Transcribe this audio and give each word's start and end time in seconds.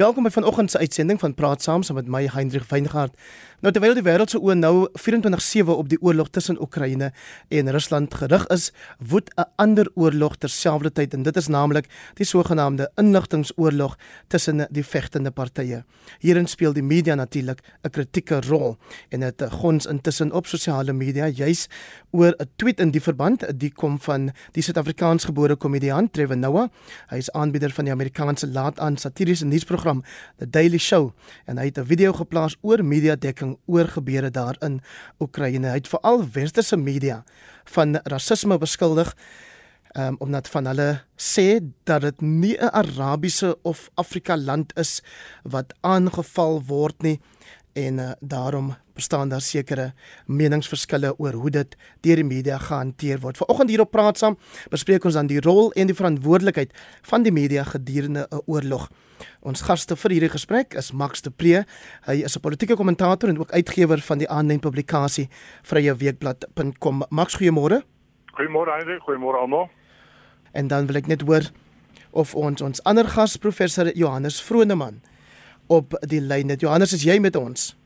Welkom 0.00 0.24
by 0.24 0.30
vanoggend 0.30 0.70
se 0.70 0.78
uitsending 0.78 1.18
van 1.20 1.34
Praat 1.34 1.62
Saam 1.62 1.82
saam 1.82 1.96
met 1.96 2.06
my 2.08 2.22
Hendrik 2.32 2.64
Weingart. 2.70 3.12
Nou 3.60 3.68
terwyl 3.76 3.92
die 3.92 4.04
wêreld 4.06 4.32
se 4.32 4.38
oë 4.40 4.54
nou 4.56 4.88
24/7 4.96 5.74
op 5.76 5.88
die 5.92 5.98
oorlog 6.00 6.30
tussen 6.32 6.56
Oekraïne 6.62 7.10
en 7.48 7.70
Rusland 7.70 8.14
gerig 8.14 8.46
is, 8.46 8.72
woed 8.98 9.28
'n 9.36 9.44
ander 9.56 9.90
oorlog 9.94 10.36
terselfdertyd 10.36 11.14
en 11.14 11.22
dit 11.22 11.36
is 11.36 11.48
naamlik 11.48 11.86
die 12.14 12.24
sogenaamde 12.24 12.90
inligtingoorlog 12.94 13.98
tussen 14.28 14.66
die 14.70 14.84
vegtende 14.84 15.30
partye. 15.30 15.84
Hierin 16.18 16.46
speel 16.46 16.72
die 16.72 16.82
media 16.82 17.14
natuurlik 17.14 17.60
'n 17.84 17.90
kritieke 17.90 18.40
rol 18.48 18.78
en 19.10 19.20
dit 19.20 19.42
gons 19.50 19.86
intussen 19.86 20.32
op 20.32 20.46
sosiale 20.46 20.92
media 20.92 21.28
juis 21.28 21.68
oor 22.10 22.34
'n 22.38 22.48
tweet 22.56 22.80
in 22.80 22.90
die 22.90 23.02
verband, 23.02 23.60
die 23.60 23.72
kom 23.72 24.00
van 24.00 24.30
die 24.52 24.62
Suid-Afrikaansgebore 24.62 25.56
komediant 25.56 26.12
Trevor 26.12 26.36
Noah. 26.36 26.68
Hy 27.08 27.16
is 27.16 27.30
aanbieder 27.30 27.70
van 27.70 27.84
die 27.84 27.92
Amerikaanse 27.92 28.48
laat-aan 28.48 28.96
satiriese 28.96 29.44
nuusprogram 29.44 29.89
program 29.90 30.04
The 30.38 30.46
Daily 30.46 30.78
Show 30.78 31.12
en 31.46 31.58
hy 31.58 31.66
het 31.70 31.78
'n 31.78 31.86
video 31.86 32.12
geplaas 32.12 32.56
oor 32.62 32.84
media 32.84 33.16
dekking 33.16 33.58
oor 33.66 33.88
gebeure 33.88 34.30
daar 34.30 34.56
in 34.60 34.80
Oekraïne. 35.20 35.68
Hy 35.68 35.74
het 35.74 35.88
veral 35.88 36.24
westerse 36.32 36.76
media 36.76 37.24
van 37.64 38.00
rasisme 38.04 38.58
beskuldig 38.58 39.16
um, 39.96 40.16
omdat 40.18 40.48
van 40.48 40.66
hulle 40.66 41.02
sê 41.16 41.60
dat 41.84 42.00
dit 42.00 42.20
nie 42.20 42.56
'n 42.56 42.70
Arabiese 42.72 43.58
of 43.62 43.90
Afrika 43.94 44.36
land 44.36 44.72
is 44.78 45.02
wat 45.42 45.74
aangeval 45.80 46.62
word 46.66 47.02
nie 47.02 47.20
en 47.72 47.98
uh, 47.98 48.12
daarom 48.20 48.76
bestaan 49.00 49.32
daar 49.32 49.44
sekere 49.44 49.92
meningsverskille 50.28 51.14
oor 51.18 51.38
hoe 51.40 51.50
dit 51.50 51.76
deur 52.04 52.20
die 52.20 52.26
media 52.26 52.58
gehanteer 52.60 53.20
word. 53.24 53.40
Vanoggend 53.40 53.72
hier 53.72 53.84
op 53.84 53.92
praat 53.94 54.20
saam 54.20 54.36
bespreek 54.72 55.06
ons 55.08 55.16
dan 55.16 55.30
die 55.30 55.40
rol 55.44 55.72
en 55.72 55.90
die 55.90 55.96
verantwoordelikheid 55.96 56.74
van 57.10 57.24
die 57.24 57.32
media 57.32 57.64
gedurende 57.64 58.26
'n 58.30 58.42
oorlog. 58.46 58.90
Ons 59.40 59.62
gaste 59.64 59.96
vir 59.96 60.10
hierdie 60.10 60.32
gesprek 60.32 60.74
is 60.74 60.92
Max 60.92 61.22
de 61.22 61.30
Pre. 61.30 61.64
Hy 62.06 62.16
is 62.24 62.36
'n 62.36 62.40
politieke 62.40 62.76
kommentator 62.76 63.28
en 63.28 63.38
ook 63.38 63.52
uitgewer 63.52 64.00
van 64.00 64.18
die 64.18 64.28
aanlyn 64.28 64.60
publikasie 64.60 65.28
vryeweekblad.com. 65.62 67.04
Max, 67.08 67.36
goeiemôre. 67.36 67.82
Goeiemôre 68.36 68.70
Heinrich, 68.76 69.02
goeiemôre 69.02 69.40
almal. 69.40 69.70
En 70.52 70.68
dan 70.68 70.86
wil 70.86 70.96
ek 70.96 71.06
net 71.06 71.20
hoor 71.20 71.50
of 72.10 72.34
ons 72.34 72.60
ons 72.60 72.82
ander 72.82 73.06
gas 73.06 73.36
professor 73.36 73.96
Johannes 73.96 74.42
Vroneman 74.42 75.00
op 75.66 75.94
die 76.00 76.20
lyn 76.20 76.48
het. 76.48 76.60
Johannes, 76.60 76.92
is 76.92 77.02
jy 77.02 77.18
met 77.18 77.36
ons? 77.36 77.79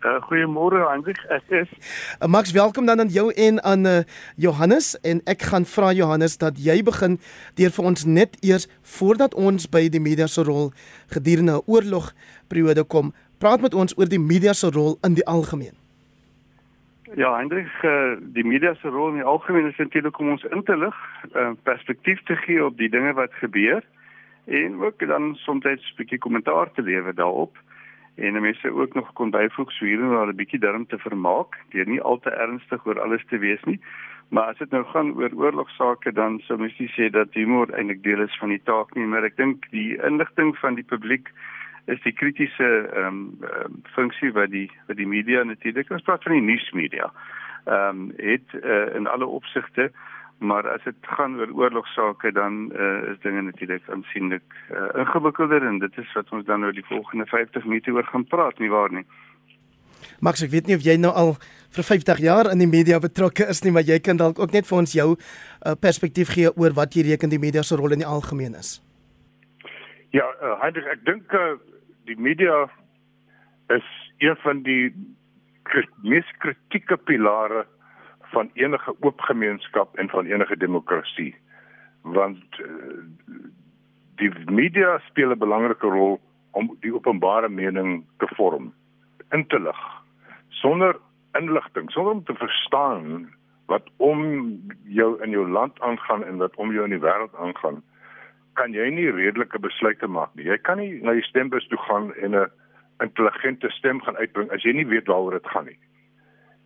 Uh, 0.00 0.16
goeiemôre 0.24 0.78
Hendrik. 0.88 1.18
Ek 1.28 1.50
is 1.52 1.68
uh, 2.24 2.28
Max, 2.28 2.54
welkom 2.56 2.86
dan 2.88 3.02
aan 3.02 3.10
jou 3.12 3.26
en 3.36 3.58
aan 3.60 3.84
uh, 3.84 3.98
Johannes 4.40 4.94
en 5.04 5.20
ek 5.28 5.44
gaan 5.50 5.66
vra 5.68 5.90
Johannes 5.92 6.38
dat 6.40 6.56
jy 6.56 6.78
begin 6.80 7.18
deur 7.60 7.74
vir 7.74 7.88
ons 7.90 8.06
net 8.08 8.38
eers 8.40 8.64
voordat 8.96 9.36
ons 9.36 9.68
by 9.68 9.84
die 9.92 10.00
media 10.00 10.24
se 10.24 10.40
rol 10.48 10.72
gedurende 11.12 11.58
'n 11.60 11.68
oorlogperiode 11.68 12.88
kom, 12.88 13.12
praat 13.44 13.60
met 13.60 13.76
ons 13.76 13.92
oor 14.00 14.08
die 14.08 14.22
media 14.32 14.56
se 14.56 14.72
rol 14.72 14.96
in 15.04 15.20
die 15.20 15.26
algemeen. 15.28 15.76
Ja, 17.20 17.36
Hendrik, 17.36 17.68
uh, 17.84 18.16
die 18.32 18.44
media 18.44 18.72
se 18.80 18.88
rol 18.88 19.12
in 19.12 19.20
die 19.20 19.28
algemeen 19.28 19.68
is 19.68 19.76
natuurlik 19.76 20.18
om 20.18 20.32
ons 20.32 20.48
in 20.48 20.64
te 20.64 20.76
lig, 20.80 20.96
uh, 21.36 21.52
perspektief 21.68 22.24
te 22.24 22.40
gee 22.40 22.64
op 22.64 22.80
die 22.80 22.88
dinge 22.88 23.12
wat 23.12 23.36
gebeur 23.44 23.84
en 24.48 24.80
ook 24.80 25.04
dan 25.04 25.34
soms 25.44 25.64
'n 25.64 25.76
bietjie 25.96 26.18
kommentaar 26.18 26.72
te 26.72 26.82
lewer 26.82 27.14
daarop 27.14 27.52
en 28.20 28.40
mense 28.42 28.72
ook 28.72 28.94
nog 28.94 29.12
kon 29.12 29.30
byvoeg 29.30 29.72
so 29.72 29.84
hier 29.84 30.00
en 30.00 30.10
daar 30.10 30.32
'n 30.32 30.36
bietjie 30.36 30.60
darm 30.60 30.86
te 30.86 30.98
vermaak, 30.98 31.56
deur 31.70 31.86
nie 31.86 32.00
al 32.00 32.18
te 32.18 32.30
ernstig 32.30 32.86
oor 32.86 33.00
alles 33.00 33.24
te 33.28 33.38
wees 33.38 33.62
nie. 33.64 33.80
Maar 34.28 34.44
as 34.44 34.58
dit 34.58 34.70
nou 34.70 34.84
gaan 34.84 35.14
oor 35.16 35.32
oorlogsake 35.34 36.12
dan 36.12 36.40
sou 36.40 36.58
mens 36.58 36.78
nie 36.78 36.92
sê 36.94 37.10
dat 37.10 37.34
humor 37.34 37.72
eintlik 37.72 38.02
deel 38.02 38.20
is 38.20 38.38
van 38.38 38.48
die 38.48 38.62
taak 38.64 38.94
nie, 38.94 39.06
maar 39.06 39.24
ek 39.24 39.36
dink 39.36 39.66
die 39.70 39.98
inligting 40.02 40.58
van 40.58 40.74
die 40.74 40.84
publiek 40.84 41.32
is 41.86 42.02
die 42.02 42.12
kritiese 42.12 42.68
ehm 42.94 43.06
um, 43.06 43.38
um, 43.64 43.82
funksie 43.94 44.32
wat 44.32 44.50
die 44.50 44.70
wat 44.86 44.96
die 44.96 45.06
media 45.06 45.42
natuurlik, 45.42 45.90
ons 45.90 46.02
praat 46.02 46.22
van 46.22 46.32
die 46.32 46.46
nuusmedia. 46.52 47.12
Ehm 47.64 47.88
um, 47.88 48.12
het 48.16 48.54
uh, 48.62 48.94
in 48.94 49.06
alle 49.06 49.26
opsigte 49.26 49.90
maar 50.40 50.68
as 50.68 50.84
dit 50.84 51.08
gaan 51.16 51.36
oor 51.36 51.50
oorlogsake 51.62 52.32
dan 52.32 52.70
uh, 52.72 53.12
is 53.12 53.18
dinge 53.24 53.42
natuurlik 53.42 53.88
aansienlik 53.92 54.56
uh, 54.72 54.88
ingewikkelder 55.02 55.66
en 55.66 55.78
dit 55.78 55.98
is 55.98 56.12
wat 56.16 56.32
ons 56.32 56.46
dan 56.48 56.64
nou 56.64 56.72
die 56.72 56.86
volgende 56.88 57.26
50 57.26 57.64
minute 57.64 57.92
oor 57.92 58.08
gaan 58.08 58.24
praat 58.24 58.58
nie 58.58 58.70
waar 58.72 58.92
nie. 58.92 59.04
Max, 60.20 60.42
ek 60.44 60.52
weet 60.52 60.68
nie 60.68 60.76
of 60.76 60.84
jy 60.84 60.96
nou 61.00 61.12
al 61.16 61.34
vir 61.76 61.86
50 61.86 62.22
jaar 62.24 62.50
in 62.52 62.60
die 62.62 62.68
media 62.70 62.98
betrokke 63.00 63.46
is 63.52 63.62
nie, 63.64 63.72
maar 63.72 63.86
jy 63.86 64.00
kan 64.04 64.20
dalk 64.20 64.40
ook 64.40 64.52
net 64.56 64.68
vir 64.68 64.78
ons 64.78 64.94
jou 64.96 65.08
uh, 65.14 65.74
perspektief 65.80 66.32
gee 66.34 66.52
oor 66.56 66.76
wat 66.76 66.96
jy 66.96 67.06
reken 67.10 67.32
die 67.32 67.40
media 67.42 67.62
se 67.62 67.76
rol 67.78 67.96
in 67.96 68.02
die 68.02 68.08
algemeen 68.08 68.56
is. 68.58 68.78
Ja, 70.16 70.26
uh, 70.42 70.56
Heinrich, 70.64 70.88
ek 70.90 71.04
dink 71.06 71.36
uh, 71.36 71.54
die 72.08 72.18
media 72.18 72.64
is 73.70 73.86
een 74.18 74.36
van 74.42 74.64
die 74.66 74.90
mees 76.02 76.26
kritieke 76.42 76.96
pilare 76.96 77.66
van 78.30 78.50
enige 78.54 78.94
oop 79.00 79.20
gemeenskap 79.20 79.96
en 79.98 80.08
van 80.08 80.26
enige 80.26 80.56
demokrasie. 80.56 81.34
Want 82.02 82.60
uh, 82.60 83.02
die 84.20 84.32
media 84.46 84.98
speel 85.08 85.30
'n 85.30 85.38
belangrike 85.38 85.86
rol 85.86 86.20
om 86.50 86.76
die 86.80 86.94
openbare 86.94 87.48
mening 87.48 88.04
te 88.18 88.28
vorm 88.36 88.72
in 89.30 89.46
te 89.46 89.60
lig 89.60 89.82
sonder 90.48 90.96
inligting 91.38 91.90
sonder 91.90 92.12
om 92.12 92.24
te 92.24 92.34
verstaan 92.34 93.28
wat 93.66 93.86
om 93.96 94.20
jou 94.84 95.22
in 95.22 95.30
jou 95.30 95.50
land 95.50 95.80
aangaan 95.80 96.24
en 96.24 96.36
wat 96.36 96.56
om 96.56 96.72
jou 96.72 96.84
in 96.84 96.96
die 96.96 97.04
wêreld 97.06 97.34
aangaan 97.34 97.82
kan 98.58 98.72
jy 98.72 98.90
nie 98.90 99.10
redelike 99.10 99.58
besluite 99.58 100.06
maak 100.06 100.34
nie. 100.34 100.44
Jy 100.44 100.58
kan 100.58 100.78
nie 100.78 100.98
na 101.02 101.12
die 101.12 101.22
stembus 101.22 101.68
toe 101.68 101.78
gaan 101.78 102.14
en 102.14 102.34
'n 102.34 102.50
intelligente 103.00 103.70
stem 103.70 104.00
gaan 104.00 104.16
uitbring 104.16 104.50
as 104.50 104.62
jy 104.62 104.72
nie 104.72 104.86
weet 104.86 105.06
waaroor 105.06 105.38
dit 105.38 105.46
gaan 105.46 105.64
nie 105.64 105.78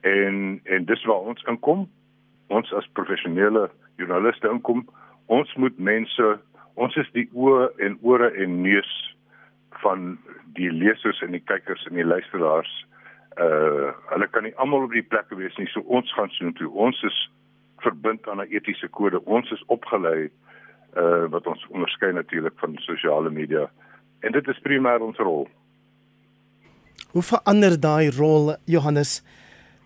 en 0.05 0.61
en 0.65 0.85
dis 0.85 1.05
waar 1.09 1.29
ons 1.33 1.45
inkom. 1.49 1.87
Ons 2.53 2.73
as 2.77 2.89
professionele 2.99 3.69
joernaliste 3.97 4.51
inkom. 4.51 4.85
Ons 5.33 5.55
moet 5.57 5.79
mense 5.79 6.33
ons 6.75 6.97
is 7.01 7.11
die 7.15 7.29
oë 7.33 7.69
en 7.87 7.97
ore 8.03 8.33
en 8.43 8.61
neus 8.63 8.91
van 9.83 10.17
die 10.59 10.71
lesers 10.73 11.21
en 11.23 11.35
die 11.37 11.43
kykers 11.47 11.87
en 11.89 11.97
die 12.01 12.07
luisteraars. 12.07 12.73
Uh 13.41 13.93
hulle 14.13 14.29
kan 14.31 14.47
nie 14.47 14.55
almal 14.63 14.87
op 14.87 14.93
die 14.95 15.07
plekke 15.07 15.39
wees 15.39 15.57
nie 15.59 15.71
so 15.73 15.83
ons 15.87 16.13
gaan 16.19 16.33
sien 16.37 16.53
toe. 16.59 16.71
Ons 16.71 17.01
is 17.09 17.19
verbind 17.83 18.29
aan 18.29 18.43
'n 18.43 18.53
etiese 18.53 18.89
kode. 18.89 19.25
Ons 19.25 19.51
is 19.51 19.65
opgelei 19.67 20.31
uh 20.97 21.25
wat 21.33 21.47
ons 21.47 21.67
onderskei 21.71 22.13
natuurlik 22.13 22.59
van 22.61 22.77
sosiale 22.79 23.31
media. 23.31 23.71
En 24.21 24.33
dit 24.33 24.49
is 24.49 24.61
primêr 24.63 25.01
ons 25.01 25.17
rol. 25.19 25.49
Hoe 27.13 27.23
verander 27.23 27.81
daai 27.81 28.11
rol 28.11 28.55
Johannes 28.67 29.23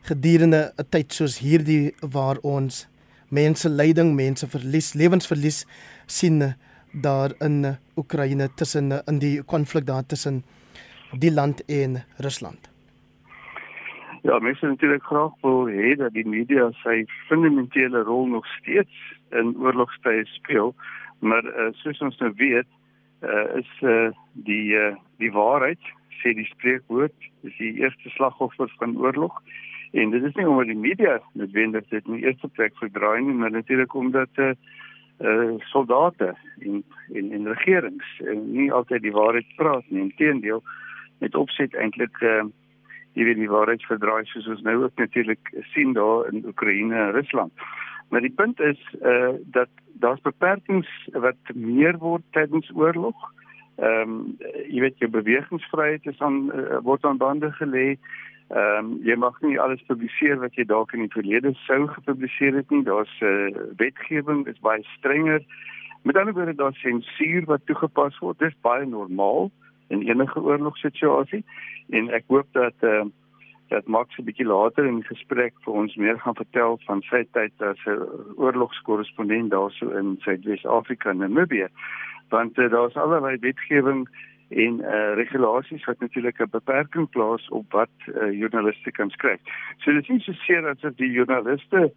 gedurende 0.08 0.72
'n 0.78 0.88
tyd 0.90 1.12
soos 1.12 1.38
hierdie 1.38 1.94
waar 2.00 2.38
ons 2.42 2.88
mense 3.30 3.68
lyding, 3.68 4.14
mense 4.14 4.46
verlies, 4.46 4.94
lewensverlies 4.94 5.66
sien 6.06 6.54
daar 6.92 7.30
in 7.40 7.76
Oekraïne 7.96 8.48
tussen 8.56 8.92
in 9.06 9.18
die 9.18 9.42
konflik 9.42 9.86
daar 9.86 10.06
tussen 10.06 10.42
die 11.12 11.32
land 11.32 11.64
en 11.68 12.04
Rusland. 12.18 12.70
Ja, 14.22 14.38
mense 14.38 14.66
natuurlik 14.66 15.02
graag 15.02 15.32
wil 15.40 15.68
hê 15.68 15.94
dat 15.96 16.12
die 16.12 16.26
media 16.26 16.70
sy 16.82 17.04
fundamentele 17.28 18.02
rol 18.02 18.26
nog 18.26 18.46
steeds 18.58 18.96
in 19.30 19.54
oorlogstye 19.56 20.24
speel, 20.24 20.74
maar 21.18 21.44
uh, 21.44 21.68
soos 21.72 22.00
ons 22.00 22.18
nou 22.18 22.32
weet, 22.36 22.68
uh, 23.22 23.56
is 23.60 23.70
uh, 23.82 24.10
die 24.32 24.74
uh, 24.74 24.96
die 25.18 25.32
waarheid 25.32 25.80
sê 26.20 26.34
die 26.34 26.48
spreekwoord 26.50 27.14
is 27.46 27.54
die 27.58 27.74
eerste 27.82 28.10
slagoffer 28.16 28.70
van 28.78 28.96
oorlog. 28.98 29.34
En 29.92 30.10
dit 30.10 30.24
is 30.24 30.34
nie 30.34 30.48
omdat 30.48 30.66
die 30.66 30.76
media 30.76 31.20
noodwendig 31.32 31.88
dit 31.88 32.06
in 32.06 32.18
die 32.18 32.26
eerste 32.26 32.48
plek 32.48 32.76
verdraai 32.76 33.20
nie, 33.22 33.34
maar 33.34 33.50
natuurlik 33.50 33.94
omdat 33.94 34.28
eh 34.34 34.44
uh, 34.44 34.54
uh, 35.20 35.54
soldate 35.58 36.34
en 36.58 36.84
en 37.12 37.32
en 37.32 37.46
regerings 37.54 38.20
en 38.24 38.52
nie 38.52 38.72
altyd 38.72 39.02
die 39.02 39.12
waarheid 39.12 39.56
praat 39.56 39.84
nie. 39.88 40.02
Inteendeel 40.02 40.62
met 41.18 41.34
opset 41.34 41.74
eintlik 41.74 42.20
eh 42.20 42.28
uh, 42.28 42.46
jy 43.12 43.24
weet 43.24 43.40
die 43.40 43.50
waarheid 43.50 43.82
verdraai 43.82 44.24
soos 44.30 44.46
ons 44.46 44.62
nou 44.62 44.76
ook 44.84 44.94
natuurlik 44.94 45.50
sien 45.72 45.92
daar 45.92 46.28
in 46.32 46.46
Oekraïne 46.46 46.94
en 46.94 47.10
Rusland. 47.12 47.52
Maar 48.08 48.20
die 48.20 48.34
punt 48.36 48.60
is 48.60 48.80
eh 49.00 49.10
uh, 49.10 49.34
dat 49.44 49.68
daar's 49.92 50.20
beperkings 50.22 51.08
wat 51.12 51.54
meer 51.54 51.98
word 51.98 52.22
tydens 52.30 52.70
oorlog. 52.74 53.16
Ehm 53.76 54.10
um, 54.10 54.36
jy 54.68 54.80
weet 54.80 54.98
jou 54.98 55.10
bewegingsvryheid 55.10 56.06
is 56.06 56.20
aan 56.20 56.52
uh, 56.54 56.78
word 56.82 57.04
aan 57.04 57.16
bande 57.16 57.52
gelê. 57.52 57.98
Ehm 58.48 58.78
um, 58.78 58.98
jy 59.04 59.14
mag 59.20 59.40
nie 59.44 59.58
alles 59.60 59.82
publiseer 59.86 60.38
wat 60.40 60.54
jy 60.56 60.64
dalk 60.64 60.92
in 60.96 61.04
die 61.04 61.12
verlede 61.12 61.52
sou 61.66 61.86
gepubliseer 61.86 62.54
het 62.56 62.70
nie. 62.70 62.82
Daar's 62.82 63.12
'n 63.20 63.24
uh, 63.24 63.46
eh, 63.46 63.62
wetgewing, 63.76 64.46
is 64.46 64.60
baie 64.60 64.84
strenger. 64.96 65.42
Met 66.02 66.16
ander 66.16 66.34
woorde 66.34 66.54
daar's 66.54 66.80
sensuur 66.80 67.44
wat 67.44 67.66
toegepas 67.66 68.18
word. 68.18 68.38
Dit 68.38 68.48
is 68.48 68.60
baie 68.60 68.86
normaal 68.86 69.50
in 69.88 70.02
enige 70.02 70.40
oorlogssituasie 70.40 71.44
en 71.90 72.08
ek 72.08 72.24
hoop 72.28 72.46
dat 72.52 72.74
ehm 72.80 73.06
uh, 73.06 73.12
dat 73.68 73.86
Max 73.86 74.16
'n 74.16 74.24
bietjie 74.24 74.46
later 74.46 74.86
in 74.86 74.94
die 74.94 75.08
gesprek 75.14 75.52
vir 75.64 75.72
ons 75.72 75.96
meer 75.96 76.18
gaan 76.20 76.34
vertel 76.34 76.78
van 76.86 77.02
sy 77.02 77.24
tyd 77.32 77.52
as 77.62 77.78
'n 77.86 78.00
oorlogskorrespondent 78.36 79.50
daarso 79.50 79.90
in 79.90 80.16
Suidwes-Afrika 80.20 81.10
en 81.10 81.18
Namibië. 81.18 81.68
Want 82.28 82.58
uh, 82.58 82.70
daar's 82.70 82.96
allerlei 82.96 83.36
wetgewing 83.40 84.08
en 84.48 84.80
uh 84.80 85.14
regulasies 85.14 85.84
wat 85.84 86.00
natuurlik 86.00 86.40
'n 86.40 86.50
beperking 86.50 87.08
plaas 87.10 87.48
op 87.48 87.72
wat 87.72 87.94
uh, 88.06 88.32
joernaliste 88.32 88.90
kan 88.90 89.10
skryf. 89.10 89.40
So 89.78 89.92
dit 89.92 90.02
is 90.02 90.08
nie 90.08 90.20
so 90.20 90.32
seer 90.32 90.68
asof 90.68 90.94
die 90.94 91.10
joernaliste 91.10 91.92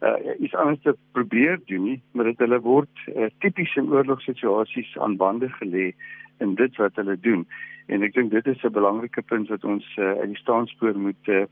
uh 0.00 0.40
iets 0.40 0.54
anders 0.54 0.96
probeer 1.12 1.60
doen 1.64 1.82
nie, 1.82 2.02
maar 2.12 2.24
dit 2.24 2.38
hulle 2.38 2.60
word 2.60 3.06
uh, 3.16 3.26
tipies 3.38 3.76
in 3.76 3.92
oorlogssituasies 3.92 4.98
aan 4.98 5.16
bande 5.16 5.48
gelê 5.48 5.94
in 6.38 6.54
dit 6.54 6.76
wat 6.76 6.94
hulle 6.94 7.20
doen. 7.20 7.46
En 7.86 8.02
ek 8.02 8.14
dink 8.14 8.30
dit 8.30 8.46
is 8.46 8.62
'n 8.62 8.72
belangrike 8.72 9.22
punt 9.22 9.48
wat 9.48 9.64
ons 9.64 9.96
uh, 9.96 10.10
uit 10.10 10.28
die 10.28 10.42
staanspoor 10.42 10.98
moet 10.98 11.28
uh, 11.28 11.44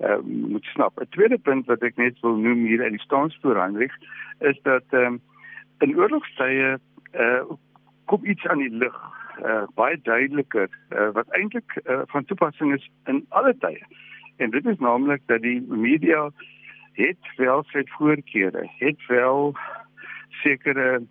uh, 0.00 0.18
moet 0.22 0.64
snap. 0.64 1.00
'n 1.00 1.06
Tweede 1.10 1.38
punt 1.38 1.66
wat 1.66 1.82
ek 1.82 1.96
net 1.96 2.20
wil 2.20 2.36
noem 2.36 2.64
hier 2.66 2.82
uit 2.82 2.90
die 2.90 3.06
staanspoor 3.06 3.60
aanrig 3.60 3.92
is 4.40 4.58
dat 4.62 4.84
um, 4.90 5.20
in 5.78 5.96
oorlogstye 5.96 6.78
uh, 7.14 7.42
kom 8.04 8.24
iets 8.24 8.46
aan 8.46 8.58
die 8.58 8.70
lig 8.70 8.96
uh, 9.42 9.64
baie 9.74 9.98
duideliker 10.02 10.68
uh, 10.90 11.10
wat 11.16 11.30
eintlik 11.38 11.76
uh, 11.84 12.02
van 12.12 12.24
toepassing 12.24 12.74
is 12.74 12.90
in 13.10 13.24
alle 13.28 13.54
tye. 13.58 13.82
En 14.36 14.50
dit 14.50 14.66
is 14.66 14.78
naamlik 14.78 15.22
dat 15.26 15.42
die 15.42 15.60
media 15.68 16.28
het 16.98 17.34
wel 17.36 17.64
sy 17.72 17.82
voorkeure, 17.96 18.68
het 18.78 19.06
wel 19.06 19.54
sekere 20.42 21.02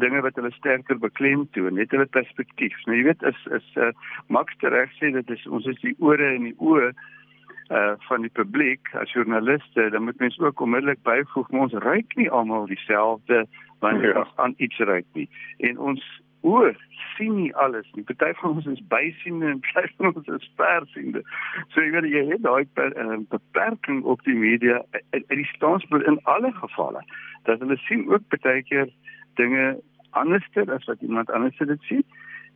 dinge 0.00 0.20
wat 0.20 0.34
hulle 0.34 0.52
sterker 0.52 0.98
beklemtoon, 0.98 1.74
net 1.78 1.92
hulle 1.94 2.06
perspektief. 2.06 2.76
Nou 2.88 2.96
jy 2.98 3.08
weet 3.10 3.26
is 3.28 3.42
is 3.58 3.66
uh, 3.80 3.92
Max 4.32 4.56
reg 4.60 4.92
sê 4.98 5.12
dit 5.14 5.30
is 5.30 5.44
ons 5.46 5.66
is 5.70 5.80
die 5.84 5.94
ore 5.98 6.34
en 6.34 6.48
die 6.50 6.56
oë 6.58 6.92
uh 7.72 7.94
van 8.08 8.20
die 8.20 8.32
publiek 8.32 8.90
as 9.00 9.12
joernaliste, 9.16 9.88
dan 9.90 10.04
moet 10.04 10.18
mens 10.20 10.36
ook 10.38 10.60
onmiddellik 10.60 11.00
byvoeg, 11.02 11.48
ons 11.48 11.72
ryk 11.84 12.16
nie 12.20 12.28
almal 12.30 12.66
dieselfde 12.68 13.46
wanneer 13.80 14.12
ja. 14.12 14.24
ons 14.24 14.34
aan 14.36 14.54
iets 14.56 14.78
ryk 14.78 15.06
nie. 15.12 15.28
En 15.64 15.78
ons 15.78 16.02
oor 16.44 16.74
sien 17.16 17.34
nie 17.38 17.52
alles 17.56 17.86
nie. 17.94 18.04
Party 18.04 18.32
van 18.40 18.56
ons 18.58 18.66
is 18.66 18.82
bysiende 18.92 19.48
en 19.52 19.62
party 19.64 19.92
van 19.96 20.12
ons 20.12 20.28
is 20.36 20.50
versiende. 20.58 21.22
So 21.72 21.80
jy 21.80 21.94
weet 21.94 22.10
jy 22.12 22.24
het 22.32 22.44
daai 22.44 22.66
uh, 22.84 23.16
beperking 23.32 24.02
op 24.04 24.22
die 24.28 24.36
media 24.36 24.82
uit 24.92 25.28
die 25.30 25.48
staanspoor 25.54 26.04
in 26.10 26.20
alle 26.30 26.52
gevalle 26.60 27.04
dat 27.48 27.64
hulle 27.64 27.76
sien 27.86 28.06
ook 28.10 28.28
baie 28.34 28.62
keer 28.68 28.92
dinge 29.40 29.64
anderster 30.10 30.70
as 30.72 30.84
wat 30.90 31.00
iemand 31.00 31.30
anders 31.30 31.58
dit 31.58 31.88
sien. 31.88 32.04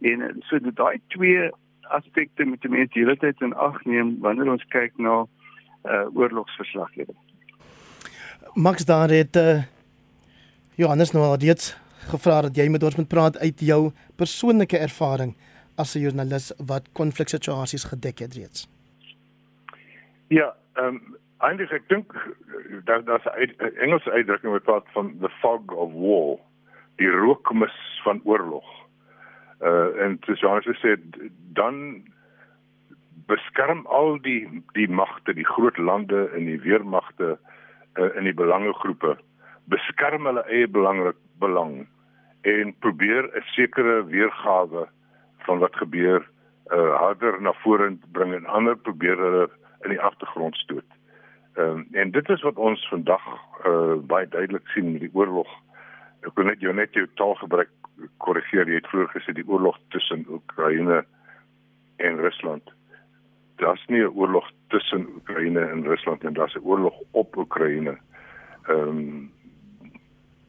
En 0.00 0.23
eh, 0.23 0.34
so 0.46 0.61
daai 0.61 1.00
twee 1.14 1.49
aspekte 1.88 2.44
moet 2.44 2.62
die 2.62 2.70
mens 2.70 2.94
hele 2.94 3.17
tyd 3.17 3.41
in 3.41 3.56
ag 3.56 3.81
neem 3.84 4.17
wanneer 4.25 4.52
ons 4.52 4.64
kyk 4.75 4.94
na 4.96 5.25
uh 5.88 6.06
oorlogsverslaggewing. 6.12 7.17
Max 8.55 8.84
daar 8.84 9.08
het 9.14 9.37
uh 9.37 9.62
Johannes 10.75 11.12
nou 11.14 11.25
al 11.25 11.38
dit 11.38 11.70
gevra 12.08 12.43
dat 12.43 12.56
jy 12.56 12.69
met 12.69 12.82
ons 12.82 12.96
moet 12.96 13.08
praat 13.08 13.38
uit 13.38 13.60
jou 13.60 13.90
persoonlike 14.16 14.78
ervaring 14.78 15.37
as 15.76 15.94
'n 15.94 16.00
joernalis 16.00 16.52
wat 16.66 16.88
konfliksituasies 16.93 17.84
gedek 17.84 18.19
het 18.19 18.34
reeds. 18.34 18.69
Ja, 20.28 20.55
ehm 20.75 20.87
um, 20.87 21.16
eintlik 21.38 21.72
ek 21.72 21.88
dink 21.88 22.12
dat 22.84 23.06
daar's 23.06 23.25
'n 23.25 23.55
Engelse 23.81 24.10
uitdrukking 24.10 24.52
wat 24.52 24.62
praat 24.62 24.87
van 24.93 25.19
the 25.20 25.28
fog 25.28 25.70
of 25.70 25.93
war 25.93 26.38
die 26.96 27.10
rookmis 27.10 28.00
van 28.05 28.20
oorlog. 28.25 28.66
Uh 29.60 30.02
en 30.02 30.19
soos 30.20 30.40
Johannes 30.40 30.66
gesê 30.66 30.96
dan 31.52 32.02
beskerm 33.26 33.87
al 33.87 34.19
die 34.20 34.62
die 34.72 34.88
magte, 34.88 35.34
die 35.34 35.46
groot 35.46 35.78
lande 35.78 36.31
en 36.34 36.44
die 36.44 36.60
weermagte 36.60 37.38
uh, 37.94 38.16
in 38.16 38.25
die 38.25 38.34
belangegroepe 38.34 39.19
beskerm 39.72 40.26
hulle 40.28 40.44
eie 40.49 40.69
belangrik 40.69 41.19
belang 41.43 41.87
en 42.43 42.75
probeer 42.79 43.31
'n 43.35 43.43
sekere 43.44 44.05
weergawe 44.05 44.88
van 45.38 45.58
wat 45.58 45.76
gebeur 45.76 46.29
uh 46.73 46.96
harder 46.96 47.40
na 47.43 47.52
vore 47.52 47.96
bring 48.12 48.35
en 48.35 48.46
ander 48.46 48.76
probeer 48.76 49.17
hulle 49.17 49.49
in 49.81 49.90
die 49.90 50.00
agtergrond 50.00 50.56
stoot. 50.56 50.90
Ehm 51.55 51.79
uh, 51.79 52.00
en 52.00 52.11
dit 52.11 52.29
is 52.29 52.43
wat 52.43 52.56
ons 52.56 52.88
vandag 52.88 53.25
uh 53.67 53.94
baie 53.94 54.29
duidelik 54.29 54.69
sien 54.69 54.93
met 54.93 55.00
die 55.00 55.14
oorlog 55.14 55.49
ek 56.26 56.35
wil 56.37 56.49
net 56.50 56.61
jou 56.64 56.75
net 56.75 56.94
jou 56.96 57.06
taalgebruik 57.20 57.70
korrigeer. 58.23 58.69
Jy 58.69 58.81
het 58.81 58.91
vroeër 58.91 59.14
gesê 59.14 59.34
die 59.37 59.46
oorlog 59.46 59.79
tussen 59.94 60.26
Oekraïne 60.29 61.02
en 62.05 62.20
Rusland. 62.23 62.75
Daar's 63.62 63.84
nie 63.88 64.02
'n 64.02 64.14
oorlog 64.14 64.50
tussen 64.69 65.06
Oekraïne 65.17 65.61
en 65.61 65.84
Rusland 65.84 66.25
en 66.25 66.34
daar's 66.34 66.55
'n 66.55 66.67
oorlog 66.67 66.94
op 67.11 67.37
Oekraïne. 67.37 67.99
Ehm 68.69 68.88
um, 68.88 69.32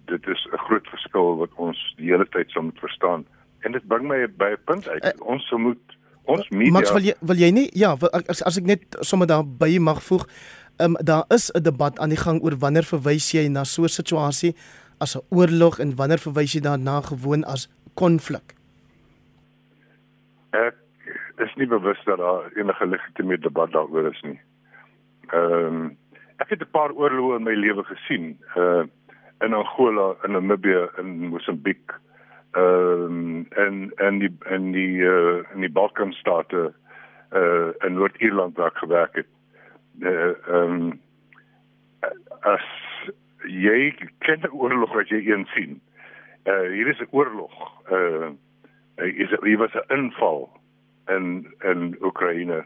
dit 0.10 0.28
is 0.28 0.48
'n 0.52 0.58
groot 0.58 0.88
verskil 0.88 1.38
wat 1.38 1.50
ons 1.56 1.78
die 1.98 2.10
hele 2.12 2.28
tyd 2.30 2.50
sou 2.50 2.64
moet 2.64 2.80
verstaan. 2.80 3.26
En 3.60 3.72
dit 3.72 3.88
bring 3.88 4.08
my 4.08 4.28
by 4.38 4.52
'n 4.52 4.64
punt 4.66 4.88
uit. 4.88 5.06
Uh, 5.06 5.26
ons 5.26 5.52
moet 5.52 5.98
ons 6.26 6.50
media 6.50 6.72
Max 6.72 6.92
wil 6.92 7.04
jy 7.04 7.14
wil 7.20 7.36
jy 7.36 7.52
nie 7.52 7.70
ja 7.74 7.98
as, 8.28 8.44
as 8.44 8.58
ek 8.58 8.66
net 8.66 8.82
sommer 9.00 9.28
daar 9.28 9.44
by 9.46 9.78
mag 9.78 10.04
voeg. 10.04 10.26
Ehm 10.80 10.96
um, 10.96 11.06
daar 11.06 11.26
is 11.30 11.52
'n 11.52 11.64
debat 11.64 12.00
aan 12.00 12.10
die 12.10 12.24
gang 12.26 12.42
oor 12.44 12.58
wanneer 12.58 12.84
verwys 12.84 13.32
jy 13.32 13.48
na 13.48 13.64
so 13.64 13.84
'n 13.84 13.90
situasie 13.90 14.56
as 15.00 15.16
'n 15.16 15.26
oorlog 15.30 15.80
en 15.80 15.96
wanneer 15.96 16.20
verwys 16.20 16.54
jy 16.54 16.62
daarna 16.62 17.02
gewoon 17.02 17.44
as 17.44 17.70
konflik? 17.94 18.56
Ek 20.52 20.76
is 21.38 21.56
nie 21.56 21.68
bewus 21.68 22.00
dat 22.06 22.18
daar 22.18 22.52
enige 22.56 22.86
legitieme 22.86 23.38
debat 23.38 23.72
daaroor 23.72 24.12
is 24.12 24.22
nie. 24.22 24.40
Ehm 25.28 25.66
um, 25.66 25.98
ek 26.38 26.50
het 26.50 26.62
'n 26.62 26.72
paar 26.72 26.92
oorloë 26.92 27.36
in 27.38 27.44
my 27.44 27.54
lewe 27.54 27.84
gesien, 27.84 28.38
uh 28.56 28.84
in 29.42 29.54
Angola, 29.54 30.16
in 30.24 30.32
Namibië, 30.32 30.90
in 30.98 31.28
Mosambiek, 31.28 31.92
ehm 32.52 33.04
um, 33.04 33.46
en 33.50 33.92
en 33.96 34.20
die 34.20 34.38
en 34.40 34.72
die 34.72 35.02
uh 35.06 35.44
in 35.54 35.62
die 35.62 35.72
Balkanstate 35.72 36.74
uh 37.34 37.70
in 37.86 37.94
Noord-Ierland 37.94 38.58
waar 38.58 38.72
ek 38.74 38.78
gewerk 38.78 39.16
het. 39.16 39.30
Uh 40.02 40.34
ehm 40.48 40.74
um, 40.74 41.00
as 42.42 42.66
jy 43.46 43.94
ken 44.26 44.50
oorlog 44.52 44.98
as 44.98 45.14
jy 45.14 45.22
een 45.28 45.46
sien. 45.54 45.82
Uh 46.46 46.74
hier 46.74 46.88
is 46.88 47.00
'n 47.00 47.08
oorlog. 47.12 47.54
Uh 47.92 48.34
is 48.98 49.30
dit 49.30 49.58
was 49.58 49.74
'n 49.74 49.94
inval 49.94 50.50
in 51.08 51.54
in 51.60 51.98
Oekraïne 52.02 52.66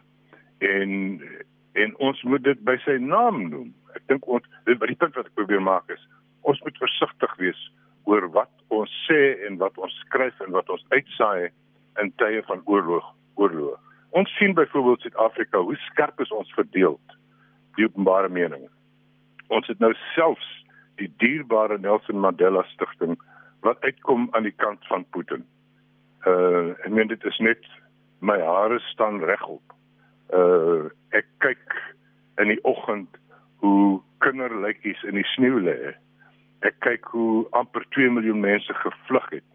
en 0.57 1.21
en 1.73 1.97
ons 1.97 2.23
moet 2.23 2.43
dit 2.43 2.63
by 2.63 2.77
sy 2.77 2.97
naam 2.97 3.49
noem. 3.49 3.73
Ek 3.93 4.01
dink 4.07 4.27
ons 4.27 4.47
wat 4.63 4.87
die 4.87 4.95
punt 4.95 5.15
wat 5.15 5.25
ek 5.25 5.35
probeer 5.35 5.61
maak 5.61 5.89
is 5.89 6.07
ons 6.49 6.61
moet 6.65 6.77
versigtig 6.77 7.35
wees 7.41 7.61
oor 8.09 8.27
wat 8.35 8.51
ons 8.73 8.91
sê 9.07 9.19
en 9.47 9.57
wat 9.61 9.77
ons 9.77 9.93
skryf 10.05 10.39
en 10.45 10.51
wat 10.55 10.69
ons 10.73 10.85
uitsaai 10.91 11.49
in 12.01 12.11
tye 12.21 12.41
van 12.49 12.63
oorlog 12.65 13.05
oorlog. 13.35 13.79
Ons 14.13 14.29
sien 14.37 14.53
byvoorbeeld 14.53 15.01
Suid-Afrika 15.01 15.61
hoe 15.65 15.77
skerp 15.89 16.19
is 16.21 16.31
ons 16.31 16.51
verdeel 16.53 16.99
die 17.77 17.87
openbare 17.87 18.29
mening. 18.29 18.67
Ons 19.49 19.67
het 19.71 19.79
nou 19.81 19.91
selfs 20.13 20.49
die 21.01 21.09
dierbare 21.21 21.79
Nelson 21.81 22.19
Mandela 22.21 22.61
stigting 22.73 23.17
wat 23.65 23.81
uitkom 23.81 24.27
aan 24.31 24.45
die 24.45 24.55
kant 24.61 24.85
van 24.91 25.05
Putin. 25.15 25.45
Uh 26.29 26.75
ek 26.85 26.91
meen 26.93 27.09
dit 27.09 27.25
is 27.25 27.39
net 27.39 27.65
my 28.21 28.37
hare 28.39 28.79
staan 28.91 29.21
regop. 29.25 29.75
Uh 30.29 30.91
ek 31.17 31.27
kyk 31.45 31.77
in 32.41 32.53
die 32.53 32.61
oggend 32.67 33.09
hoe 33.63 34.01
kinderlykies 34.23 35.01
in 35.09 35.17
die 35.19 35.27
sneeu 35.33 35.59
lê. 35.63 35.93
Ek 36.63 36.77
kyk 36.85 37.09
hoe 37.11 37.43
amper 37.59 37.83
2 37.95 38.11
miljoen 38.15 38.39
mense 38.39 38.73
gevlug 38.73 39.29
het. 39.29 39.47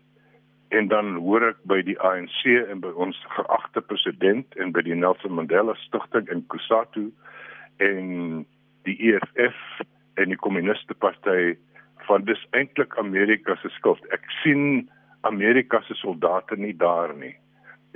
En 0.68 0.88
dan 0.88 1.14
hoor 1.24 1.46
ek 1.48 1.62
by 1.70 1.80
die 1.86 1.96
ANC 2.04 2.42
en 2.68 2.82
by 2.84 2.90
ons 3.00 3.16
geagte 3.32 3.80
president 3.80 4.58
en 4.60 4.74
by 4.76 4.84
die 4.84 4.96
Nelson 4.96 5.32
Mandela 5.32 5.72
stigting 5.86 6.28
in 6.34 6.44
Kusatu 6.52 7.06
en 7.80 8.44
die 8.84 8.98
EFF 9.08 9.80
en 10.20 10.34
die 10.34 10.40
kommuniste 10.40 10.94
party 11.00 11.56
van 12.08 12.24
dis 12.28 12.44
eintlik 12.56 12.96
Amerika 13.00 13.56
se 13.62 13.72
skuld. 13.78 14.04
Ek 14.12 14.24
sien 14.42 14.88
Amerika 15.28 15.80
se 15.86 15.96
soldate 15.96 16.56
nie 16.60 16.74
daar 16.76 17.14
nie. 17.16 17.34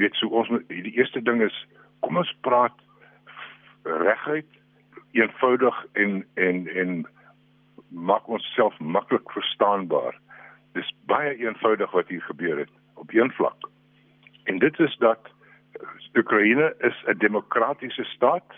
Weet 0.01 0.17
so 0.17 0.33
ons 0.41 0.49
die 0.73 0.97
eerste 0.97 1.21
ding 1.21 1.45
is 1.45 1.57
kom 2.01 2.17
ons 2.21 2.33
praat 2.47 2.77
reguit 3.85 4.49
eenvoudig 5.13 5.85
en 5.93 6.23
en 6.41 6.65
en 6.73 7.03
maak 7.93 8.29
ons 8.29 8.55
self 8.55 8.79
maklik 8.79 9.31
verstaanbaar. 9.31 10.19
Dis 10.73 10.95
baie 11.07 11.37
eenvoudig 11.37 11.91
wat 11.91 12.09
hier 12.09 12.23
gebeur 12.23 12.59
het 12.59 12.71
op 12.95 13.13
een 13.13 13.33
vlak. 13.33 13.71
En 14.45 14.59
dit 14.59 14.79
is 14.79 14.97
dat 14.97 15.29
Oekraïne 16.15 16.75
is 16.79 17.05
'n 17.07 17.19
demokratiese 17.19 18.05
staat 18.05 18.55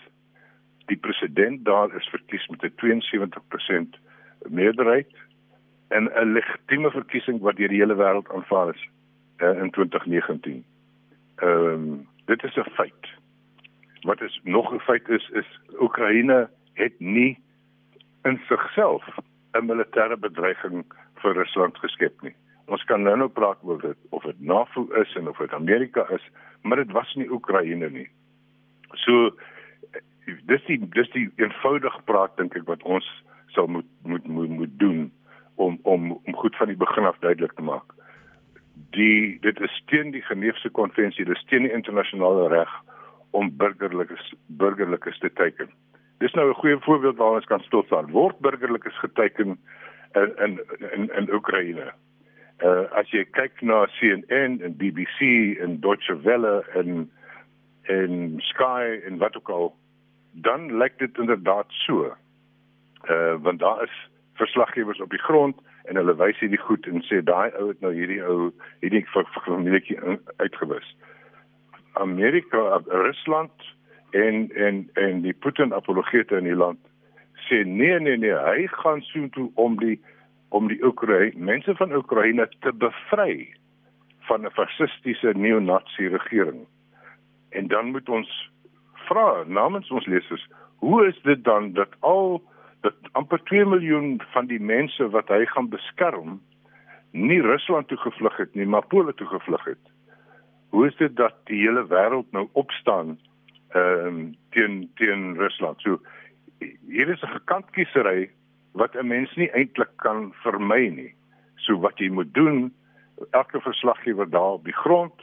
die 0.85 0.97
president 0.97 1.65
daar 1.65 1.95
is 1.95 2.07
verkies 2.07 2.47
met 2.47 2.63
'n 2.63 2.73
72% 2.75 3.97
meerderheid 4.49 5.15
en 5.87 6.03
'n 6.03 6.31
legitieme 6.31 6.91
verkiesing 6.91 7.39
wat 7.39 7.55
deur 7.55 7.67
die 7.67 7.79
hele 7.79 7.95
wêreld 7.95 8.31
aanvaar 8.33 8.69
is 8.75 8.89
uh, 9.37 9.61
in 9.61 9.71
2019. 9.71 10.65
Ehm 11.35 11.49
um, 11.49 12.07
dit 12.25 12.43
is 12.43 12.55
'n 12.55 12.69
feit. 12.69 13.09
Wat 14.01 14.21
is 14.21 14.39
nog 14.43 14.73
'n 14.73 14.79
feit 14.79 15.09
is 15.09 15.29
is 15.29 15.59
Oekraïne 15.79 16.49
het 16.73 16.99
nie 16.99 17.39
in 18.25 18.39
sigself 18.49 19.03
'n 19.53 19.65
militêre 19.65 20.17
bedreiging 20.17 20.83
vir 21.21 21.33
Rusland 21.33 21.77
geskep 21.77 22.21
nie. 22.21 22.35
Ons 22.67 22.83
kan 22.83 23.03
nou 23.03 23.15
nou 23.17 23.29
praat 23.29 23.57
oor 23.63 23.81
dit 23.81 23.97
of 24.09 24.23
dit 24.23 24.39
NAVO 24.41 24.87
is 25.01 25.15
en 25.15 25.29
of 25.29 25.37
dit 25.37 25.53
Amerika 25.53 26.05
is, 26.09 26.25
maar 26.61 26.77
dit 26.77 26.91
was 26.91 27.13
nie 27.15 27.29
Oekraïne 27.29 27.89
nie. 27.89 28.09
So 28.93 29.31
dis 30.49 30.65
die 30.65 30.79
dis 30.97 31.09
die 31.13 31.29
eenvoudig 31.37 31.97
praat 32.09 32.37
dink 32.37 32.55
ek 32.55 32.65
wat 32.67 32.83
ons 32.83 33.05
sal 33.53 33.67
moet 33.67 33.89
moet 34.03 34.27
moet 34.27 34.49
moet 34.49 34.79
doen 34.79 35.11
om 35.55 35.79
om 35.83 36.11
om 36.11 36.35
goed 36.41 36.55
van 36.55 36.67
die 36.67 36.81
begin 36.81 37.05
af 37.05 37.19
duidelik 37.19 37.53
te 37.53 37.61
maak. 37.61 37.93
Die 38.97 39.37
dit 39.41 39.61
is 39.61 39.81
teen 39.91 40.11
die 40.11 40.25
Geneefse 40.25 40.69
konvensie, 40.69 41.25
dit 41.25 41.37
is 41.37 41.47
teen 41.51 41.67
die 41.69 41.73
internasionale 41.73 42.49
reg 42.49 42.71
om 43.31 43.51
burgerlikes 43.57 44.33
burgerlikes 44.47 45.19
te 45.19 45.31
teiken. 45.33 45.69
Dis 46.17 46.33
nou 46.33 46.49
'n 46.49 46.53
goeie 46.53 46.77
voorbeeld 46.79 47.17
waar 47.17 47.31
ons 47.31 47.45
kan 47.45 47.59
stil 47.59 47.83
staan. 47.83 48.11
Word 48.11 48.39
burgerlikes 48.39 48.99
geteken 48.99 49.59
in 50.13 50.35
in 50.37 50.61
in, 50.91 51.09
in 51.15 51.33
Oekraïne. 51.33 51.93
Uh 52.63 52.87
as 52.91 53.09
jy 53.11 53.25
kyk 53.31 53.61
na 53.61 53.85
CNN 53.99 54.61
en 54.61 54.77
BBC 54.77 55.19
en 55.59 55.79
Deutsche 55.79 56.21
Welle 56.21 56.63
en 56.73 57.11
en 57.81 58.33
Sky 58.37 59.01
en 59.05 59.17
wat 59.17 59.35
ook 59.37 59.49
al 59.49 59.75
dan 60.31 60.77
lyk 60.77 60.97
dit 60.97 61.17
inderdaad 61.17 61.65
so. 61.67 62.15
Uh 63.09 63.35
want 63.41 63.59
daar 63.59 63.83
is 63.83 64.09
verslaggewers 64.33 65.01
op 65.01 65.09
die 65.09 65.23
grond 65.27 65.59
en 65.83 65.95
hulle 65.95 66.15
wys 66.15 66.39
hierdie 66.39 66.61
goed 66.61 66.87
en 66.87 67.03
sê 67.03 67.21
daai 67.23 67.51
ou 67.59 67.67
het 67.67 67.79
nou 67.81 67.93
hierdie 67.93 68.23
ou 68.23 68.53
hierdie 68.79 69.05
familietjie 69.43 69.99
uitgewis. 70.37 70.95
Amerika, 71.93 72.81
Rusland 72.87 73.74
en 74.15 74.49
en 74.55 74.89
en 74.93 75.21
die 75.21 75.33
Putin 75.33 75.73
apologete 75.73 76.37
in 76.39 76.47
die 76.47 76.55
land 76.55 76.79
sê 77.47 77.63
nee 77.67 77.99
nee 77.99 78.17
nee, 78.17 78.35
hy 78.47 78.67
gaan 78.79 79.01
soontoe 79.11 79.49
om 79.55 79.77
die 79.81 79.99
om 80.55 80.69
die 80.71 80.79
Oekraïne 80.87 81.45
mense 81.51 81.75
van 81.75 81.93
Oekraïne 81.95 82.47
te 82.63 82.71
bevry 82.83 83.53
van 84.29 84.45
'n 84.45 84.55
fasistiese 84.57 85.33
neonazi 85.35 86.07
regering. 86.07 86.65
En 87.49 87.67
dan 87.67 87.91
moet 87.91 88.09
ons 88.09 88.51
vra 89.07 89.43
namens 89.47 89.91
ons 89.91 90.05
lesers, 90.05 90.47
hoe 90.75 91.07
is 91.07 91.21
dit 91.21 91.43
dan 91.43 91.73
dat 91.73 91.89
al 91.99 92.41
dat 92.81 92.95
amper 93.11 93.43
2 93.43 93.65
miljoen 93.65 94.21
van 94.31 94.45
die 94.45 94.59
mense 94.59 95.09
wat 95.09 95.27
hy 95.27 95.45
gaan 95.45 95.69
beskerm 95.69 96.41
nie 97.11 97.41
Rusland 97.41 97.87
toe 97.87 97.97
gevlug 97.97 98.37
het 98.37 98.55
nie, 98.55 98.65
maar 98.65 98.87
Pole 98.87 99.13
toe 99.13 99.27
gevlug 99.27 99.63
het? 99.65 99.83
Hoe 100.69 100.87
is 100.87 100.95
dit 100.95 101.15
dat 101.15 101.35
die 101.43 101.59
hele 101.59 101.87
wêreld 101.87 102.31
nou 102.31 102.47
opstaan 102.51 103.17
ehm 103.75 104.07
um, 104.07 104.35
teen 104.55 104.89
teen 104.95 105.35
Rusland? 105.37 105.81
So 105.81 105.99
hier 106.87 107.09
is 107.09 107.21
'n 107.21 107.35
gekantkiesery 107.39 108.29
wat 108.71 108.95
'n 108.95 109.07
mens 109.07 109.35
nie 109.35 109.51
eintlik 109.51 109.91
kan 109.95 110.33
vermy 110.43 110.87
nie. 110.89 111.13
So 111.55 111.79
wat 111.79 111.99
jy 111.99 112.09
moet 112.09 112.33
doen, 112.33 112.73
elke 113.31 113.61
verslaggewer 113.61 114.29
daar 114.29 114.59
op 114.59 114.63
die 114.63 114.73
grond 114.83 115.21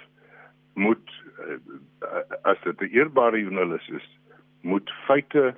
moet 0.75 1.09
uh, 1.41 2.21
as 2.43 2.61
dit 2.65 2.81
'n 2.81 2.93
eerbare 2.93 3.41
joernalis 3.41 3.89
is, 3.89 4.19
moet 4.61 4.91
feite 5.07 5.55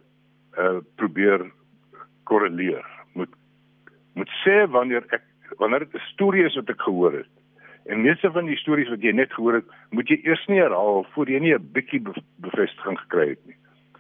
uh, 0.59 0.79
probeer 0.95 1.51
korreleer. 2.23 2.87
Moet 3.13 3.35
moet 4.15 4.31
sê 4.45 4.71
wanneer 4.71 5.05
ek 5.09 5.23
wanneer 5.59 5.79
dit 5.79 5.95
'n 5.95 6.11
storie 6.13 6.45
is 6.45 6.55
wat 6.55 6.69
ek 6.69 6.81
gehoor 6.81 7.13
het. 7.13 7.34
En 7.85 8.01
meeste 8.01 8.31
van 8.31 8.47
die 8.49 8.57
stories 8.57 8.89
wat 8.89 9.03
jy 9.05 9.13
net 9.13 9.33
gehoor 9.33 9.61
het, 9.61 9.67
moet 9.91 10.09
jy 10.09 10.21
eers 10.25 10.47
nie 10.49 10.61
herhaal 10.61 11.05
voor 11.13 11.29
jy 11.29 11.39
nie 11.39 11.55
'n 11.55 11.71
bietjie 11.73 12.01
bevestiging 12.41 12.99
gekry 12.99 13.29
het 13.29 13.47
nie. 13.47 13.57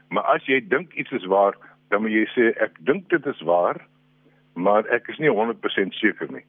Maar 0.08 0.24
as 0.36 0.46
jy 0.46 0.60
dink 0.68 0.92
iets 0.92 1.12
is 1.12 1.26
waar, 1.26 1.54
dan 1.88 2.02
moet 2.02 2.10
jy 2.10 2.26
sê 2.32 2.56
ek 2.62 2.78
dink 2.78 3.08
dit 3.08 3.26
is 3.26 3.40
waar, 3.40 3.80
maar 4.54 4.86
ek 4.88 5.08
is 5.08 5.18
nie 5.18 5.30
100% 5.30 5.94
seker 5.94 6.32
nie. 6.32 6.44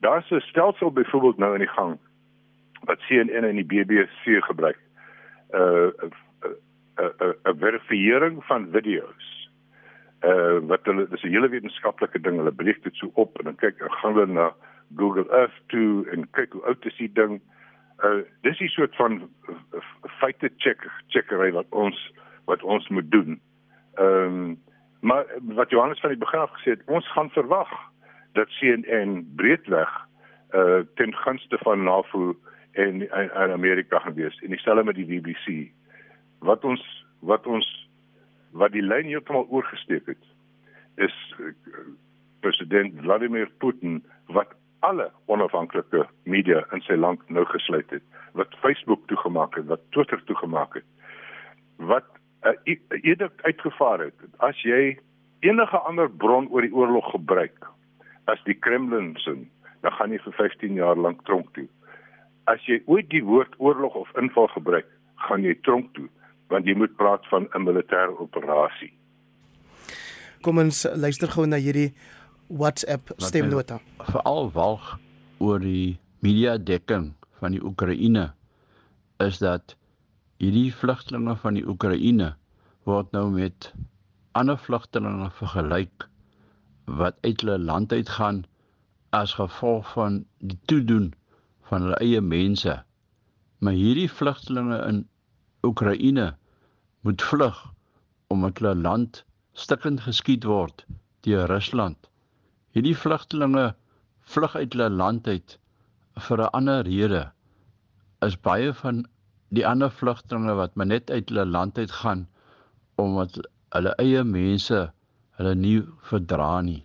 Daar's 0.00 0.30
'n 0.30 0.40
stelsel 0.40 0.92
byvoorbeeld 0.92 1.38
nou 1.38 1.52
in 1.54 1.64
die 1.64 1.74
gang 1.78 1.98
wat 2.84 3.00
CNN 3.08 3.44
en 3.44 3.56
die 3.56 3.64
BBC 3.64 4.44
gebruik. 4.44 4.78
'n 5.52 5.56
uh, 5.56 5.90
'n 6.02 6.12
uh, 7.00 7.10
'n 7.20 7.24
uh, 7.24 7.52
'n 7.52 7.58
verifiering 7.58 8.44
van 8.44 8.68
video's. 8.72 9.50
Uh 10.24 10.58
wat 10.58 10.80
hulle 10.84 11.08
dis 11.08 11.22
'n 11.22 11.28
hele 11.28 11.48
wetenskaplike 11.48 12.20
ding. 12.20 12.36
Hulle 12.36 12.52
breek 12.52 12.82
dit 12.82 12.94
so 12.94 13.10
op 13.14 13.38
en 13.38 13.44
dan 13.44 13.56
kyk 13.56 13.80
en 13.80 13.90
gaan 13.90 14.12
hulle 14.12 14.32
na 14.32 14.54
Google 14.96 15.26
Earth 15.30 15.56
toe 15.66 16.06
en 16.10 16.30
kyk 16.30 16.52
hoe 16.52 16.62
oud 16.62 16.84
is 16.84 16.96
die 16.96 17.12
ding. 17.12 17.40
Uh 18.04 18.22
dis 18.42 18.60
'n 18.60 18.68
soort 18.68 18.96
van 18.96 19.30
feite 20.20 20.50
check 20.56 20.90
checkery 21.08 21.52
wat 21.52 21.66
ons 21.70 22.12
wat 22.44 22.62
ons 22.62 22.88
moet 22.88 23.10
doen. 23.10 23.40
Ehm 23.94 24.34
um, 24.34 24.62
maar 25.00 25.26
wat 25.40 25.70
Johannes 25.70 26.00
van 26.00 26.10
die 26.10 26.18
begin 26.18 26.40
af 26.40 26.50
gesê 26.50 26.70
het, 26.70 26.82
ons 26.86 27.12
gaan 27.12 27.30
verwag 27.30 27.70
dat 28.32 28.48
CNN 28.58 29.32
breedweg 29.36 30.06
uh 30.54 30.80
ten 30.94 31.14
gunste 31.14 31.58
van 31.58 31.82
NAVO 31.82 32.36
en 32.72 33.02
in 33.10 33.52
Amerika 33.52 33.98
gaan 33.98 34.14
wees 34.14 34.38
en 34.38 34.48
dieselfde 34.48 34.84
met 34.84 34.94
die 34.94 35.06
BBC. 35.06 35.70
Wat 36.38 36.64
ons 36.64 37.06
wat 37.20 37.46
ons 37.46 37.88
wat 38.50 38.72
die 38.72 38.82
lyn 38.82 39.08
heeltemal 39.08 39.46
oorgesteek 39.48 40.06
het 40.06 40.24
is 40.94 41.16
uh, 41.40 41.52
president 42.40 42.94
Vladimir 43.00 43.50
Putin 43.58 44.04
wat 44.26 44.54
alle 44.88 45.06
onafhanklike 45.32 46.04
media 46.34 46.62
in 46.74 46.82
sy 46.86 46.96
land 46.98 47.22
nou 47.36 47.44
gesluit 47.52 47.90
het 47.94 48.04
wat 48.40 48.56
Facebook 48.62 49.06
toegemaak 49.12 49.56
het 49.58 49.68
wat 49.72 49.84
Twitter 49.96 50.22
toegemaak 50.30 50.78
het 50.78 50.86
wat 51.92 52.08
'n 52.44 52.54
uh, 52.72 53.00
edict 53.12 53.42
uitgevaar 53.42 54.04
het 54.08 54.18
as 54.48 54.62
jy 54.62 54.98
enige 55.40 55.78
ander 55.78 56.10
bron 56.10 56.48
oor 56.48 56.62
die 56.62 56.74
oorlog 56.74 57.10
gebruik 57.10 57.70
as 58.32 58.42
die 58.44 58.58
Kremlin 58.66 59.14
se 59.24 59.36
dan 59.82 59.92
gaan 59.92 60.12
jy 60.12 60.18
vir 60.18 60.32
15 60.32 60.74
jaar 60.74 60.96
lank 60.96 61.24
tronk 61.24 61.52
toe. 61.54 61.68
As 62.44 62.62
jy 62.66 62.82
ooit 62.86 63.10
die 63.10 63.24
woord 63.24 63.54
oorlog 63.58 63.94
of 63.94 64.16
inval 64.16 64.48
gebruik 64.48 64.86
gaan 65.28 65.42
jy 65.42 65.54
tronk 65.62 65.92
toe 65.94 66.08
want 66.48 66.66
jy 66.66 66.74
moet 66.74 66.96
praat 66.96 67.26
van 67.26 67.48
'n 67.54 67.62
militêre 67.62 68.18
operasie 68.18 68.92
kom 70.46 70.60
ons 70.62 70.84
luister 70.94 71.30
gou 71.32 71.42
na 71.50 71.58
hierdie 71.58 71.90
WhatsApp 72.48 73.12
stemnota. 73.16 73.80
Veral 74.10 74.50
walg 74.54 74.98
oor 75.38 75.60
die 75.60 75.98
media 76.24 76.56
dekking 76.58 77.12
van 77.40 77.56
die 77.56 77.62
Oekraïne 77.62 78.30
is 79.24 79.38
dat 79.42 79.74
hierdie 80.42 80.70
vlugtelinge 80.74 81.36
van 81.42 81.56
die 81.58 81.64
Oekraïne 81.66 82.32
word 82.88 83.12
nou 83.16 83.28
met 83.34 83.70
ander 84.38 84.58
vlugtelinge 84.60 85.30
vergelyk 85.38 86.06
wat 87.00 87.18
uit 87.24 87.40
hulle 87.42 87.58
land 87.58 87.92
uitgaan 87.92 88.44
as 89.16 89.34
gevolg 89.38 89.88
van 89.94 90.20
die 90.38 90.58
toedoen 90.70 91.12
van 91.70 91.86
hulle 91.86 91.98
eie 92.04 92.20
mense. 92.20 92.74
Maar 93.58 93.78
hierdie 93.78 94.10
vlugtelinge 94.12 94.78
in 94.86 95.06
Oekraïne 95.66 96.34
moet 97.06 97.22
vlug 97.22 97.62
omdat 98.34 98.60
hulle 98.60 98.74
land 98.74 99.24
stikkend 99.52 100.04
geskiet 100.04 100.44
word 100.44 100.84
deur 101.26 101.46
Rusland. 101.50 101.98
Hierdie 102.76 102.96
vlugtelinge 103.00 103.70
vlug 104.28 104.54
uit 104.60 104.74
hulle 104.74 104.86
land 104.92 105.28
uit 105.32 105.52
vir 106.24 106.40
'n 106.44 106.48
ander 106.58 106.82
rede. 106.84 107.22
Is 108.26 108.36
baie 108.48 108.74
van 108.80 108.98
die 109.58 109.64
ander 109.66 109.88
vlugtelinge 110.00 110.56
wat 110.58 110.74
maar 110.76 110.90
net 110.90 111.10
uit 111.10 111.32
hulle 111.32 111.46
land 111.46 111.78
uit 111.78 111.94
gaan 112.00 112.26
omdat 113.04 113.38
hulle 113.76 113.94
eie 114.04 114.24
mense 114.24 114.82
hulle 115.38 115.54
nie 115.54 115.80
verdra 116.10 116.60
nie. 116.68 116.82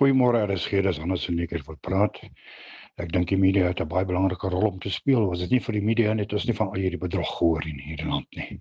Goeiemôre, 0.00 0.42
is 0.50 0.66
hier 0.66 0.90
is 0.90 0.98
anders 0.98 1.28
en 1.28 1.38
ek 1.38 1.54
wil 1.70 1.78
praat. 1.88 2.18
Ek 3.00 3.08
dink 3.08 3.30
die 3.30 3.38
media 3.40 3.70
het 3.70 3.80
'n 3.80 3.88
baie 3.88 4.04
belangrike 4.04 4.48
rol 4.52 4.66
om 4.68 4.78
te 4.78 4.90
speel. 4.90 5.24
Was 5.28 5.38
dit 5.40 5.50
nie 5.50 5.60
vir 5.60 5.72
die 5.72 5.80
media 5.80 6.12
net 6.14 6.32
ons 6.32 6.44
nie 6.44 6.54
van 6.54 6.68
al 6.68 6.82
hierdie 6.82 7.00
bedrog 7.00 7.30
gehoor 7.38 7.64
in 7.64 7.78
hierdie 7.80 8.08
land 8.08 8.26
nie. 8.36 8.60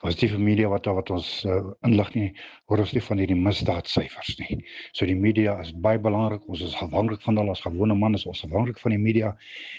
Was 0.00 0.16
dit 0.16 0.30
vir 0.30 0.40
media 0.40 0.68
wat 0.68 0.86
wat 0.86 1.10
ons 1.10 1.44
uh, 1.44 1.60
inlig 1.84 2.14
nie, 2.14 2.32
hoor 2.66 2.78
ons 2.78 2.92
nie 2.92 3.02
van 3.02 3.18
hierdie 3.18 3.36
misdaadsyfers 3.36 4.38
nie. 4.38 4.64
So 4.92 5.04
die 5.04 5.14
media 5.14 5.60
is 5.60 5.72
baie 5.72 5.98
belangrik. 5.98 6.48
Ons 6.48 6.62
is 6.62 6.74
afhanklik 6.80 7.20
van 7.20 7.36
hulle 7.36 7.50
as 7.50 7.60
gewone 7.60 7.92
ons 7.92 8.24
is 8.24 8.44
afhanklik 8.44 8.78
van 8.78 8.96
die 8.96 9.04
media 9.04 9.36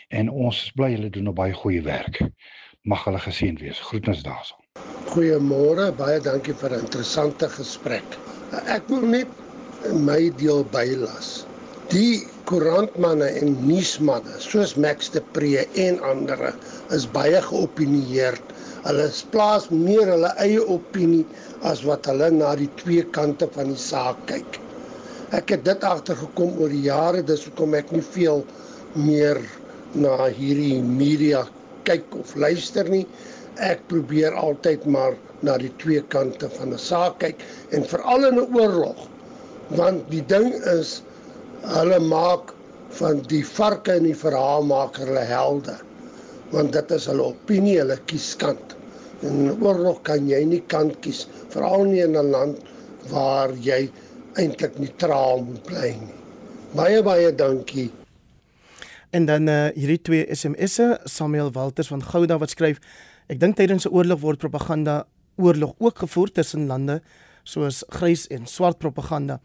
en 0.10 0.30
ons 0.30 0.72
bly 0.76 0.94
hulle 0.94 1.10
doen 1.10 1.30
'n 1.30 1.34
baie 1.34 1.54
goeie 1.54 1.82
werk. 1.82 2.22
Mag 2.86 3.04
hulle 3.06 3.20
geseënd 3.20 3.60
wees. 3.60 3.80
Groetens 3.80 4.22
daarso. 4.24 4.56
Goeiemôre, 5.10 5.92
baie 5.98 6.22
dankie 6.22 6.54
vir 6.54 6.78
'n 6.78 6.86
interessante 6.86 7.50
gesprek. 7.50 8.06
Ek 8.68 8.88
wil 8.88 9.02
net 9.02 9.28
my 9.94 10.30
deel 10.38 10.64
bylas. 10.64 11.49
Die 11.90 12.22
koerantmanne 12.46 13.28
en 13.42 13.56
nuusmanne 13.66 14.36
soos 14.44 14.76
Max 14.84 15.08
de 15.14 15.22
Pre 15.34 15.64
en 15.84 15.96
ander 16.06 16.44
is 16.94 17.08
baie 17.16 17.40
geopinieerd. 17.42 18.52
Hulle 18.84 19.08
plaas 19.34 19.66
meer 19.74 20.12
hulle 20.12 20.30
eie 20.44 20.60
opinie 20.76 21.24
as 21.72 21.82
wat 21.90 22.06
hulle 22.12 22.28
na 22.36 22.52
die 22.60 22.70
twee 22.84 23.08
kante 23.18 23.48
van 23.58 23.74
die 23.74 23.82
saak 23.86 24.22
kyk. 24.30 24.60
Ek 25.40 25.56
het 25.56 25.66
dit 25.66 25.88
agtergekom 25.94 26.62
oor 26.62 26.70
die 26.76 26.84
jare, 26.92 27.26
dis 27.26 27.48
hoekom 27.50 27.74
ek 27.82 27.90
nie 27.98 28.06
veel 28.12 28.46
meer 28.94 29.42
na 29.98 30.30
hierdie 30.30 30.78
media 30.86 31.42
kyk 31.90 32.22
of 32.22 32.38
luister 32.38 32.86
nie. 32.86 33.08
Ek 33.58 33.82
probeer 33.90 34.38
altyd 34.38 34.86
maar 34.86 35.18
na 35.42 35.58
die 35.58 35.74
twee 35.82 36.06
kante 36.14 36.54
van 36.62 36.78
'n 36.78 36.86
saak 36.86 37.18
kyk 37.26 37.42
en 37.74 37.92
veral 37.98 38.30
in 38.30 38.42
'n 38.46 38.50
oorlog. 38.62 39.08
Want 39.74 40.06
die 40.14 40.26
ding 40.38 40.54
is 40.78 41.00
hulle 41.64 42.00
maak 42.00 42.54
van 43.00 43.22
die 43.30 43.44
varke 43.46 43.96
en 44.00 44.08
die 44.08 44.18
verhaalmaker 44.18 45.08
hulle 45.12 45.26
helde. 45.30 45.76
Want 46.54 46.74
dit 46.74 46.92
is 46.92 47.08
hulle 47.10 47.30
opinie, 47.34 47.80
hulle 47.82 47.98
kies 48.10 48.34
kant. 48.40 48.76
In 49.26 49.52
oorlog 49.60 50.02
kan 50.08 50.28
jy 50.30 50.40
nie 50.48 50.62
kant 50.72 50.98
kies, 51.04 51.28
veral 51.54 51.86
nie 51.86 52.02
in 52.02 52.16
'n 52.18 52.32
land 52.32 52.64
waar 53.12 53.52
jy 53.54 53.90
eintlik 54.38 54.80
neutraal 54.80 55.44
moet 55.44 55.64
bly 55.68 55.90
nie. 56.00 56.16
Baie 56.74 57.04
baie 57.04 57.36
dankie. 57.36 57.92
En 59.12 59.26
dan 59.26 59.48
uh, 59.50 59.70
hierdie 59.74 60.02
twee 60.02 60.26
SMS'e, 60.36 61.00
Samuel 61.06 61.52
Walters 61.52 61.88
van 61.88 62.04
Gouda 62.04 62.38
wat 62.38 62.50
skryf: 62.50 62.80
Ek 63.28 63.40
dink 63.40 63.58
tydens 63.58 63.86
'n 63.86 63.94
oorlog 63.94 64.22
word 64.22 64.40
propaganda 64.40 65.06
oorlog 65.36 65.74
ook 65.80 65.98
gevoer 65.98 66.32
tussen 66.32 66.68
lande 66.68 67.02
soos 67.44 67.84
grys 67.90 68.28
en 68.28 68.46
swart 68.46 68.78
propaganda. 68.78 69.40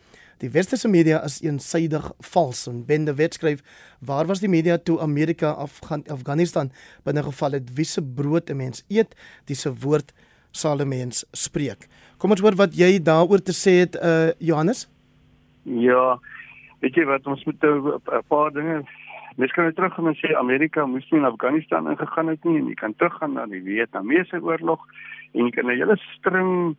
Die 0.45 0.53
westerse 0.53 0.91
media 0.93 1.23
is 1.25 1.39
eensydig 1.41 2.05
vals 2.29 2.67
en 2.69 2.83
Bende 2.85 3.15
Wet 3.17 3.35
skryf: 3.39 3.63
"Waar 4.05 4.27
was 4.29 4.43
die 4.43 4.49
media 4.49 4.77
toe 4.77 5.01
Amerika 5.01 5.55
Afgan 5.65 6.03
Afghanistan 6.17 6.71
binne 7.05 7.23
geval 7.23 7.57
het 7.57 7.71
wie 7.77 7.85
se 7.85 8.03
brood 8.03 8.51
'n 8.51 8.57
mens 8.57 8.85
eet, 8.89 9.17
dis 9.47 9.61
se 9.61 9.73
woord 9.73 10.13
sal 10.51 10.81
'n 10.81 10.89
mens 10.89 11.25
spreek." 11.33 11.89
Kom 12.19 12.31
ons 12.31 12.41
hoor 12.41 12.57
wat 12.57 12.77
jy 12.77 13.01
daaroor 13.03 13.43
te 13.43 13.53
sê 13.53 13.73
het 13.85 13.95
uh 13.97 14.31
Johannes. 14.39 14.89
Ja, 15.63 16.21
weet 16.81 16.95
jy 16.95 17.05
wat 17.05 17.27
ons 17.27 17.45
moet 17.45 17.65
'n 17.65 18.23
paar 18.29 18.53
dinge 18.53 18.85
Mens 19.37 19.53
kan 19.53 19.65
net 19.65 19.75
terug 19.75 19.95
gaan 19.95 20.07
en 20.07 20.15
sê 20.15 20.37
Amerika 20.37 20.87
moes 20.87 21.11
nie 21.11 21.19
in 21.21 21.27
Afghanistan 21.27 21.91
ingegaan 21.91 22.29
het 22.29 22.45
nie 22.45 22.59
en 22.59 22.67
jy 22.67 22.75
kan 22.75 22.95
teruggaan 22.95 23.33
na 23.33 23.47
die 23.47 23.63
Vietnamese 23.63 24.39
oorlog 24.43 24.81
en 25.33 25.45
jy 25.45 25.51
kan 25.51 25.67
'n 25.67 25.79
hele 25.79 25.97
string 25.97 26.77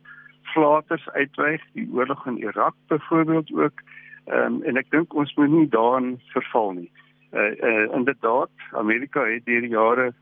flaters 0.52 1.08
uitwyg, 1.08 1.62
die 1.72 1.88
oorlog 1.92 2.26
in 2.26 2.38
Irak 2.38 2.74
byvoorbeeld 2.88 3.52
ook. 3.52 3.82
Ehm 4.24 4.54
um, 4.54 4.62
en 4.62 4.76
ek 4.76 4.90
dink 4.90 5.14
ons 5.14 5.34
moet 5.34 5.50
nie 5.50 5.68
daarin 5.68 6.16
verval 6.34 6.72
nie. 6.72 6.90
Uh 7.32 7.52
uh 7.62 7.94
inderdaad, 7.94 8.50
Amerika 8.72 9.24
het 9.24 9.44
deur 9.44 9.60
die 9.60 9.74
jare 9.74 10.12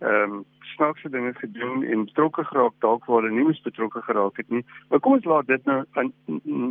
ehm 0.00 0.32
um, 0.32 0.44
snaakse 0.74 1.10
dinge 1.10 1.34
gedoen 1.34 1.82
en 1.82 2.04
betrokke 2.04 2.44
geraak 2.44 2.76
dalk 2.78 3.04
waar 3.04 3.22
hulle 3.22 3.34
nie 3.34 3.44
moes 3.44 3.62
betrokke 3.62 4.02
geraak 4.02 4.36
het 4.36 4.48
nie. 4.48 4.64
Maar 4.88 5.00
kom 5.00 5.12
ons 5.12 5.24
laat 5.24 5.46
dit 5.46 5.64
nou 5.64 5.84
aan 5.92 6.12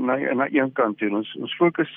na 0.06 0.16
na 0.34 0.48
een 0.52 0.72
kant 0.72 0.98
toe. 0.98 1.10
Ons 1.10 1.36
ons 1.36 1.56
fokus 1.56 1.92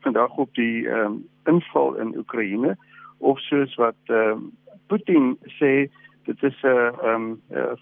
vandag 0.00 0.36
op 0.36 0.54
die 0.54 0.88
ehm 0.88 1.04
um, 1.04 1.18
inval 1.44 1.94
in 1.94 2.16
Oekraïne 2.16 2.76
of 3.18 3.40
soos 3.40 3.74
wat 3.74 3.98
ehm 4.06 4.30
um, 4.30 4.50
Putin 4.88 5.36
sê 5.58 5.90
dit 6.24 6.42
is 6.42 6.62
'n 6.62 6.94
ehm 7.02 7.26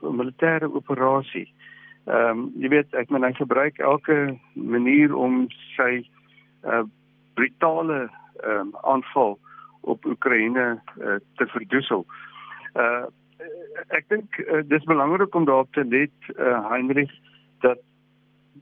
'n 0.03 0.17
militêre 0.17 0.73
operasie. 0.73 1.49
Ehm 2.07 2.39
um, 2.39 2.43
jy 2.63 2.69
weet 2.71 2.95
ek 2.95 3.11
moet 3.11 3.21
dan 3.21 3.35
gebruik 3.35 3.79
elke 3.79 4.39
manier 4.55 5.15
om 5.15 5.47
sy 5.75 6.07
uh 6.63 6.85
brutale 7.35 8.07
ehm 8.07 8.61
um, 8.61 8.71
aanval 8.83 9.39
op 9.81 10.05
Oekraïne 10.07 10.67
uh, 10.99 11.17
te 11.39 11.47
verdoesel. 11.47 12.07
Uh 12.75 13.07
ek 13.99 14.07
dink 14.09 14.39
uh, 14.39 14.63
dis 14.67 14.87
belangrik 14.87 15.35
om 15.35 15.45
daarop 15.45 15.73
te 15.75 15.85
let 15.85 16.31
uh 16.39 16.63
Heinrich 16.71 17.13
dat 17.67 17.83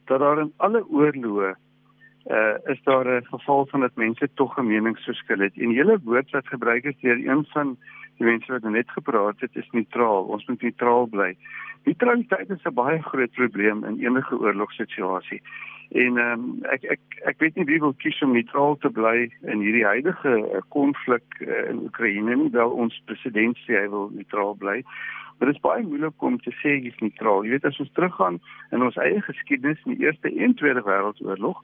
dat 0.08 0.20
daar 0.20 0.40
in 0.40 0.52
alle 0.56 0.80
oorloë 0.88 1.52
uh 1.52 2.56
is 2.72 2.80
daar 2.88 3.06
'n 3.06 3.28
geval 3.28 3.66
van 3.66 3.80
dat 3.80 3.96
mense 3.96 4.28
tog 4.34 4.56
'n 4.58 4.66
meningsverskil 4.66 5.38
het. 5.38 5.56
En 5.56 5.76
hele 5.76 6.00
woord 6.04 6.30
wat 6.30 6.48
gebruik 6.48 6.84
is 6.84 7.00
deur 7.00 7.20
een 7.28 7.44
van 7.52 7.76
die 8.18 8.26
mense 8.26 8.52
wat 8.52 8.66
net 8.70 8.90
gepraat 8.90 9.40
het 9.40 9.56
is 9.56 9.70
neutraal. 9.72 10.24
Ons 10.24 10.46
moet 10.46 10.62
neutraal 10.62 11.06
bly. 11.06 11.36
Neutraliteit 11.84 12.50
is 12.50 12.64
'n 12.64 12.74
baie 12.74 13.02
groot 13.02 13.32
probleem 13.32 13.84
in 13.84 13.98
enige 14.00 14.38
oorlogssituasie. 14.38 15.42
En 15.90 16.16
ehm 16.18 16.40
um, 16.40 16.58
ek 16.62 16.82
ek 16.82 17.00
ek 17.30 17.38
weet 17.38 17.54
nie 17.54 17.64
wie 17.64 17.80
wil 17.80 17.94
kies 18.02 18.22
om 18.22 18.32
neutraal 18.32 18.76
te 18.82 18.90
bly 18.90 19.30
in 19.42 19.60
hierdie 19.60 19.84
huidige 19.84 20.32
eh, 20.50 20.62
konflik 20.68 21.24
uh, 21.40 21.68
in 21.70 21.84
Oekraïne 21.86 22.34
nie, 22.34 22.50
wel 22.50 22.70
ons 22.70 23.02
president 23.04 23.58
sê 23.66 23.76
hy 23.78 23.88
wil 23.92 24.10
neutraal 24.14 24.54
bly. 24.54 24.82
Maar 25.38 25.48
dit 25.48 25.56
is 25.56 25.64
baie 25.64 25.82
moeilik 25.82 26.22
om 26.22 26.40
te 26.40 26.52
sê 26.60 26.76
hy 26.76 26.90
is 26.90 27.00
neutraal. 27.02 27.44
Jy 27.44 27.56
weet 27.56 27.64
as 27.68 27.80
ons 27.82 27.92
teruggaan 27.98 28.40
in 28.70 28.82
ons 28.86 28.96
eie 29.02 29.20
geskiedenis 29.26 29.82
in 29.84 29.96
die 29.96 30.06
Eerste 30.06 30.30
en 30.30 30.54
Tweede 30.54 30.84
Wêreldoorlog, 30.86 31.60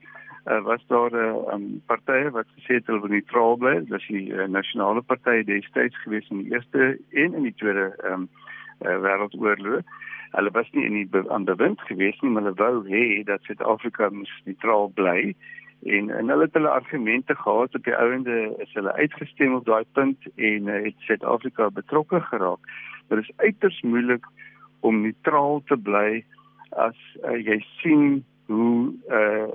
uh, 0.50 0.60
was 0.66 0.82
daar 0.88 1.10
'n 1.10 1.14
uh, 1.14 1.54
um, 1.54 1.82
partye 1.86 2.30
wat 2.30 2.46
gesê 2.56 2.80
het 2.80 2.86
hulle 2.86 3.00
wil 3.00 3.14
neutraal 3.14 3.56
bly. 3.56 3.74
Dit 3.78 3.88
was 3.88 4.06
die 4.06 4.32
uh, 4.32 4.46
nasionale 4.48 5.02
party 5.02 5.44
destyds 5.44 6.02
gewees 6.02 6.28
in 6.30 6.42
die 6.42 6.52
Eerste 6.52 6.98
en 7.10 7.34
in 7.34 7.42
die 7.42 7.54
Tweede 7.54 7.94
um, 8.04 8.28
uh, 8.80 8.98
Wêreldoorlog. 9.06 9.82
Hulle 10.30 10.50
was 10.50 10.70
nie 10.72 10.84
in 10.84 10.92
die 10.92 11.08
be 11.08 11.24
aan 11.30 11.44
bewind 11.44 11.80
gewees 11.80 12.20
nie, 12.20 12.30
maar 12.30 12.42
hulle 12.42 12.56
wou 12.56 12.84
hê 12.86 13.22
dat 13.24 13.42
Suid-Afrika 13.42 14.10
moet 14.10 14.30
neutraal 14.44 14.88
bly 14.94 15.34
en 15.82 16.10
en 16.10 16.28
hulle 16.28 16.44
het 16.44 16.54
hulle 16.54 16.68
argumente 16.68 17.34
gehad 17.34 17.74
op 17.74 17.84
die 17.84 17.96
ouende 17.96 18.54
is 18.58 18.72
hulle 18.72 18.92
uitgestem 18.92 19.54
op 19.54 19.64
daai 19.64 19.84
punt 19.92 20.26
en 20.34 20.66
uh, 20.66 20.82
het 20.84 20.94
Suid-Afrika 20.98 21.70
betrokke 21.70 22.20
geraak. 22.20 22.58
Dit 23.08 23.18
is 23.18 23.32
uiters 23.36 23.80
moeilik 23.80 24.26
om 24.80 25.00
neutraal 25.00 25.62
te 25.64 25.76
bly 25.76 26.24
as 26.70 26.98
uh, 27.24 27.36
jy 27.36 27.58
sien 27.80 28.24
hoe 28.46 28.92
uh 29.08 29.48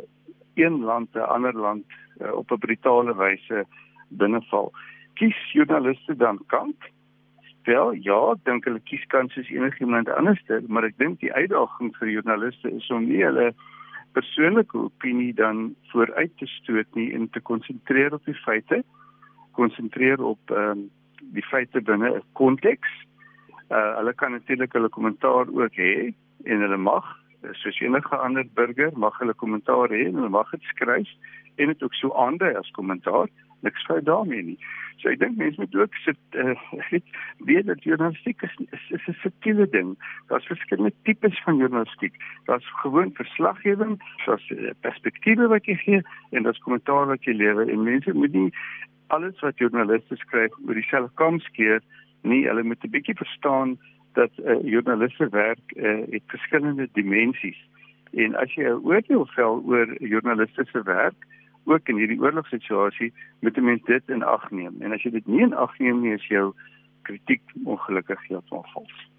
een 0.55 0.83
land 0.83 1.13
'n 1.13 1.19
ander 1.19 1.53
land 1.53 1.85
uh, 2.21 2.31
op 2.31 2.51
'n 2.51 2.57
brutale 2.57 3.15
wyse 3.15 3.65
binneval. 4.07 4.71
Kies 5.13 5.51
joernaliste 5.51 6.15
dan 6.15 6.39
kant? 6.47 6.77
Wel, 7.63 7.91
ja, 7.91 8.31
ek 8.31 8.43
dink 8.43 8.63
hulle 8.63 8.79
kies 8.79 9.05
kant 9.05 9.31
soos 9.31 9.49
enigiemand 9.49 10.09
anders, 10.09 10.41
maar 10.67 10.83
ek 10.83 10.97
dink 10.97 11.19
die 11.19 11.33
uitdaging 11.33 11.95
vir 11.97 12.09
joernaliste 12.09 12.71
is 12.71 12.89
om 12.89 13.07
nie 13.07 13.23
hulle 13.23 13.53
persoonlike 14.15 14.77
opinie 14.77 15.33
dan 15.33 15.75
vooruit 15.91 16.31
te 16.39 16.47
stoot 16.47 16.95
nie 16.95 17.09
en 17.13 17.29
te 17.29 17.41
konsentreer 17.41 18.13
op 18.13 18.25
die 18.25 18.37
feite, 18.45 18.83
konsentreer 19.59 20.23
op 20.23 20.55
ehm 20.55 20.71
um, 20.77 20.85
die 21.35 21.43
feite 21.43 21.81
binne 21.81 22.09
'n 22.15 22.23
konteks. 22.39 22.91
Uh 23.69 23.97
hulle 23.97 24.13
kan 24.13 24.31
natuurlik 24.31 24.73
hulle 24.73 24.89
kommentaar 24.89 25.47
ook 25.49 25.75
hê 25.75 26.13
en 26.43 26.61
hulle 26.61 26.77
mag 26.77 27.05
soos 27.51 27.79
enige 27.81 28.15
ander 28.17 28.45
burger 28.53 28.91
mag 28.95 29.17
hulle 29.19 29.33
kommentaar 29.33 29.89
hê 29.89 30.05
en 30.07 30.15
hulle 30.19 30.29
mag 30.29 30.49
dit 30.49 30.69
skryf 30.73 31.09
en 31.55 31.67
dit 31.67 31.83
ook 31.83 31.93
so 31.93 32.13
aandui 32.13 32.53
as 32.55 32.71
kommentaar 32.77 33.27
niks 33.65 33.85
fout 33.89 34.05
daarmee 34.05 34.43
nie. 34.53 34.57
So 35.01 35.11
ek 35.11 35.19
dink 35.21 35.37
mense 35.37 35.59
moet 35.61 35.75
ook 35.75 35.97
sit 36.03 36.17
uh, 36.43 36.55
weet 37.49 37.67
dat 37.67 37.83
journalistiek 37.83 38.41
is 38.47 38.55
is 38.69 39.07
'n 39.07 39.17
subtiele 39.23 39.67
ding. 39.69 39.95
Daar's 40.27 40.47
verskillende 40.51 40.93
tipes 41.03 41.41
van 41.43 41.57
journalistiek. 41.57 42.15
Daar's 42.45 42.69
gewoon 42.81 43.11
verslaggewing, 43.13 43.99
daar's 44.25 44.49
uh, 44.49 44.71
perspektiewe 44.81 45.47
wat 45.47 45.65
jy 45.65 45.75
gee 45.75 46.01
en 46.31 46.43
daar's 46.43 46.63
kommentaar 46.65 47.05
wat 47.13 47.23
jy 47.23 47.33
lewer 47.33 47.69
en 47.69 47.83
mense 47.83 48.13
moet 48.13 48.33
nie 48.33 48.51
alles 49.07 49.39
wat 49.39 49.57
joernaliste 49.57 50.15
skryf 50.15 50.53
oor 50.65 50.73
dieselfde 50.73 51.11
kam 51.15 51.39
skeer 51.39 51.81
nie. 52.21 52.47
Hulle 52.47 52.63
moet 52.63 52.83
'n 52.83 52.89
bietjie 52.89 53.15
verstaan 53.15 53.77
dat 54.13 54.31
uh, 54.37 54.63
joernalis 54.63 55.15
se 55.15 55.29
werk 55.29 55.65
uh, 55.75 56.01
het 56.09 56.23
verskillende 56.27 56.89
dimensies. 56.93 57.59
En 58.13 58.35
as 58.35 58.53
jy 58.53 58.63
'n 58.63 58.81
oordeel 58.87 59.25
vel 59.35 59.63
oor 59.65 59.87
'n 59.87 60.07
joernalis 60.07 60.53
se 60.53 60.83
werk, 60.83 61.19
ook 61.65 61.89
in 61.89 61.97
hierdie 62.01 62.19
oorlogssituasie, 62.21 63.13
moet 63.39 63.57
'n 63.57 63.65
mens 63.65 63.83
dit 63.85 64.03
in 64.09 64.23
ag 64.23 64.51
neem. 64.51 64.81
En 64.81 64.91
as 64.91 65.03
jy 65.03 65.11
dit 65.11 65.27
nie 65.27 65.41
in 65.41 65.53
ag 65.53 65.79
neem 65.79 66.01
nie, 66.01 66.13
is 66.13 66.27
jou 66.27 66.53
kritiek 67.01 67.41
ongelukkig 67.63 68.27
heeltemal 68.27 68.65
vals. 68.73 69.09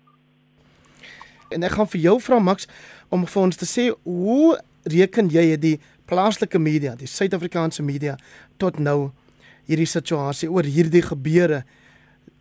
En 1.51 1.63
ek 1.63 1.77
gaan 1.79 1.87
vir 1.87 2.01
jou 2.01 2.21
vra 2.21 2.39
Max 2.39 2.67
om 3.09 3.27
vir 3.27 3.43
ons 3.43 3.57
te 3.57 3.69
sê 3.69 3.91
hoe 4.03 4.59
reken 4.85 5.29
jy 5.29 5.57
die 5.57 5.81
plaaslike 6.07 6.59
media, 6.59 6.95
die 6.95 7.11
Suid-Afrikaanse 7.11 7.83
media 7.83 8.17
tot 8.59 8.79
nou 8.79 9.11
hierdie 9.67 9.87
situasie 9.91 10.51
oor 10.51 10.63
hierdie 10.63 11.03
gebeure, 11.03 11.63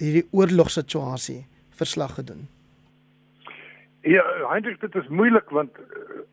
hierdie 0.01 0.25
oorlogssituasie 0.31 1.45
verslag 1.77 2.15
gedoen? 2.15 2.47
Ja, 4.05 4.23
Hendrik, 4.51 4.81
dit 4.81 4.95
is 4.95 5.07
moeilik 5.09 5.49
want 5.49 5.77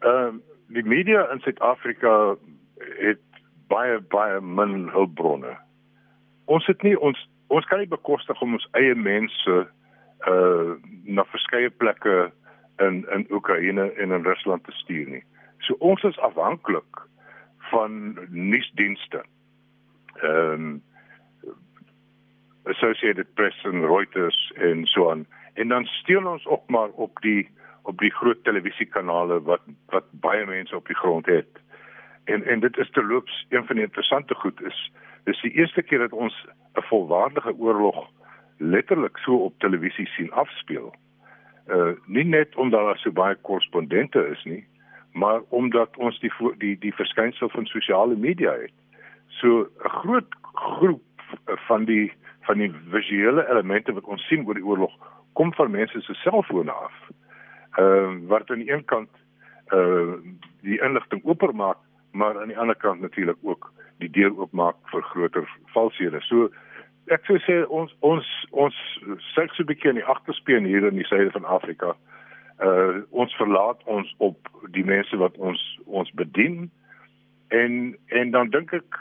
ehm 0.01 0.35
uh, 0.37 0.41
die 0.73 0.85
media 0.89 1.27
in 1.29 1.41
Suid-Afrika 1.45 2.37
het 2.97 3.21
baie 3.73 4.01
baie 4.15 4.41
min 4.41 4.89
hulpbronne. 4.93 5.57
Ons 6.45 6.67
het 6.71 6.83
nie 6.87 6.97
ons 6.99 7.19
ons 7.53 7.67
kan 7.69 7.83
nie 7.83 7.91
bekostig 7.91 8.41
om 8.45 8.59
ons 8.59 8.69
eie 8.79 8.95
mense 8.95 9.59
uh 10.33 10.73
na 11.05 11.25
verskeie 11.33 11.71
plekke 11.83 12.31
in 12.87 13.03
in 13.17 13.27
Oekraïne 13.31 13.91
en 13.93 14.17
in 14.19 14.29
Rusland 14.29 14.65
te 14.65 14.75
stuur 14.83 15.09
nie. 15.17 15.25
So 15.67 15.77
ons 15.79 16.03
is 16.03 16.19
afhanklik 16.19 17.05
van 17.71 18.17
nuusdienste. 18.31 19.25
Ehm 20.23 20.53
um, 20.53 20.83
Associated 22.65 23.27
Press 23.35 23.65
en 23.65 23.87
Reuters 23.87 24.53
en 24.55 24.87
so 24.87 25.11
aan. 25.11 25.27
En 25.55 25.69
dan 25.69 25.85
steel 25.85 26.27
ons 26.27 26.47
ook 26.47 26.69
maar 26.71 26.89
op 26.89 27.21
die 27.21 27.51
op 27.83 27.99
die 27.99 28.13
groot 28.15 28.45
televisiekanale 28.45 29.41
wat 29.43 29.61
wat 29.87 30.05
baie 30.11 30.47
mense 30.47 30.77
op 30.77 30.87
die 30.87 30.97
grond 30.97 31.27
het. 31.27 31.59
En 32.25 32.45
en 32.45 32.61
dit 32.61 32.77
is 32.77 32.91
terloops 32.91 33.47
een 33.49 33.67
van 33.67 33.77
die 33.77 33.85
interessante 33.85 34.35
goed 34.35 34.63
is 34.63 34.93
dis 35.25 35.41
die 35.41 35.53
eerste 35.53 35.83
keer 35.83 35.99
dat 35.99 36.13
ons 36.13 36.47
'n 36.75 36.83
volwaardige 36.83 37.55
oorlog 37.59 38.11
letterlik 38.57 39.17
so 39.17 39.37
op 39.37 39.59
televisie 39.59 40.07
sien 40.07 40.33
afspeel. 40.33 40.95
Uh 41.69 41.93
nie 42.07 42.25
net 42.25 42.57
omdat 42.57 42.81
daar 42.81 42.99
so 42.99 43.13
baie 43.13 43.35
korrespondente 43.35 44.27
is 44.27 44.45
nie, 44.45 44.67
maar 45.13 45.41
omdat 45.49 45.97
ons 45.97 46.21
die 46.21 46.33
die 46.59 46.79
die 46.79 46.95
verskynsel 46.95 47.49
van 47.49 47.67
sosiale 47.67 48.17
media 48.17 48.53
het. 48.53 48.73
So 49.27 49.69
'n 49.85 49.89
groot 49.89 50.35
groep 50.53 51.03
van 51.47 51.85
die 51.85 52.13
van 52.41 52.59
die 52.59 52.73
visuele 52.91 53.49
elemente 53.49 53.93
wat 53.93 54.05
ons 54.05 54.27
sien 54.27 54.47
oor 54.47 54.55
die 54.55 54.65
oorlog 54.65 54.93
kom 55.33 55.53
van 55.55 55.71
mense 55.71 56.01
se 56.01 56.15
selfone 56.15 56.71
af. 56.71 56.93
Ehm 57.73 58.23
uh, 58.23 58.29
wat 58.29 58.51
aan 58.51 58.59
die 58.59 58.73
een 58.73 58.85
kant 58.85 59.11
uh, 59.69 60.15
die 60.61 60.81
inligting 60.83 61.25
oopmaak, 61.25 61.77
maar 62.13 62.41
aan 62.41 62.49
die 62.49 62.59
ander 62.59 62.77
kant 62.77 63.01
natuurlik 63.01 63.37
ook 63.43 63.73
die 63.99 64.11
deur 64.11 64.39
oopmaak 64.39 64.77
vir 64.93 65.03
groter 65.03 65.49
valshede. 65.75 66.21
So 66.29 66.51
ek 67.15 67.27
sou 67.27 67.39
sê 67.47 67.63
ons 67.69 67.95
ons 68.07 68.27
ons 68.51 68.81
sê 69.35 69.47
so 69.51 69.63
'n 69.63 69.71
bietjie 69.71 69.91
in 69.91 70.01
die 70.01 70.11
agterspieën 70.15 70.65
hier 70.65 70.87
in 70.87 71.01
die 71.01 71.09
suide 71.09 71.31
van 71.31 71.45
Afrika. 71.45 71.95
Uh 72.61 73.03
ons 73.11 73.35
verlaat 73.37 73.81
ons 73.85 74.15
op 74.19 74.51
die 74.71 74.85
mense 74.85 75.17
wat 75.17 75.37
ons 75.37 75.63
ons 75.87 76.11
bedien 76.11 76.71
en 77.49 77.97
en 78.09 78.31
dan 78.31 78.51
dink 78.51 78.73
ek 78.73 78.99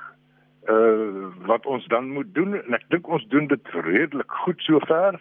uh 0.70 1.30
wat 1.46 1.66
ons 1.66 1.88
dan 1.88 2.10
moet 2.10 2.34
doen 2.34 2.56
en 2.56 2.74
ek 2.74 2.88
dink 2.90 3.08
ons 3.08 3.28
doen 3.28 3.48
dit 3.48 3.68
redelik 3.86 4.32
goed 4.46 4.62
sover 4.62 5.20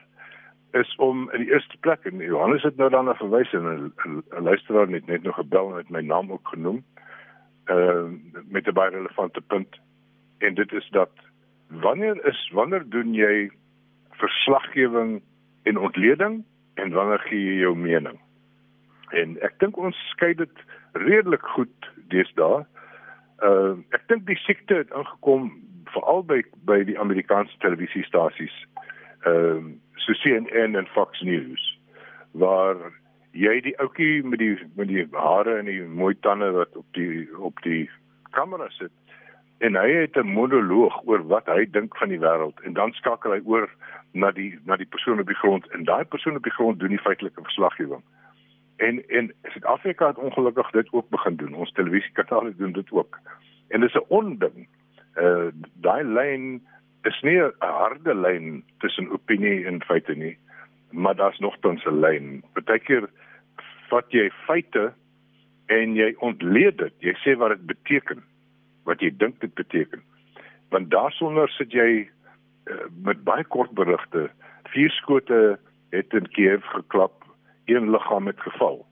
is 0.72 0.96
om 0.96 1.30
in 1.34 1.44
die 1.44 1.52
eerste 1.52 1.76
plek 1.80 2.04
en 2.04 2.18
Johannes 2.22 2.62
het 2.62 2.76
nou 2.76 2.90
daarna 2.90 3.14
verwys 3.14 3.52
en 3.52 3.66
'n 3.66 4.42
luisteraar 4.42 4.88
het 4.88 5.06
net 5.06 5.22
nog 5.22 5.34
gebel 5.34 5.70
en 5.70 5.76
het 5.76 5.90
my 5.90 6.00
naam 6.00 6.32
ook 6.32 6.48
genoem 6.48 6.84
uh 6.84 7.00
met 8.48 8.66
'n 8.66 8.72
baie 8.72 8.90
relevante 8.90 9.40
punt. 9.40 9.80
En 10.38 10.54
dit 10.54 10.72
is 10.72 10.88
dat 10.90 11.10
wanneer 11.66 12.24
is 12.26 12.50
wanneer 12.52 12.88
doen 12.88 13.14
jy 13.14 13.50
verslaggewing 14.10 15.22
en 15.62 15.78
ontleding 15.78 16.44
en 16.74 16.92
wanneer 16.92 17.18
gee 17.18 17.44
jy 17.44 17.60
jou 17.60 17.76
mening? 17.76 18.20
En 19.10 19.40
ek 19.42 19.58
dink 19.58 19.76
ons 19.76 19.96
skei 20.10 20.34
dit 20.34 20.64
redelik 20.92 21.42
goed 21.42 21.90
deesdae. 22.08 22.66
Uh 23.42 23.76
ek 23.90 24.08
dink 24.08 24.26
die 24.26 24.38
siekte 24.38 24.74
het 24.74 24.90
ingekom 24.90 25.52
veral 25.84 26.24
by 26.24 26.42
by 26.64 26.84
die 26.84 26.98
Amerikaanse 26.98 27.58
televisiestasies 27.58 28.56
ehm 29.20 29.66
uh, 29.66 29.72
so 30.00 30.12
CNN 30.12 30.76
en 30.76 30.86
Fox 30.86 31.20
News 31.20 31.78
waar 32.32 32.76
jy 33.32 33.60
die 33.60 33.76
ouetjie 33.78 34.22
met 34.22 34.38
die 34.38 34.58
met 34.74 34.88
die 34.88 35.06
hare 35.12 35.58
en 35.58 35.64
die 35.70 35.82
mooi 35.82 36.14
tande 36.20 36.50
wat 36.50 36.76
op 36.76 36.86
die 36.92 37.28
op 37.38 37.62
die 37.62 37.90
kamera 38.30 38.68
sit 38.68 38.92
en 39.60 39.76
hy 39.76 39.90
het 39.92 40.16
'n 40.16 40.32
monoloog 40.32 41.02
oor 41.04 41.26
wat 41.26 41.46
hy 41.46 41.66
dink 41.70 41.96
van 41.96 42.08
die 42.08 42.18
wêreld 42.18 42.60
en 42.64 42.72
dan 42.72 42.92
skakel 42.92 43.32
hy 43.32 43.40
oor 43.44 43.68
na 44.12 44.30
die 44.30 44.58
na 44.64 44.76
die 44.76 44.86
persoon 44.86 45.20
op 45.20 45.26
die 45.26 45.40
grond 45.42 45.68
en 45.70 45.84
daai 45.84 46.04
persoon 46.04 46.36
op 46.36 46.42
die 46.42 46.52
grond 46.52 46.78
doen 46.78 46.88
die 46.88 47.04
feitelike 47.06 47.42
verslaggewing. 47.42 48.02
En 48.76 49.02
en 49.08 49.32
Suid-Afrika 49.42 50.06
het 50.06 50.18
ongelukkig 50.18 50.70
dit 50.70 50.92
ook 50.92 51.08
begin 51.08 51.36
doen. 51.36 51.54
Ons 51.54 51.72
televisiekanale 51.72 52.56
doen 52.56 52.72
dit 52.72 52.90
ook. 52.90 53.18
En 53.68 53.80
dit 53.80 53.88
is 53.88 54.00
'n 54.00 54.04
onding. 54.08 54.68
Uh 55.16 55.48
daai 55.74 56.04
lyn 56.04 56.66
is 57.02 57.20
nie 57.20 57.38
'n 57.42 57.52
harde 57.58 58.14
lyn 58.14 58.64
tussen 58.78 59.10
opinie 59.10 59.66
en 59.66 59.84
feite 59.84 60.14
nie, 60.14 60.38
maar 60.90 61.16
daar's 61.16 61.38
nogtans 61.38 61.84
'n 61.84 62.00
lyn. 62.00 62.42
Partykeer 62.52 63.10
vat 63.88 64.06
jy 64.08 64.30
feite 64.46 64.92
en 65.66 65.94
jy 65.94 66.14
ontleed 66.18 66.78
dit. 66.78 66.94
Jy 66.98 67.14
sê 67.22 67.36
wat 67.36 67.50
dit 67.54 67.66
beteken, 67.66 68.22
wat 68.84 69.00
jy 69.00 69.10
dink 69.16 69.40
dit 69.40 69.54
beteken. 69.54 70.02
Want 70.70 70.90
daarsonder 70.90 71.48
sit 71.48 71.72
jy 71.72 72.08
uh, 72.64 72.74
met 73.02 73.24
baie 73.24 73.44
kort 73.44 73.70
berigte. 73.70 74.30
Vier 74.74 74.90
skote 74.90 75.58
het 75.90 76.12
in 76.12 76.28
Kiev 76.28 76.64
geklap, 76.74 77.24
een 77.64 77.90
liggaam 77.90 78.26
het 78.26 78.40
geval. 78.40 78.86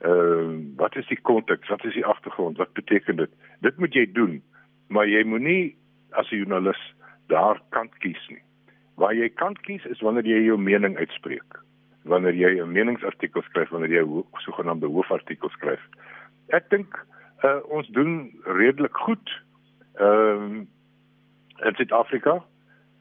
Ehm 0.00 0.50
uh, 0.50 0.76
wat 0.76 0.96
is 0.96 1.06
die 1.06 1.20
konteks? 1.20 1.68
Wat 1.68 1.84
is 1.84 1.94
die 1.94 2.06
agtergrond? 2.06 2.56
Wat 2.56 2.72
beteken 2.72 3.16
dit? 3.16 3.30
Dit 3.60 3.78
moet 3.78 3.94
jy 3.94 4.12
doen, 4.12 4.42
maar 4.88 5.08
jy 5.08 5.24
moenie 5.24 5.76
as 6.10 6.30
'n 6.30 6.36
joernalis 6.36 6.94
daar 7.26 7.60
kant 7.70 7.96
kies 7.98 8.28
nie. 8.28 8.42
Waar 9.00 9.14
jy 9.14 9.28
kant 9.34 9.60
kies 9.66 9.84
is 9.90 10.00
wanneer 10.00 10.26
jy 10.26 10.44
jou 10.46 10.58
mening 10.58 10.96
uitspreek. 10.96 11.60
Wanneer 12.04 12.34
jy 12.34 12.60
'n 12.62 12.72
meningsartikel 12.72 13.42
skryf, 13.42 13.70
wanneer 13.70 13.90
jy 13.90 14.04
'n 14.04 14.24
sogenaamde 14.46 14.86
hoofartikel 14.86 15.48
skryf. 15.50 15.80
Ek 16.48 16.70
dink 16.70 17.06
uh, 17.44 17.60
ons 17.68 17.88
doen 17.88 18.32
redelik 18.44 18.96
goed 18.96 19.42
ehm 19.94 20.60
uh, 20.60 20.66
in 21.66 21.74
Suid-Afrika. 21.74 22.42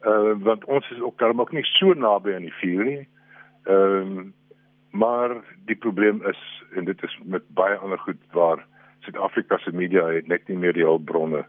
Uh, 0.04 0.34
want 0.44 0.66
ons 0.66 0.90
is 0.92 1.02
ook 1.02 1.18
daarom 1.18 1.42
ook 1.42 1.52
nie 1.52 1.64
so 1.64 1.94
naby 1.94 2.34
aan 2.34 2.48
die 2.48 2.60
vuur 2.62 2.84
nie. 2.84 3.08
Ehm 3.64 4.18
uh, 4.18 4.26
maar 4.94 5.32
die 5.66 5.76
probleem 5.76 6.22
is 6.30 6.64
en 6.76 6.86
dit 6.86 7.04
is 7.04 7.20
met 7.24 7.42
baie 7.48 7.76
ander 7.76 8.00
goed 8.00 8.22
waar 8.32 8.66
Suid-Afrika 9.00 9.58
se 9.58 9.72
media 9.72 10.06
het 10.08 10.28
net 10.28 10.48
nie 10.48 10.58
meer 10.58 10.74
die 10.74 10.86
hulpbronne 10.86 11.46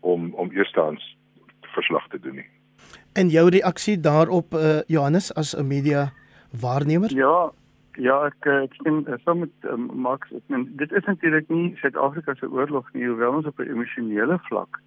om 0.00 0.34
om 0.34 0.50
eerstens 0.52 1.16
verslag 1.60 2.08
te 2.08 2.20
doen 2.20 2.34
nie. 2.34 2.61
En 3.12 3.28
jou 3.28 3.48
reaksie 3.48 4.00
daarop 4.00 4.54
uh, 4.54 4.80
Johannes 4.86 5.34
as 5.34 5.56
'n 5.56 5.66
media 5.66 6.12
waarnemer? 6.60 7.14
Ja, 7.14 7.52
ja, 7.92 8.24
ek 8.24 8.46
ek 8.46 8.72
sien 8.72 9.06
so 9.24 9.34
met 9.34 9.52
uh, 9.60 9.76
Max, 9.76 10.32
ek 10.32 10.42
meen 10.46 10.72
dit 10.76 10.92
is 10.92 11.04
natuurlik 11.04 11.48
nie 11.48 11.76
Suid-Afrika 11.76 12.34
se 12.34 12.48
oorlog 12.50 12.88
nie, 12.92 13.06
hoewel 13.06 13.32
ons 13.32 13.46
op 13.46 13.58
'n 13.58 13.68
emosionele 13.68 14.38
vlak 14.48 14.80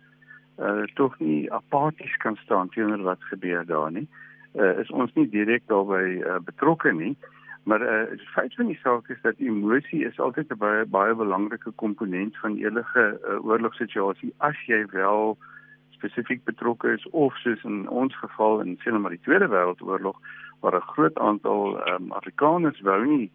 uh 0.58 0.84
tog 0.94 1.20
nie 1.20 1.52
apaties 1.52 2.18
kan 2.18 2.36
staan 2.36 2.70
teenoor 2.70 3.02
wat 3.02 3.24
gebeur 3.24 3.66
daar 3.66 3.92
nie. 3.92 4.08
Uh 4.54 4.80
is 4.80 4.92
ons 4.92 5.14
nie 5.14 5.30
direk 5.30 5.64
daarbey 5.68 6.24
uh, 6.24 6.40
betrokke 6.40 6.94
nie. 6.94 7.18
Maar 7.64 7.82
uh 7.82 8.10
die 8.10 8.30
feit 8.34 8.56
van 8.56 8.66
die 8.66 8.80
saak 8.82 9.10
is 9.10 9.22
dat 9.22 9.38
emosie 9.38 10.06
is 10.06 10.20
altyd 10.20 10.50
'n 10.52 10.58
baie 10.58 10.86
baie 10.86 11.16
belangrike 11.16 11.72
komponent 11.76 12.38
van 12.38 12.58
enige 12.58 13.20
uh, 13.28 13.46
oorlogssituasie 13.46 14.34
as 14.38 14.56
jy 14.66 14.86
wel 14.92 15.38
uh 15.38 15.55
spesifiek 15.96 16.44
betrokke 16.44 16.94
is 16.94 17.08
of 17.10 17.38
soos 17.44 17.64
in 17.64 17.86
ons 17.90 18.16
geval 18.20 18.62
in 18.62 18.78
sien 18.84 19.02
maar 19.02 19.16
die 19.16 19.26
Tweede 19.28 19.48
Wêreldoorlog 19.48 20.20
waar 20.62 20.76
'n 20.76 20.92
groot 20.94 21.18
aantal 21.18 21.88
um, 21.88 22.12
Afrikaners 22.12 22.82
wou 22.82 23.06
nie 23.06 23.32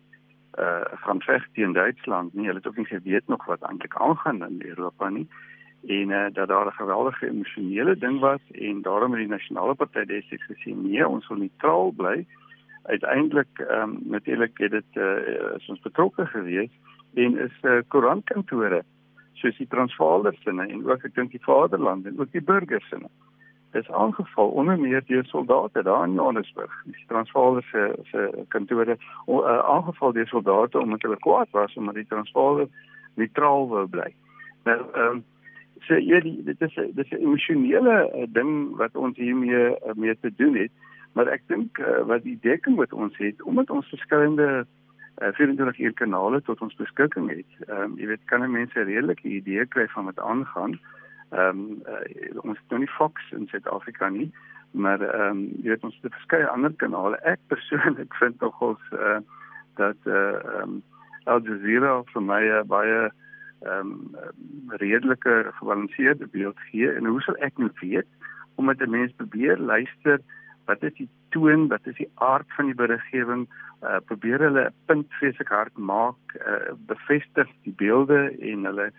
uh 0.58 0.82
gaan 1.04 1.20
veg 1.22 1.46
teen 1.52 1.72
Duitsland 1.72 2.34
nie. 2.34 2.46
Hulle 2.46 2.58
het 2.58 2.66
ook 2.66 2.76
nie 2.76 2.86
geweet 2.86 3.26
nog 3.26 3.44
wat 3.44 3.62
eintlik 3.62 3.96
aangaan 3.96 4.46
in 4.46 4.62
Europa 4.64 5.08
nie. 5.08 5.28
En 5.86 6.10
uh 6.10 6.26
dat 6.32 6.48
daar 6.48 6.66
'n 6.66 6.80
geweldige 6.82 7.28
emosionele 7.28 7.96
ding 7.98 8.20
was 8.20 8.40
en 8.50 8.82
daarom 8.82 9.10
het 9.10 9.20
die 9.20 9.28
nasionale 9.28 9.74
party 9.74 10.04
destyds 10.04 10.46
gesê 10.50 10.74
nee, 10.74 11.08
ons 11.08 11.28
wil 11.28 11.38
neutraal 11.38 11.90
bly. 11.90 12.26
Uiteindelik 12.82 13.58
ehm 13.58 13.82
um, 13.82 13.98
natuurlik 14.02 14.58
het 14.58 14.70
dit 14.70 14.90
uh 14.94 15.54
is 15.56 15.68
ons 15.68 15.80
betrokke 15.80 16.26
gewees 16.26 16.70
en 17.14 17.38
is 17.38 17.56
uh 17.62 17.80
koerantkantore 17.88 18.84
soos 19.40 19.56
die 19.58 19.68
Transvaaldersinne 19.72 20.66
en 20.68 20.84
ook 20.86 21.04
ek 21.08 21.14
dink 21.16 21.34
die 21.34 21.42
Vaderland 21.44 22.06
en 22.06 22.20
ook 22.20 22.32
die 22.32 22.44
Burgersinne. 22.44 23.10
Dis 23.74 23.90
aangeval 23.94 24.48
onder 24.60 24.78
meer 24.80 25.02
deur 25.06 25.24
soldate 25.30 25.82
daar 25.86 26.04
in 26.04 26.14
Johannesburg. 26.18 26.72
Die 26.84 27.04
Transvaalder 27.06 27.62
se 27.70 27.84
se 28.10 28.44
kantore 28.48 28.96
uh, 28.96 29.58
aangeval 29.58 30.12
deur 30.12 30.26
soldate 30.26 30.78
omdat 30.78 31.02
hulle 31.02 31.18
kwaad 31.26 31.50
was 31.50 31.76
omdat 31.76 31.94
die 31.94 32.06
Transvaalder 32.06 32.66
neutraal 33.14 33.68
wou 33.68 33.86
bly. 33.86 34.10
Nou 34.64 34.80
ehm 34.80 35.06
um, 35.06 35.24
so 35.86 35.96
ja 35.96 36.20
die 36.20 36.42
dit 36.44 36.60
is 36.60 36.74
dit 36.74 37.04
is 37.04 37.10
'n 37.10 37.22
emosionele 37.22 38.10
uh, 38.14 38.26
ding 38.28 38.76
wat 38.76 38.96
ons 38.96 39.16
hiermee 39.16 39.70
uh, 39.70 39.94
mee 39.94 40.18
te 40.20 40.32
doen 40.36 40.56
het, 40.56 40.70
maar 41.12 41.26
ek 41.26 41.42
dink 41.46 41.78
uh, 41.78 42.02
wat 42.06 42.22
die 42.22 42.38
dekking 42.42 42.76
wat 42.76 42.92
ons 42.92 43.16
het 43.16 43.42
omdat 43.42 43.70
ons 43.70 43.88
verskillende 43.88 44.66
uh, 45.20 45.26
eh, 45.26 45.34
24 45.34 45.78
uur 45.78 45.92
kanale 45.92 46.42
tot 46.42 46.60
ons 46.60 46.74
beskikking 46.74 47.28
het. 47.30 47.68
Ehm 47.68 47.82
um, 47.82 47.98
jy 47.98 48.06
weet 48.06 48.24
kan 48.24 48.50
mense 48.50 48.82
redelike 48.82 49.28
idee 49.28 49.66
kry 49.66 49.86
van 49.88 50.04
wat 50.04 50.18
aangaan. 50.18 50.78
Ehm 51.30 51.58
um, 51.58 51.82
uh, 51.86 52.40
ons 52.42 52.58
het 52.58 52.68
nou 52.68 52.80
nie 52.80 52.94
Fox 52.96 53.30
in 53.30 53.46
Suid-Afrika 53.46 54.08
nie, 54.08 54.30
maar 54.70 55.00
ehm 55.00 55.30
um, 55.30 55.42
jy 55.62 55.68
weet 55.74 55.84
ons 55.84 55.98
het 56.02 56.12
verskeie 56.12 56.46
ander 56.46 56.72
kanale. 56.76 57.20
Ek 57.22 57.38
persoonlik 57.52 58.14
vind 58.14 58.40
nogals 58.40 58.82
uh, 58.92 59.18
dat 59.76 59.96
eh, 60.04 60.14
ehm 60.14 60.56
uh, 60.56 60.62
um, 60.62 60.82
Al 61.24 61.42
Jazeera 61.44 62.02
vir 62.12 62.22
my 62.24 62.40
uh, 62.48 62.62
baie 62.64 63.00
ehm 63.60 63.90
um, 63.92 64.16
redelike 64.80 65.34
gebalanseerde 65.58 66.26
beeld 66.32 66.58
gee 66.70 66.88
en 66.92 67.06
hoe 67.06 67.20
sal 67.20 67.36
ek 67.44 67.58
nou 67.58 67.70
weet 67.80 68.08
omdat 68.56 68.80
'n 68.80 68.90
mens 68.90 69.12
probeer 69.16 69.58
luister 69.58 70.20
wat 70.70 70.82
is 70.86 70.96
die 70.98 71.08
toon, 71.34 71.68
wat 71.72 71.86
is 71.90 71.98
die 71.98 72.10
aard 72.30 72.48
van 72.56 72.70
die 72.70 72.78
beriggewing, 72.78 73.46
uh, 73.82 73.98
probeer 74.10 74.44
hulle 74.46 74.66
'n 74.68 74.74
punt 74.90 75.08
vreeslik 75.18 75.48
hard 75.48 75.76
maak, 75.92 76.36
uh, 76.40 76.74
bevestig 76.92 77.48
die 77.66 77.74
beelde 77.82 78.20
en 78.52 78.68
hulle 78.70 78.90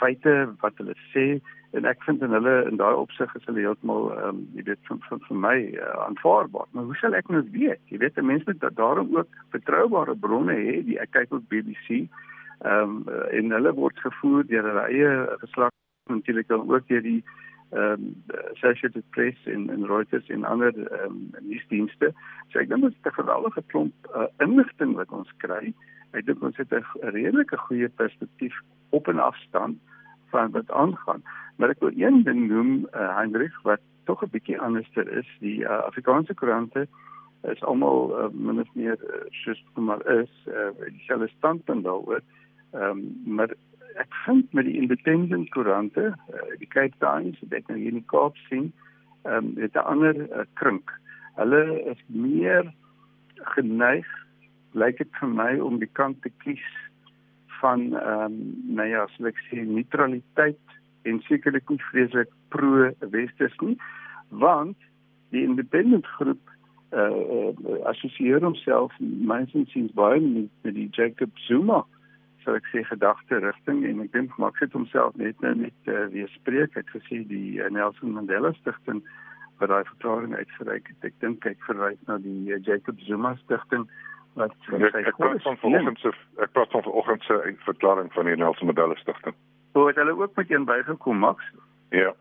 feite 0.00 0.34
wat 0.62 0.78
hulle 0.80 0.96
sê 1.12 1.40
en 1.76 1.86
ek 1.86 2.02
vind 2.06 2.22
en 2.26 2.34
hulle 2.34 2.54
in 2.70 2.78
daai 2.80 2.94
opsig 2.98 3.34
is 3.38 3.44
hulle 3.46 3.62
heeltemal 3.62 4.08
ehm 4.14 4.28
um, 4.30 4.40
jy 4.58 4.64
weet 4.68 4.82
vir 4.88 4.98
vir, 5.08 5.20
vir 5.26 5.38
my 5.44 5.58
uh, 5.78 5.90
aanvaarbaar. 6.06 6.68
Maar 6.72 6.88
hoe 6.88 6.98
sal 7.02 7.14
ek 7.18 7.28
nou 7.30 7.42
weet? 7.54 7.82
Jy 7.92 8.00
weet 8.02 8.18
mense 8.30 8.48
moet 8.48 8.76
daarom 8.78 9.12
ook 9.16 9.36
vertroubare 9.54 10.16
bronne 10.24 10.56
hê. 10.58 10.80
Die 10.86 10.98
ek 11.04 11.14
kyk 11.18 11.36
op 11.38 11.46
BBC 11.52 12.00
ehm 12.00 12.96
um, 12.96 12.96
en 13.38 13.54
hulle 13.56 13.74
word 13.82 14.02
gevoer 14.06 14.48
deur 14.50 14.66
hulle 14.72 14.88
eie 14.88 15.12
geslag 15.44 15.76
natuurlik 16.10 16.48
dan 16.48 16.66
ook 16.66 16.88
deur 16.88 17.06
die 17.06 17.22
ehm 17.70 17.92
um, 17.92 18.14
Associated 18.54 19.04
Press 19.10 19.46
en 19.46 19.70
en 19.70 19.86
Reuters 19.86 20.28
en 20.28 20.44
ander 20.44 20.74
ehm 20.74 21.04
um, 21.04 21.30
nuusdienste. 21.40 22.12
So 22.48 22.58
ek 22.58 22.68
dink 22.68 22.82
dit 22.82 22.92
is 22.92 23.06
'n 23.06 23.20
geweldige 23.20 23.62
klomp 23.66 23.94
uh, 24.14 24.26
inligting 24.38 24.94
wat 24.94 25.10
ons 25.10 25.30
kry. 25.36 25.74
Ek 26.12 26.26
dink 26.26 26.42
ons 26.42 26.56
het 26.56 26.72
'n 26.72 26.84
redelike 27.00 27.56
goeie 27.56 27.88
perspektief 27.88 28.54
op 28.90 29.08
en 29.08 29.18
afstand 29.18 29.78
van 30.30 30.50
wat 30.50 30.70
aangaan. 30.70 31.22
Maar 31.56 31.70
ek 31.70 31.80
wil 31.80 31.92
een 31.94 32.22
ding 32.22 32.48
noem, 32.48 32.88
uh, 32.94 33.16
Hendrik, 33.16 33.54
wat 33.62 33.80
tog 34.04 34.22
'n 34.22 34.30
bietjie 34.30 34.60
anderster 34.60 35.08
is. 35.18 35.28
Die 35.38 35.60
uh, 35.60 35.68
Afrikaanse 35.86 36.34
koerante 36.34 36.86
is 37.42 37.62
almal 37.62 38.10
uh, 38.18 38.28
min 38.32 38.60
of 38.60 38.68
meer 38.74 38.98
uh, 38.98 39.24
soos 39.30 39.64
maar 39.74 40.06
is 40.06 40.32
uh, 40.48 40.70
dieselfde 40.88 41.28
standpunt 41.36 41.84
daaroor. 41.84 42.20
Ehm 42.72 42.82
um, 42.82 43.34
maar 43.34 43.54
ek 43.96 44.14
vind 44.24 44.52
met 44.52 44.64
die 44.64 44.76
independent 44.76 45.50
koerante, 45.50 46.12
uh, 46.32 46.58
die 46.58 46.68
Cape 46.68 46.96
Times, 46.98 47.38
dit 47.40 47.68
nou 47.68 47.78
hier 47.78 47.94
in 47.94 48.02
die 48.02 48.10
Kaap 48.12 48.36
sien, 48.48 48.72
ehm 49.24 49.50
um, 49.50 49.54
dit 49.54 49.74
'n 49.74 49.86
ander 49.92 50.16
uh, 50.16 50.44
krink. 50.54 50.90
Hulle 51.36 51.82
is 51.90 52.00
meer 52.06 52.72
geneig 53.54 54.06
lyk 54.72 54.98
dit 54.98 55.10
vir 55.20 55.28
my 55.28 55.58
om 55.58 55.78
die 55.78 55.90
kant 55.92 56.22
te 56.22 56.30
kies 56.44 56.66
van 57.60 57.92
ehm 57.94 58.24
um, 58.24 58.36
nou 58.76 58.88
ja, 58.88 59.06
so 59.16 59.26
ek 59.26 59.40
sê 59.48 59.64
neutraliteit 59.64 60.76
en 61.02 61.20
sekerlik 61.28 61.68
nie 61.68 61.82
vreeslik 61.90 62.30
pro 62.48 62.90
westers 63.00 63.56
nie, 63.60 63.76
want 64.28 64.76
die 65.30 65.44
independent 65.44 66.06
groep 66.06 66.56
eh 66.90 66.98
uh, 66.98 67.84
assosieer 67.86 68.42
homself 68.42 68.92
mynsins 69.00 69.70
sins 69.70 69.92
baie 69.94 70.20
met, 70.20 70.48
met 70.62 70.74
die 70.74 70.88
Jacob 70.90 71.30
Zuma 71.46 71.84
sou 72.44 72.56
ek 72.58 72.68
sê 72.72 72.84
gedagte 72.88 73.40
rigting 73.44 73.82
en 73.88 74.04
ek 74.04 74.12
dink 74.12 74.36
maak 74.42 74.58
dit 74.60 74.72
homself 74.76 75.16
net 75.20 75.40
nou 75.44 75.54
net 75.64 75.90
uh, 75.90 76.06
weer 76.14 76.30
spreek 76.36 76.76
het 76.78 76.88
gesê 76.94 77.22
die 77.28 77.60
uh, 77.60 77.70
Nelson 77.72 78.14
Mandela 78.16 78.52
stigting 78.60 79.02
wat 79.60 79.72
daai 79.72 79.84
verklaring 79.92 80.36
uitgereik 80.36 80.88
het 80.92 81.10
ek 81.10 81.18
dink 81.24 81.46
ek 81.46 81.60
verwys 81.68 82.00
na 82.08 82.18
die 82.24 82.54
uh, 82.54 82.60
Jacob 82.66 83.00
Zuma 83.08 83.34
stigting 83.44 83.88
wat 84.38 84.54
ek, 84.70 84.94
ek 85.10 85.16
praat 85.18 85.42
van 85.42 85.58
vanoggend 85.60 85.98
se 86.02 86.12
ek 86.38 86.52
praat 86.56 86.72
van 86.74 86.84
vanoggend 86.86 87.26
se 87.26 87.38
verklaring 87.66 88.10
van 88.14 88.28
die 88.30 88.36
Nelson 88.38 88.70
Mandela 88.70 88.96
Stichting. 89.00 89.36
Hoe 89.74 89.86
het 89.88 89.98
hulle 89.98 90.16
ook 90.18 90.36
met 90.36 90.50
een 90.50 90.64
bygekom 90.64 91.18
Max? 91.18 91.44
Ja. 91.90 92.12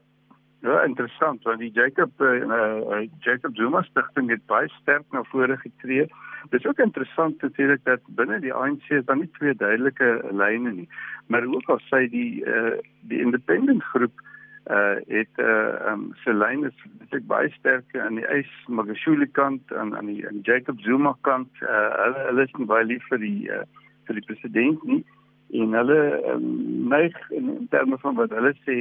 Ja, 0.62 0.82
interessant 0.84 1.44
want 1.48 1.62
die 1.64 1.72
Jacob 1.72 2.12
uh, 2.22 2.34
uh, 2.42 3.04
Jacob 3.20 3.56
Zuma 3.56 3.82
Stichting 3.88 4.30
het 4.30 4.46
baie 4.46 4.68
sterk 4.82 5.06
na 5.12 5.24
vore 5.32 5.58
getree. 5.58 6.10
Dit 6.50 6.60
is 6.60 6.66
ook 6.66 6.80
interessant 6.80 7.42
natuurlik 7.42 7.84
dat 7.84 8.00
binne 8.08 8.40
die 8.40 8.54
ANC 8.54 8.90
is 8.90 9.06
daar 9.06 9.18
nie 9.18 9.30
twee 9.38 9.56
duidelike 9.56 10.10
lyne 10.32 10.72
nie, 10.72 10.90
maar 11.28 11.46
ook 11.46 11.70
al 11.70 11.82
sê 11.92 12.06
die 12.10 12.46
uh, 12.46 12.78
die 13.12 13.20
independent 13.20 13.84
groep 13.84 14.26
uh 14.70 14.96
het 15.08 15.42
uh 15.42 15.92
um 15.92 16.10
Celine 16.24 16.68
is 16.68 16.82
baie 17.10 17.22
baie 17.28 17.52
sterk 17.58 17.98
aan 17.98 18.20
die 18.22 18.28
Ys 18.40 18.52
Magashule 18.68 19.28
kant 19.28 19.72
en 19.72 19.96
aan 19.98 20.06
die 20.06 20.28
aan 20.28 20.40
Jacob 20.42 20.80
Zuma 20.80 21.16
kant. 21.22 21.50
Uh 21.62 21.90
hulle 22.04 22.26
hulle 22.28 22.44
is 22.44 22.68
baie 22.74 22.86
lief 22.86 23.08
vir 23.10 23.24
die 23.24 23.50
uh 23.50 23.64
vir 24.06 24.20
die 24.20 24.26
president 24.28 24.84
nie 24.84 25.04
en 25.50 25.74
hulle 25.74 26.00
um, 26.30 26.44
neig 26.90 27.16
in, 27.30 27.68
terme 27.70 27.98
van 28.04 28.18
wat 28.20 28.34
hulle 28.36 28.54
sê 28.66 28.78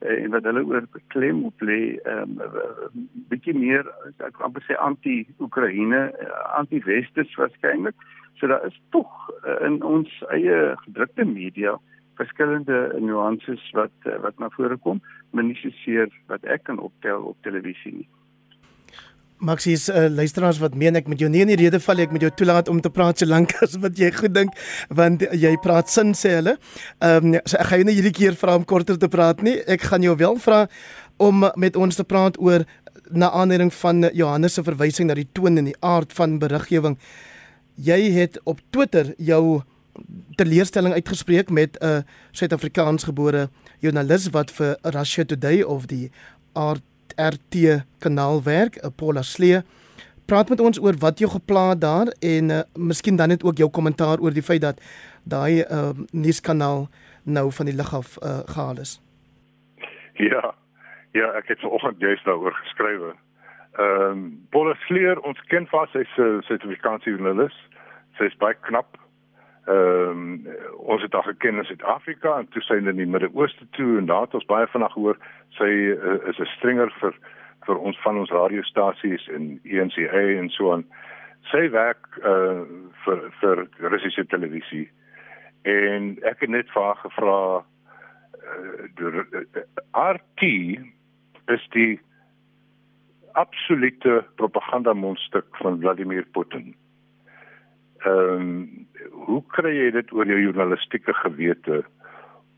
en 0.00 0.30
wat 0.32 0.46
hulle 0.48 0.64
oor 0.64 0.86
beklem 0.92 1.44
op 1.44 1.62
lê 1.64 1.98
um 2.08 2.38
bietjie 3.32 3.54
meer 3.56 3.84
ek 4.26 4.40
amper 4.40 4.64
sê 4.64 4.78
anti-Oekraïne, 4.80 6.00
uh, 6.08 6.40
anti-Westers 6.60 7.34
waarskynlik. 7.40 7.96
So 8.40 8.48
daar 8.48 8.64
is 8.66 8.78
tog 8.96 9.10
uh, 9.44 9.58
in 9.66 9.82
ons 9.84 10.12
eie 10.32 10.74
gedrukte 10.86 11.26
media 11.28 11.76
verskillende 12.20 12.80
nuances 13.00 13.62
wat 13.76 14.08
wat 14.24 14.40
na 14.40 14.50
vore 14.56 14.76
kom 14.76 15.00
maar 15.32 15.46
nie 15.46 15.56
seker 15.60 16.10
wat 16.32 16.44
ek 16.44 16.66
kan 16.68 16.80
optel 16.80 17.30
op 17.32 17.46
televisie 17.46 17.94
nie. 18.00 18.08
Maxies, 19.40 19.88
uh, 19.88 20.08
luisteraars 20.12 20.58
wat 20.60 20.74
meen 20.76 20.98
ek 20.98 21.06
met 21.08 21.20
jou 21.22 21.28
nie 21.32 21.40
in 21.40 21.48
die 21.48 21.56
rede 21.62 21.80
val 21.80 22.02
ek 22.04 22.12
met 22.12 22.24
jou 22.26 22.30
toelaat 22.42 22.68
om 22.68 22.80
te 22.84 22.90
praat 22.92 23.22
so 23.22 23.28
lank 23.28 23.54
as 23.64 23.78
wat 23.80 23.96
jy 23.98 24.10
goed 24.12 24.34
dink 24.36 24.56
want 24.92 25.24
jy 25.32 25.54
praat 25.64 25.88
sin 25.88 26.12
sê 26.18 26.36
hulle. 26.36 26.58
Ehm 27.00 27.32
um, 27.32 27.38
so 27.48 27.56
ek 27.56 27.70
gaan 27.70 27.80
jou 27.80 27.88
nie 27.88 27.96
hierdie 27.96 28.16
keer 28.16 28.36
vra 28.36 28.58
om 28.60 28.66
korter 28.68 29.00
te 29.00 29.08
praat 29.08 29.40
nie. 29.46 29.56
Ek 29.64 29.88
gaan 29.88 30.04
jou 30.04 30.12
wel 30.20 30.36
vra 30.44 30.66
om 31.20 31.46
met 31.56 31.76
ons 31.76 31.96
te 31.96 32.04
praat 32.04 32.36
oor 32.40 32.66
na 33.10 33.30
aanleiding 33.32 33.72
van 33.80 34.10
Johannes 34.12 34.54
se 34.58 34.64
verwysing 34.66 35.08
na 35.08 35.16
die 35.16 35.28
toon 35.32 35.56
en 35.56 35.70
die 35.72 35.78
aard 35.80 36.12
van 36.12 36.38
beriggewing. 36.42 36.98
Jy 37.80 38.00
het 38.18 38.36
op 38.44 38.60
Twitter 38.70 39.14
jou 39.16 39.62
teleurstelling 40.36 40.94
uitgespreek 40.94 41.50
met 41.50 41.80
'n 41.80 41.86
uh, 41.86 42.02
Suid-Afrikaans 42.32 43.08
gebore 43.08 43.48
joernalis 43.80 44.28
wat 44.30 44.50
vir 44.50 44.76
Russia 44.82 45.24
Today 45.24 45.62
of 45.62 45.86
die 45.86 46.10
RT 47.28 47.84
kanaal 47.98 48.42
werk, 48.42 48.76
uh, 48.76 48.90
Paula 48.96 49.22
Slee. 49.22 49.62
Praat 50.26 50.48
met 50.48 50.60
ons 50.60 50.80
oor 50.80 50.94
wat 51.02 51.18
jy 51.18 51.28
gepla 51.28 51.74
daar 51.74 52.12
en 52.20 52.50
uh, 52.50 52.60
miskien 52.74 53.16
dan 53.16 53.28
net 53.28 53.44
ook 53.44 53.58
jou 53.58 53.70
kommentaar 53.70 54.22
oor 54.22 54.34
die 54.34 54.46
feit 54.46 54.62
dat 54.62 54.80
daai 55.24 55.64
uh, 55.64 55.90
nuuskanaal 56.12 56.88
nou 57.24 57.46
van 57.52 57.66
die 57.66 57.76
lug 57.76 57.94
af 57.94 58.16
uh, 58.22 58.38
gehaal 58.46 58.78
is. 58.80 59.00
Ja. 60.14 60.54
Ja, 61.12 61.32
ek 61.34 61.48
het 61.50 61.60
vanoggend 61.60 61.98
juist 61.98 62.24
daaroor 62.24 62.54
geskrywe. 62.62 63.14
Ehm 63.78 64.10
um, 64.10 64.22
Paula 64.50 64.74
Slee, 64.86 65.14
ons 65.22 65.40
ken 65.50 65.66
vas 65.66 65.90
sy's 65.90 66.16
'n 66.18 66.42
Suid-Afrikaanse 66.46 67.10
joernalis. 67.10 67.56
Sy's 68.18 68.36
baie 68.38 68.54
knap 68.60 68.99
Ehm 69.70 70.10
um, 70.10 70.46
ons 70.90 71.02
het 71.02 71.12
haar 71.12 71.22
geken 71.22 71.56
in 71.56 71.64
Suid-Afrika 71.64 72.38
en 72.38 72.48
toe 72.48 72.62
sy 72.62 72.80
in 72.80 72.96
die 72.96 73.06
Midde-Ooste 73.06 73.66
toe 73.76 73.98
en 73.98 74.06
daar 74.08 74.24
het 74.24 74.34
ons 74.34 74.48
baie 74.48 74.66
vanaand 74.72 74.92
gehoor 74.92 75.18
sy 75.58 75.68
uh, 75.92 76.16
is 76.30 76.40
'n 76.40 76.48
stringer 76.56 76.90
vir 77.00 77.14
vir 77.66 77.78
ons 77.78 78.00
van 78.02 78.18
ons 78.18 78.30
radiostasies 78.30 79.28
en 79.36 79.60
ENCA 79.62 80.22
en 80.40 80.48
so 80.50 80.72
aan. 80.72 80.84
Sy 81.52 81.68
werk 81.70 82.18
uh 82.24 82.64
vir 83.04 83.22
vir 83.40 83.66
Russiese 83.78 84.26
televisie. 84.26 84.90
En 85.62 86.18
ek 86.32 86.40
het 86.40 86.50
net 86.50 86.70
vir 86.74 86.82
haar 86.82 87.00
gevra 87.04 87.38
uh, 87.60 88.84
die 88.96 89.24
RT 89.92 90.42
is 91.56 91.68
die 91.76 92.00
absolute 93.32 94.24
propaganda 94.36 94.92
mondstuk 94.92 95.56
van 95.62 95.80
Vladimir 95.80 96.26
Putin. 96.32 96.74
Ehm 98.04 98.40
um, 98.40 98.86
hoe 99.26 99.42
kry 99.52 99.72
jy 99.76 99.90
dit 99.92 100.12
oor 100.16 100.26
jou 100.26 100.38
journalistieke 100.40 101.12
gewete 101.20 101.82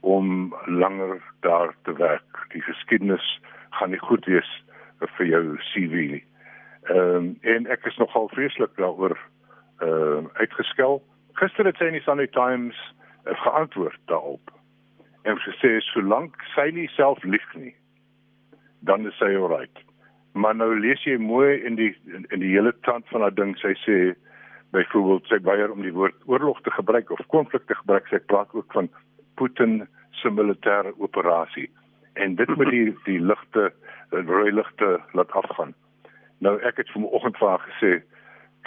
om 0.01 0.55
langer 0.67 1.19
daar 1.41 1.75
te 1.83 1.93
werk? 1.99 2.47
Die 2.55 2.63
geskiedenis 2.63 3.27
gaan 3.71 3.91
nie 3.91 3.99
goed 3.99 4.27
wees 4.31 4.51
vir 5.17 5.27
jou 5.27 5.43
CV 5.73 6.07
nie. 6.15 6.25
Ehm 6.91 7.17
um, 7.17 7.29
en 7.43 7.67
ek 7.67 7.91
is 7.91 7.99
nogal 7.99 8.31
vreeslik 8.35 8.77
daaroor 8.79 9.19
ehm 9.83 10.31
uh, 10.31 10.31
uitgeskel. 10.39 11.03
Gister 11.43 11.67
het 11.67 11.77
sy 11.77 11.91
in 11.91 11.99
die 11.99 12.07
Sunday 12.07 12.31
Times 12.31 12.79
uh, 13.27 13.35
geantwoord 13.43 13.99
daarop. 14.07 14.55
En 15.27 15.39
sy 15.43 15.59
sê 15.59 15.77
solank 15.91 16.39
sy 16.55 16.71
nie 16.71 16.89
self 16.95 17.23
lieg 17.23 17.55
nie, 17.55 17.75
dan 18.87 19.07
is 19.11 19.19
sy 19.19 19.35
alright. 19.35 19.87
Maar 20.39 20.55
nou 20.55 20.71
lees 20.79 21.03
jy 21.03 21.19
mooi 21.19 21.59
in 21.67 21.75
die 21.79 21.95
in, 22.07 22.27
in 22.31 22.47
die 22.47 22.55
hele 22.55 22.73
tand 22.87 23.11
van 23.11 23.27
haar 23.27 23.35
ding, 23.35 23.59
sy 23.59 23.75
sê 23.83 23.97
byvoorbeeld 24.73 25.29
sy 25.29 25.39
weier 25.45 25.73
om 25.73 25.83
die 25.85 25.93
woord 25.93 26.17
oorlog 26.27 26.61
te 26.65 26.73
gebruik 26.73 27.11
of 27.11 27.27
konflik 27.33 27.67
te 27.69 27.77
gebruik. 27.77 28.09
Sy 28.09 28.21
praat 28.33 28.53
ook 28.57 28.73
van 28.73 28.89
Putin 29.41 29.83
se 30.11 30.31
militêre 30.31 30.95
operasie 30.99 31.69
en 32.21 32.35
dit 32.37 32.57
moet 32.57 32.71
die 32.71 32.97
die 33.05 33.21
ligte 33.21 33.71
rooi 34.11 34.53
ligte 34.53 34.99
laat 35.13 35.33
afgaan. 35.33 35.73
Nou 36.45 36.59
ek 36.61 36.83
het 36.83 36.91
vanoggend 36.93 37.39
vir 37.41 37.49
haar 37.49 37.65
gesê, 37.69 37.93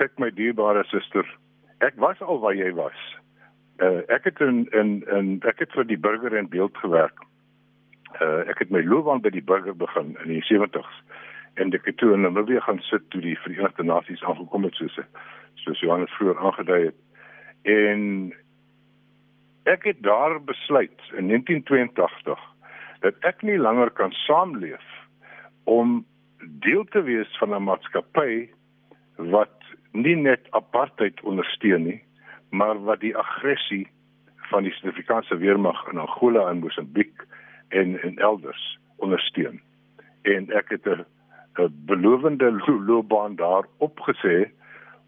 kyk 0.02 0.18
my 0.22 0.32
dierbare 0.34 0.84
suster, 0.90 1.28
ek 1.86 1.98
was 2.02 2.22
al 2.22 2.42
waar 2.42 2.56
jy 2.58 2.72
was. 2.78 2.98
Uh, 3.84 4.02
ek 4.14 4.30
het 4.30 4.42
in 4.42 4.66
in 4.72 4.98
in 5.12 5.32
ek 5.46 5.62
het 5.66 5.74
vir 5.76 5.88
die 5.90 6.00
burger 6.00 6.38
en 6.38 6.50
beeld 6.50 6.78
gewerk. 6.82 7.22
Uh, 8.22 8.48
ek 8.50 8.64
het 8.64 8.72
my 8.72 8.82
loopbaan 8.86 9.22
by 9.22 9.30
die 9.36 9.44
burger 9.44 9.76
begin 9.76 10.16
in 10.24 10.32
die 10.38 10.44
70s 10.48 11.02
en 11.60 11.72
ek 11.76 11.86
het 11.88 11.98
toe 11.98 12.14
in 12.14 12.24
Namibië 12.24 12.62
gaan 12.64 12.80
sit 12.84 13.04
toe 13.10 13.22
die 13.22 13.38
Verenigde 13.40 13.84
Nasies 13.84 14.24
aangekom 14.24 14.64
het 14.68 14.76
soos 14.80 14.98
soos 15.56 15.80
Johannes 15.80 16.12
vroeër 16.18 16.40
aangedui 16.40 16.82
het. 16.86 17.00
En 17.64 18.34
ek 19.64 19.84
het 19.84 20.04
daar 20.04 20.38
besluit 20.44 21.00
in 21.18 21.28
1982 21.28 22.40
dat 23.00 23.16
ek 23.20 23.42
nie 23.42 23.58
langer 23.58 23.90
kan 23.92 24.12
saamleef 24.12 24.86
om 25.64 26.06
deel 26.66 26.86
te 26.94 27.02
wees 27.02 27.38
van 27.38 27.56
'n 27.56 27.64
maatskappy 27.64 28.50
wat 29.16 29.56
nie 29.92 30.16
net 30.16 30.48
apartheid 30.52 31.22
ondersteun 31.22 31.84
nie, 31.84 32.02
maar 32.50 32.84
wat 32.84 33.00
die 33.00 33.16
aggressie 33.18 33.88
van 34.50 34.64
die 34.64 34.72
Suid-Afrikaanse 34.72 35.38
weermag 35.38 35.88
in 35.92 35.98
Angola 35.98 36.50
en 36.50 36.60
Mosambiek 36.60 37.24
en 37.70 38.02
en 38.02 38.18
elders 38.18 38.78
ondersteun. 38.96 39.62
En 40.22 40.52
ek 40.52 40.70
het 40.70 40.86
'n 40.86 41.06
belowende 41.86 42.52
loopbaan 42.86 43.36
daar 43.36 43.66
opgesê 43.78 44.52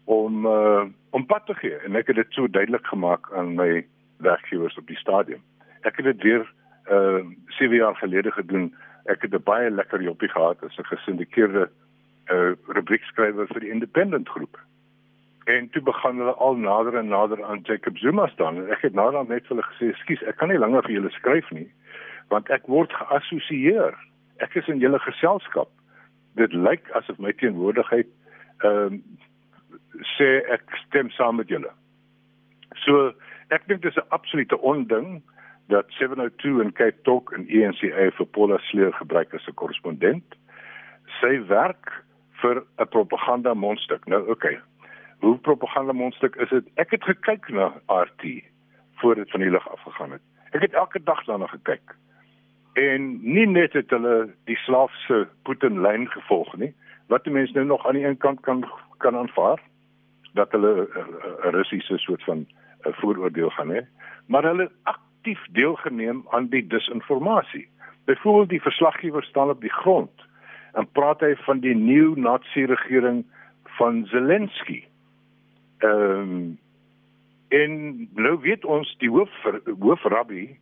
om 0.08 0.46
uh, 0.46 0.84
om 1.10 1.26
pad 1.26 1.46
te 1.46 1.54
gee 1.54 1.76
en 1.84 1.96
ek 2.00 2.06
het 2.08 2.16
dit 2.16 2.36
so 2.36 2.48
duidelik 2.48 2.86
gemaak 2.88 3.28
aan 3.36 3.54
my 3.58 3.84
werkgewers 4.24 4.76
op 4.80 4.86
die 4.88 4.96
stadium. 4.96 5.42
Ek 5.84 6.00
het 6.00 6.08
dit 6.08 6.22
weer 6.22 6.46
uh 6.88 7.20
7 7.58 7.76
jaar 7.76 7.96
gelede 7.96 8.32
gedoen. 8.32 8.70
Ek 9.04 9.22
het 9.22 9.34
'n 9.36 9.44
baie 9.44 9.70
lekker 9.70 10.02
joppie 10.02 10.28
gehad 10.28 10.64
as 10.64 10.78
'n 10.78 10.88
gesindikeerde 10.92 11.68
uh 12.32 12.52
rubriekskrywer 12.66 13.46
vir 13.52 13.60
die 13.60 13.70
Independent 13.70 14.28
groep. 14.28 14.56
En 15.44 15.68
toe 15.70 15.82
begin 15.82 16.16
hulle 16.16 16.34
al 16.34 16.56
nader 16.56 16.96
en 16.96 17.08
nader 17.08 17.44
aan 17.44 17.60
Jacob 17.62 17.98
Zuma 17.98 18.26
staan 18.26 18.56
en 18.56 18.70
ek 18.70 18.82
het 18.88 18.92
dan 18.94 19.28
net 19.28 19.46
vir 19.46 19.56
hulle 19.56 19.68
gesê, 19.72 19.96
"Skus, 19.96 20.22
ek 20.22 20.36
kan 20.36 20.48
nie 20.48 20.58
langer 20.58 20.82
vir 20.82 20.92
julle 20.92 21.10
skryf 21.10 21.50
nie, 21.50 21.70
want 22.28 22.50
ek 22.50 22.66
word 22.66 22.92
geassosieer. 22.92 23.94
Ek 24.36 24.54
is 24.54 24.68
in 24.68 24.78
julle 24.78 24.98
geselskap 24.98 25.68
dit 26.34 26.52
lyk 26.52 26.90
asof 26.90 27.18
my 27.18 27.32
teenwoordigheid 27.32 28.08
ehm 28.58 28.92
um, 28.92 29.02
sê 30.16 30.42
ek 30.52 30.62
stem 30.86 31.10
saam 31.10 31.36
met 31.36 31.48
julle. 31.48 31.70
So 32.84 33.12
ek 33.50 33.66
dink 33.68 33.82
dis 33.82 33.96
'n 33.96 34.08
absolute 34.08 34.58
onding 34.58 35.22
dat 35.68 35.84
702 35.88 36.60
en 36.62 36.72
Cape 36.72 37.00
Talk 37.02 37.32
en 37.32 37.48
ENCA 37.48 38.10
vir 38.16 38.26
Paula 38.26 38.58
Sleer 38.58 38.92
gebruik 38.92 39.34
as 39.34 39.46
'n 39.48 39.54
korrespondent. 39.54 40.34
Sy 41.20 41.46
werk 41.46 42.04
vir 42.40 42.64
'n 42.78 42.88
propaganda 42.88 43.54
mondstuk. 43.54 44.06
Nou. 44.06 44.28
Okay. 44.30 44.60
Hoe 45.18 45.38
propaganda 45.38 45.92
mondstuk 45.92 46.36
is 46.36 46.48
dit? 46.48 46.64
Ek 46.74 46.90
het 46.90 47.04
gekyk 47.04 47.48
na 47.48 47.72
RT 47.86 48.44
voor 49.00 49.14
dit 49.14 49.30
van 49.30 49.40
die 49.40 49.50
lug 49.50 49.68
afgegaan 49.70 50.12
het. 50.12 50.22
Ek 50.50 50.60
het 50.60 50.72
elke 50.72 51.02
dag 51.02 51.24
daarna 51.24 51.46
gekyk. 51.46 51.94
En 52.72 53.18
nie 53.22 53.46
net 53.46 53.72
het 53.72 53.90
hulle 53.90 54.34
die 54.44 54.56
slaafse 54.56 55.28
Putin 55.42 55.80
lyn 55.80 56.06
gevolg 56.08 56.56
nie, 56.56 56.74
wat 57.06 57.24
die 57.24 57.32
mense 57.32 57.52
nou 57.52 57.66
nog 57.66 57.86
aan 57.86 57.94
die 57.94 58.06
een 58.06 58.16
kant 58.16 58.40
kan 58.40 58.64
kan 58.98 59.16
aanvaar 59.16 59.60
dat 60.32 60.52
hulle 60.52 60.88
'n 61.44 61.50
Russiese 61.50 61.98
soort 61.98 62.24
van 62.24 62.46
'n 62.86 62.92
vooroordeel 63.00 63.50
gaan 63.50 63.70
hê, 63.70 63.82
maar 64.26 64.44
hulle 64.44 64.70
aktief 64.82 65.40
deelgeneem 65.52 66.24
aan 66.30 66.46
die 66.48 66.66
disinformasie. 66.66 67.68
Byvoorbeeld 68.04 68.48
die 68.48 68.62
verslaggewer 68.62 69.22
staan 69.22 69.50
op 69.50 69.60
die 69.60 69.72
grond 69.72 70.10
en 70.72 70.90
praat 70.92 71.20
hy 71.20 71.34
van 71.36 71.60
die 71.60 71.74
nuwe 71.74 72.20
Nazi 72.20 72.64
regering 72.64 73.24
van 73.64 74.06
Zelensky. 74.06 74.84
Ehm 75.78 76.20
um, 76.20 76.58
en 77.48 78.08
nou 78.14 78.38
weet 78.40 78.64
ons 78.64 78.96
die 78.98 79.08
hoof 79.10 79.30
hoofrabbi 79.80 80.58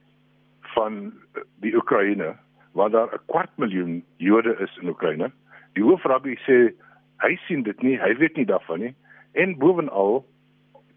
van 0.61 1.13
die 1.61 1.75
Oekraïne 1.75 2.37
waar 2.73 2.91
daar 2.91 3.09
'n 3.15 3.27
kwart 3.27 3.51
miljoen 3.57 4.05
Jode 4.17 4.57
is 4.59 4.79
in 4.81 4.89
Oekraïne. 4.89 5.31
Die 5.73 5.83
hoofrabbi 5.83 6.39
sê 6.47 6.75
hy 7.25 7.37
sien 7.47 7.63
dit 7.63 7.83
nie, 7.83 7.97
hy 8.01 8.15
weet 8.17 8.37
nie 8.37 8.47
daarvan 8.47 8.81
nie. 8.81 8.95
En 9.33 9.59
bovenal 9.59 10.25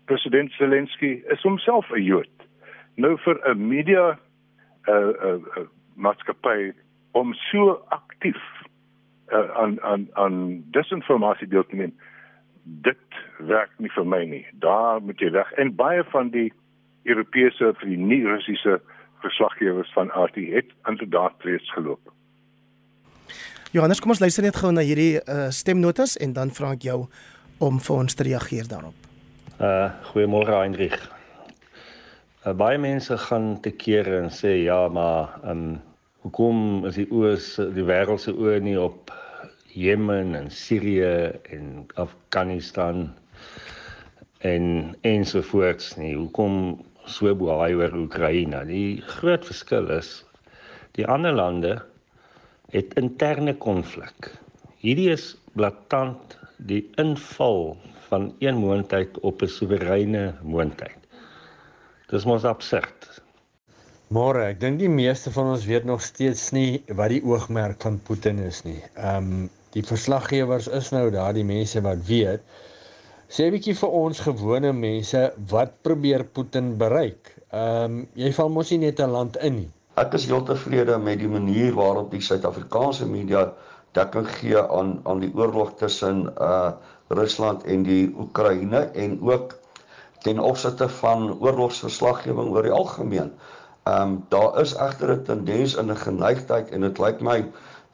president 0.06 0.52
Zelensky 0.52 1.24
is 1.30 1.42
homself 1.42 1.92
'n 1.92 2.04
Jood. 2.04 2.48
Nou 2.96 3.18
vir 3.18 3.40
'n 3.46 3.68
media 3.68 4.20
'n 4.88 4.92
uh, 4.92 4.96
'n 4.96 5.28
uh, 5.28 5.58
uh, 5.58 5.68
maatskappy 5.96 6.74
om 7.12 7.34
so 7.34 7.82
aktief 7.90 8.42
uh, 9.32 9.50
aan 9.56 9.82
aan 9.82 10.08
aan 10.14 10.64
disinformasie 10.72 11.48
deel 11.48 11.66
te 11.66 11.76
neem 11.76 11.94
dit 12.64 13.20
werk 13.38 13.72
nie 13.78 13.92
vir 13.96 14.06
my 14.06 14.24
nie. 14.26 14.46
Daar 14.64 15.02
moet 15.02 15.20
jy 15.20 15.32
weg. 15.32 15.52
En 15.62 15.76
baie 15.76 16.04
van 16.12 16.30
die 16.34 16.52
Europese 17.04 17.72
of 17.74 17.82
die 17.86 17.98
nie-Russiese 17.98 18.80
verslaggewers 19.24 19.92
van 19.94 20.12
RT 20.14 20.36
het 20.54 20.74
inderdaad 20.88 21.34
reeds 21.48 21.72
geloop. 21.74 22.14
Johannes, 23.70 24.00
kom 24.02 24.10
ons 24.10 24.18
luister 24.18 24.42
net 24.42 24.56
gou 24.58 24.72
na 24.74 24.82
hierdie 24.82 25.20
uh, 25.30 25.52
stemnotas 25.54 26.16
en 26.18 26.32
dan 26.34 26.50
vra 26.58 26.72
ek 26.74 26.88
jou 26.88 27.04
om 27.62 27.76
vir 27.78 27.98
ons 28.02 28.16
te 28.18 28.26
reageer 28.26 28.66
daarop. 28.66 28.96
Uh 29.62 29.92
goeiemôre 30.08 30.56
Heinrich. 30.58 30.98
Uh, 32.42 32.56
baie 32.58 32.80
mense 32.82 33.14
gaan 33.28 33.52
te 33.62 33.70
kere 33.70 34.24
en 34.24 34.32
sê 34.34 34.56
ja, 34.64 34.80
maar 34.90 35.36
um, 35.46 35.78
hoekom 36.26 36.88
is 36.90 36.98
die 36.98 37.06
oos 37.14 37.52
die 37.76 37.86
wêreld 37.86 38.24
se 38.24 38.34
oë 38.34 38.58
nie 38.66 38.74
op 38.82 39.14
Jemen 39.78 40.34
en 40.40 40.50
Sirië 40.50 41.38
en 41.54 41.86
Afghanistan 42.02 43.06
en 44.50 44.66
ensovoorts 45.06 45.94
nie. 46.02 46.16
Hoekom 46.18 46.80
so 47.06 47.38
baie 47.38 47.78
oor 47.78 47.94
Oekraïne? 48.02 48.66
Die 48.66 48.98
groot 49.14 49.46
verskil 49.46 49.94
is 50.00 50.16
die 50.98 51.06
ander 51.06 51.38
lande 51.38 51.78
het 52.74 52.94
interne 53.02 53.56
konflik. 53.58 54.32
Hierdie 54.84 55.10
is 55.12 55.32
blaatant 55.58 56.38
die 56.70 56.84
inval 57.02 57.78
van 58.10 58.30
een 58.40 58.58
moondheid 58.62 59.20
op 59.20 59.42
'n 59.42 59.48
soewereine 59.48 60.36
moondheid. 60.42 60.98
Dis 62.10 62.26
mos 62.26 62.46
absurd. 62.46 63.22
Môre, 64.10 64.44
ek 64.50 64.60
dink 64.60 64.80
die 64.80 64.90
meeste 64.90 65.32
van 65.32 65.52
ons 65.54 65.66
weet 65.66 65.84
nog 65.86 66.02
steeds 66.02 66.52
nie 66.52 66.84
wat 66.98 67.10
die 67.10 67.24
oogmerk 67.24 67.82
van 67.82 68.00
Putin 68.08 68.40
is 68.40 68.64
nie. 68.64 68.82
Ehm 68.96 69.18
um, 69.18 69.50
die 69.72 69.84
verslaggewers 69.86 70.68
is 70.68 70.90
nou 70.90 71.12
daar 71.14 71.34
die 71.34 71.46
mense 71.46 71.82
wat 71.82 72.02
weet. 72.08 72.42
Sê 73.30 73.46
'n 73.46 73.52
bietjie 73.54 73.76
vir 73.76 73.90
ons 73.90 74.20
gewone 74.20 74.74
mense 74.74 75.34
wat 75.50 75.82
probeer 75.82 76.24
Putin 76.24 76.78
bereik. 76.78 77.36
Ehm 77.52 77.84
um, 77.84 78.08
jy 78.14 78.34
val 78.34 78.50
mos 78.50 78.72
nie 78.72 78.80
net 78.86 79.00
'n 79.00 79.12
land 79.12 79.38
in 79.38 79.56
nie. 79.56 79.70
Ek 80.00 80.14
is 80.16 80.30
heel 80.32 80.44
tevrede 80.48 80.98
met 80.98 81.20
die 81.20 81.28
manier 81.28 81.74
waarop 81.76 82.12
die 82.12 82.22
Suid-Afrikaanse 82.24 83.08
media 83.10 83.50
dekking 83.98 84.28
gee 84.38 84.62
aan 84.62 85.00
aan 85.04 85.20
die 85.24 85.32
oorlog 85.36 85.74
tussen 85.82 86.30
uh 86.40 86.72
Rusland 87.10 87.64
en 87.66 87.84
die 87.84 88.14
Oekraïne 88.22 88.84
en 89.04 89.16
ook 89.26 89.56
ten 90.22 90.40
opsigte 90.40 90.86
van 91.00 91.32
oorlogsverslaggewing 91.40 92.52
oor 92.54 92.68
die 92.68 92.76
algemeen. 92.76 93.32
Ehm 93.90 94.02
um, 94.02 94.14
daar 94.36 94.60
is 94.62 94.76
egter 94.88 95.16
'n 95.16 95.24
tendens 95.32 95.76
in 95.76 95.92
'n 95.92 96.04
geneigtheid 96.06 96.70
en 96.70 96.86
dit 96.88 97.02
lyk 97.06 97.22
my 97.22 97.40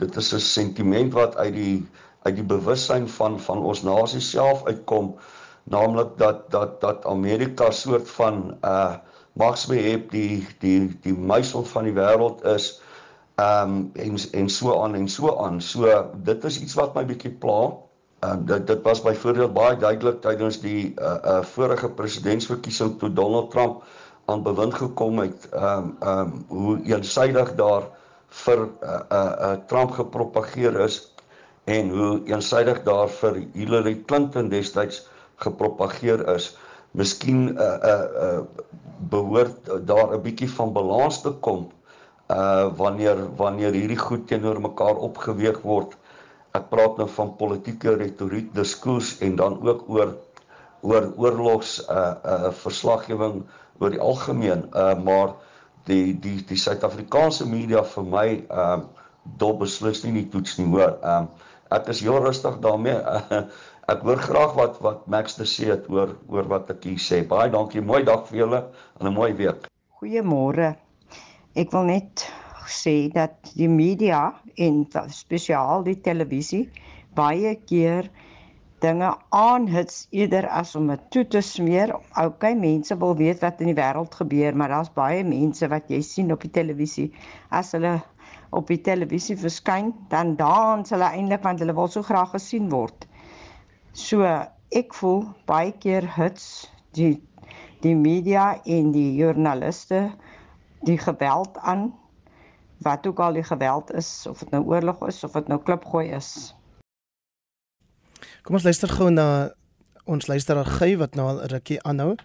dit 0.04 0.16
is 0.22 0.34
'n 0.34 0.40
sentiment 0.40 1.14
wat 1.14 1.38
uit 1.38 1.54
die 1.54 1.88
uit 2.28 2.36
die 2.36 2.50
bewussyn 2.54 3.10
van 3.18 3.40
van 3.40 3.64
ons 3.72 3.82
nasie 3.84 4.22
self 4.22 4.66
uitkom 4.66 5.16
naamlik 5.64 6.18
dat 6.18 6.52
dat 6.52 6.82
dat 6.82 7.06
Amerika 7.06 7.72
soort 7.72 8.10
van 8.10 8.58
uh 8.62 8.96
magsbehep 9.40 10.12
die 10.12 10.46
die 10.64 10.90
die 11.04 11.14
muisel 11.14 11.66
van 11.72 11.90
die 11.90 11.96
wêreld 11.96 12.44
is 12.56 12.70
um 13.42 13.92
en 13.94 14.20
en 14.42 14.50
so 14.50 14.76
aan 14.84 14.96
en 14.96 15.10
so 15.12 15.36
aan 15.44 15.62
so 15.62 15.92
dit 16.30 16.48
is 16.52 16.62
iets 16.62 16.78
wat 16.80 16.96
my 16.96 17.04
bietjie 17.08 17.34
pla 17.44 17.60
um 18.30 18.46
dit 18.52 18.68
dit 18.68 18.82
was 18.88 19.04
byvoorbeeld 19.04 19.54
baie 19.54 19.76
duidelik 19.78 20.22
tydens 20.24 20.62
die 20.64 20.94
uh, 20.96 21.18
uh 21.34 21.42
vorige 21.56 21.90
presidentsverkiesing 22.00 22.96
toe 23.00 23.12
Donald 23.14 23.52
Trump 23.52 23.84
aan 24.26 24.44
bewind 24.44 24.74
gekom 24.74 25.20
het 25.20 25.50
um 25.52 25.92
um 26.14 26.34
hoe 26.48 26.80
eensydig 26.88 27.56
daar 27.60 27.92
vir 28.44 28.64
uh, 28.84 29.00
uh, 29.12 29.20
uh, 29.20 29.52
Trump 29.68 29.92
gepropageer 30.00 30.80
is 30.88 31.02
en 31.66 31.90
hoe 31.90 32.22
eensydig 32.30 32.84
daar 32.88 33.10
vir 33.20 33.42
Hillary 33.54 33.96
Clinton 34.06 34.50
destyds 34.50 35.06
gepropageer 35.44 36.24
is. 36.36 36.54
Miskien 36.96 37.42
'n 37.50 37.58
uh, 37.58 37.76
'n 37.76 37.90
uh, 37.94 38.24
uh, 38.26 38.68
behoort 39.12 39.72
daar 39.88 40.14
'n 40.16 40.22
bietjie 40.22 40.50
van 40.58 40.74
balans 40.74 41.22
te 41.22 41.32
kom 41.48 41.68
uh 42.34 42.68
wanneer 42.78 43.20
wanneer 43.38 43.74
hierdie 43.78 44.00
goed 44.02 44.28
teenoor 44.28 44.62
mekaar 44.62 44.98
opgeweeg 45.08 45.60
word. 45.62 45.98
Ek 46.58 46.70
praat 46.70 46.98
nou 46.98 47.08
van 47.18 47.36
politieke 47.38 47.94
retoriek, 47.96 48.54
diskurs 48.56 49.18
en 49.20 49.36
dan 49.36 49.60
ook 49.62 49.84
oor 49.90 50.16
oor 50.82 51.12
oorlogs 51.18 51.78
uh 51.90 52.14
uh 52.26 52.52
verslaggewing 52.64 53.44
oor 53.80 53.94
die 53.94 54.02
algemeen 54.02 54.66
uh 54.74 54.96
maar 55.04 55.36
die 55.86 56.16
die 56.20 56.40
die 56.50 56.58
Suid-Afrikaanse 56.58 57.46
media 57.50 57.84
vir 57.96 58.04
my 58.04 58.28
ehm 58.50 58.86
uh, 58.86 59.04
dop 59.42 59.60
beslis 59.64 60.04
nie 60.06 60.14
die 60.20 60.30
toets 60.30 60.58
nie 60.60 60.68
hoor. 60.70 60.98
Ehm 61.02 61.26
um, 61.26 61.30
ek 61.76 61.88
is 61.94 62.02
heel 62.06 62.20
rustig 62.22 62.60
daarmee. 62.62 62.98
ek 63.92 64.02
hoor 64.02 64.18
graag 64.18 64.54
wat 64.58 64.78
wat 64.82 65.04
Max 65.14 65.36
te 65.38 65.46
sê 65.46 65.68
het 65.70 65.86
oor 65.94 66.16
oor 66.34 66.48
wat 66.50 66.72
ek 66.74 66.88
hier 66.90 67.02
sê. 67.02 67.22
Baie 67.28 67.52
dankie. 67.54 67.84
Mooi 67.86 68.02
dag 68.08 68.24
vir 68.30 68.40
julle 68.40 68.62
en 69.00 69.08
'n 69.08 69.14
mooi 69.14 69.34
week. 69.38 69.68
Goeiemôre. 70.02 70.76
Ek 71.56 71.72
wil 71.72 71.86
net 71.92 72.26
sê 72.68 73.12
dat 73.14 73.54
die 73.54 73.70
media 73.70 74.34
en 74.58 74.86
spesiaal 75.10 75.84
die 75.84 76.00
televisie 76.02 76.70
baie 77.14 77.56
keer 77.70 78.10
dinge 78.82 79.14
aanhits 79.30 80.08
eerder 80.12 80.48
as 80.50 80.76
om 80.76 80.88
dit 80.88 81.06
toe 81.12 81.26
te 81.28 81.42
smeer. 81.42 81.94
OK, 82.18 82.44
mense 82.58 82.98
wil 82.98 83.16
weet 83.16 83.42
wat 83.46 83.62
in 83.62 83.68
die 83.72 83.78
wêreld 83.78 84.14
gebeur, 84.16 84.56
maar 84.56 84.70
daar's 84.70 84.94
baie 84.94 85.24
mense 85.24 85.68
wat 85.70 85.90
jy 85.90 86.02
sien 86.02 86.32
op 86.32 86.42
die 86.42 86.52
televisie. 86.52 87.12
As 87.52 87.72
hulle 87.78 88.02
op 88.52 88.68
die 88.68 88.82
televisie 88.82 89.38
verskyn, 89.38 89.94
dan 90.10 90.36
dans 90.36 90.90
hulle 90.90 91.10
eintlik 91.14 91.44
want 91.44 91.60
hulle 91.60 91.74
wil 91.74 91.88
so 91.88 92.02
graag 92.02 92.34
gesien 92.34 92.70
word. 92.74 93.06
So, 93.96 94.28
ek 94.76 94.92
voel 95.00 95.22
baie 95.48 95.72
keer 95.80 96.04
hits 96.18 96.68
die 96.98 97.16
die 97.80 97.94
media 97.96 98.58
en 98.68 98.90
die 98.92 99.14
joernaliste 99.16 100.10
die 100.84 100.98
geweld 101.00 101.56
aan 101.64 101.94
wat 102.84 103.08
ook 103.08 103.22
al 103.24 103.40
die 103.40 103.46
geweld 103.48 103.94
is 103.96 104.10
of 104.28 104.42
dit 104.44 104.52
nou 104.52 104.66
oorlog 104.68 105.00
is 105.08 105.24
of 105.24 105.38
dit 105.38 105.48
nou 105.48 105.62
klipgooi 105.64 106.10
is. 106.18 106.52
Kom 108.44 108.60
ons 108.60 108.68
luister 108.68 108.92
gou 108.92 109.08
na 109.14 109.56
ons 110.04 110.28
luisteraar 110.28 110.68
Gey 110.76 110.98
wat 111.00 111.16
nou 111.16 111.30
'n 111.32 111.48
rukkie 111.56 111.80
aanhou. 111.88 112.18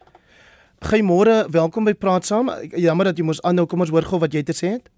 Gey 0.91 1.03
môre, 1.07 1.47
welkom 1.53 1.85
by 1.85 1.95
Praat 1.95 2.27
Saam. 2.27 2.51
Jammer 2.75 3.05
dat 3.05 3.19
jy 3.19 3.25
moes 3.25 3.43
aanhou. 3.43 3.67
Kom 3.67 3.81
ons 3.81 3.91
hoor 3.91 4.03
gou 4.03 4.19
wat 4.19 4.35
jy 4.35 4.43
te 4.43 4.57
sê 4.59 4.75
het. 4.81 4.91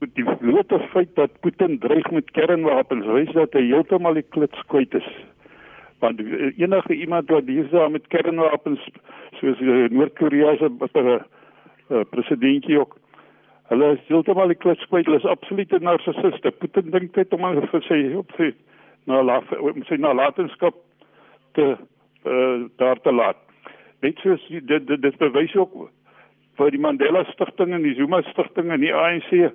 Met 0.00 0.14
die 0.14 0.24
blote 0.24 0.78
feit 0.92 1.14
dat 1.16 1.40
Putin 1.40 1.78
dreig 1.78 2.10
met 2.10 2.30
kernwapens, 2.30 3.06
wys 3.06 3.32
dat 3.32 3.52
hy 3.52 3.64
heeltemal 3.72 4.14
die 4.14 4.28
klits 4.28 4.60
kwyt 4.66 4.94
is. 4.94 5.08
Want 5.98 6.20
enige 6.56 6.94
iemand 6.94 7.30
wat 7.30 7.46
hierso 7.46 7.88
met 7.90 8.06
kernwapens 8.06 8.84
soos 9.40 9.60
Noord-Korea 9.90 10.56
se 10.56 10.70
uh, 11.88 12.00
presidentjie 12.10 12.78
ook 12.78 12.96
Hulle 13.68 13.90
is 13.92 14.04
heeltemal 14.08 14.48
die 14.48 14.56
klits 14.56 14.84
kwyt. 14.88 15.04
Hulle 15.08 15.20
is 15.20 15.28
absolute 15.28 15.78
narcissiste. 15.84 16.52
Putin 16.62 16.88
dink 16.94 17.16
net 17.16 17.34
om 17.36 17.44
hulle 17.44 17.66
vir 17.68 17.84
sy 17.84 18.00
op 18.16 18.32
sy 18.38 18.52
na 19.08 19.20
sy 19.88 19.98
nalatenskap 20.00 20.76
te 21.56 21.66
uh, 21.76 22.56
daar 22.80 23.00
te 23.04 23.12
laat. 23.12 23.40
Net 24.04 24.20
soos 24.24 24.44
dit 24.48 24.64
dit, 24.68 25.00
dit 25.02 25.20
bewys 25.20 25.56
ook 25.56 25.76
vir 26.58 26.72
die 26.74 26.80
Mandela 26.80 27.24
Stichting 27.32 27.74
en 27.76 27.84
die 27.84 27.94
Zuma 27.98 28.22
Stichting 28.30 28.72
en 28.72 28.84
die 28.84 28.94
ANC. 28.94 29.52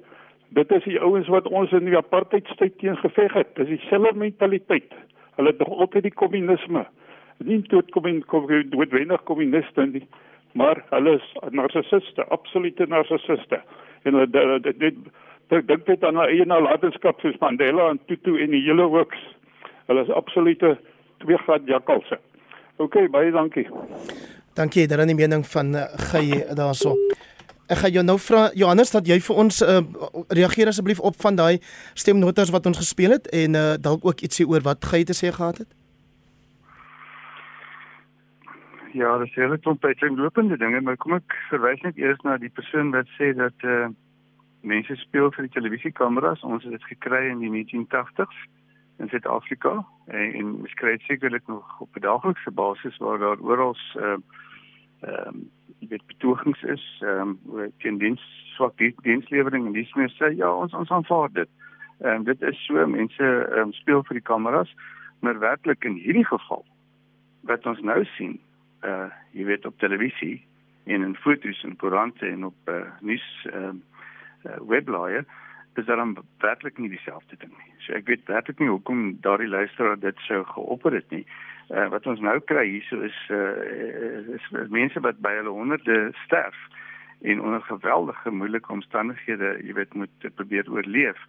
Dit 0.53 0.71
is 0.77 0.85
die 0.85 0.99
ouens 1.01 1.29
wat 1.33 1.49
ons 1.49 1.73
in 1.73 1.89
die 1.89 1.97
apartheidstyd 1.97 2.77
teen 2.81 2.97
geveg 3.01 3.33
het. 3.33 3.55
Dis 3.57 3.71
dieselfde 3.73 4.13
mentaliteit. 4.19 4.93
Hulle 5.35 5.49
het 5.49 5.57
nog 5.57 5.79
altyd 5.79 6.03
die 6.03 6.13
kommunisme. 6.13 6.85
Nie 7.37 7.61
tot 7.61 7.89
kom 7.91 8.25
kom 8.25 8.45
met 8.69 8.91
wenig 8.91 9.23
kommuniste 9.23 9.85
nie, 9.85 10.07
maar 10.53 10.83
hulle 10.89 11.15
is 11.17 11.29
narcissiste, 11.49 12.25
absolute 12.25 12.85
narcissiste. 12.87 13.61
En 14.03 14.13
hulle 14.13 14.59
dit 14.59 14.79
dit 14.79 14.95
dink 15.67 15.85
dit 15.85 16.03
aan 16.03 16.17
'n 16.17 16.29
eie 16.29 16.45
nalatenskap 16.45 17.19
soos 17.19 17.37
Mandela 17.39 17.89
en 17.89 17.99
Tutu 18.05 18.41
en 18.41 18.49
die 18.49 18.61
hele 18.61 18.85
works. 18.85 19.19
Hulle 19.87 20.01
is 20.01 20.09
absolute 20.09 20.77
twee 21.17 21.37
gat 21.37 21.61
jakkalse. 21.65 22.19
OK, 22.77 23.09
baie 23.11 23.31
dankie. 23.31 23.67
Dankie, 24.53 24.87
daar 24.87 24.99
is 24.99 25.11
'n 25.11 25.15
mening 25.15 25.45
van 25.47 25.75
uh, 25.75 25.81
Gey 26.11 26.45
daarso. 26.55 26.95
Ek 27.71 27.79
gaan 27.79 27.93
jou 27.95 28.03
nou 28.03 28.17
vra 28.19 28.49
Johannes 28.59 28.91
dat 28.91 29.07
jy 29.07 29.19
vir 29.23 29.37
ons 29.39 29.61
uh, 29.63 29.79
reageer 30.35 30.67
asseblief 30.67 30.99
op 30.99 31.15
van 31.21 31.37
daai 31.39 31.61
stemnotas 31.95 32.51
wat 32.51 32.65
ons 32.67 32.81
gespeel 32.81 33.15
het 33.15 33.29
en 33.31 33.55
uh, 33.55 33.61
dalk 33.79 34.03
ook 34.03 34.19
ietsie 34.27 34.47
oor 34.47 34.65
wat 34.67 34.83
Gey 34.85 35.03
te 35.07 35.15
sê 35.15 35.31
gehad 35.31 35.63
het. 35.63 35.69
Ja, 38.93 39.17
dis 39.17 39.33
hele 39.35 39.57
klomp 39.57 39.85
uitlopende 39.85 40.57
dinge, 40.57 40.81
maar 40.81 40.97
kom 40.97 41.15
ek 41.15 41.37
verwys 41.49 41.81
net 41.81 41.97
eers 41.97 42.19
na 42.27 42.35
die 42.37 42.51
persoon 42.51 42.91
wat 42.91 43.07
sê 43.15 43.31
dat 43.33 43.65
uh, 43.65 43.87
mense 44.61 44.99
speel 44.99 45.31
vir 45.31 45.47
die 45.47 45.55
televisiekameras. 45.55 46.43
Ons 46.43 46.67
het 46.67 46.75
dit 46.75 46.91
gekry 46.91 47.25
in 47.31 47.41
die 47.41 47.53
1980s 47.55 48.43
in 49.01 49.09
Suid-Afrika 49.09 49.79
en, 50.11 50.29
en 50.35 50.53
ons 50.61 50.77
kry 50.77 50.97
dit 50.99 51.07
sekerlik 51.07 51.47
nog 51.47 51.79
op 51.79 51.95
'n 51.95 52.05
daaglikse 52.05 52.51
basis 52.51 52.97
waar 52.97 53.19
daar 53.19 53.39
oral 53.39 53.77
ehm 53.95 54.21
ehm 55.01 55.45
jy 55.83 55.89
weet 55.91 56.07
betogings 56.07 56.63
is 56.63 56.83
ehm 57.03 57.35
um, 57.51 57.71
teen 57.83 57.99
diens 57.99 58.23
swak 58.55 58.77
die 58.79 58.93
dienslewering 59.03 59.67
en 59.67 59.75
dis 59.75 59.91
meer 59.99 60.11
sê 60.15 60.31
ja 60.37 60.51
ons 60.51 60.73
ons 60.73 60.91
aanvaar 60.91 61.31
dit. 61.35 61.49
Ehm 62.01 62.21
um, 62.21 62.23
dit 62.29 62.41
is 62.49 62.65
so 62.67 62.87
mense 62.87 63.23
ehm 63.23 63.67
um, 63.67 63.73
speel 63.73 64.03
vir 64.07 64.19
die 64.19 64.27
kameras 64.31 64.71
maar 65.23 65.39
werklik 65.39 65.83
in 65.87 65.99
hierdie 65.99 66.27
geval 66.27 66.65
wat 67.49 67.65
ons 67.67 67.81
nou 67.81 68.01
sien 68.15 68.39
uh 68.87 69.09
jy 69.35 69.47
weet 69.51 69.65
op 69.65 69.79
televisie 69.79 70.35
en 70.85 71.03
in 71.03 71.15
foto's 71.15 71.63
en 71.63 71.75
koerante 71.79 72.27
en 72.27 72.45
op 72.51 72.71
uh, 72.71 72.83
nuus 73.01 73.27
ehm 73.51 73.69
um, 73.69 73.83
uh, 74.43 74.59
webblaaie 74.67 75.23
is 75.77 75.85
dit 75.85 75.95
dan 75.95 76.17
werklik 76.39 76.77
nie 76.77 76.89
dieselfde 76.89 77.35
ding 77.39 77.51
nie. 77.51 77.73
So 77.85 77.93
ek 77.93 78.07
weet 78.07 78.27
werklik 78.29 78.59
nie 78.59 78.69
hoekom 78.69 79.17
daardie 79.21 79.49
luisteraar 79.49 79.99
dit 79.99 80.19
sou 80.27 80.43
geopper 80.53 80.93
het 80.99 81.09
nie. 81.09 81.25
Uh, 81.69 81.87
wat 81.89 82.07
ons 82.07 82.19
nou 82.19 82.39
kry 82.39 82.65
hierso 82.67 82.99
is 83.01 83.19
uh 83.31 84.35
is 84.37 84.49
mense 84.69 84.99
wat 84.99 85.21
by 85.23 85.31
hulle 85.39 85.53
honderde 85.53 86.11
sterf 86.25 86.57
en 87.23 87.41
onder 87.41 87.61
geweldige 87.61 88.31
moeilike 88.31 88.71
omstandighede, 88.71 89.57
jy 89.63 89.73
weet, 89.73 89.93
moet 89.93 90.27
probeer 90.35 90.67
oorleef. 90.71 91.19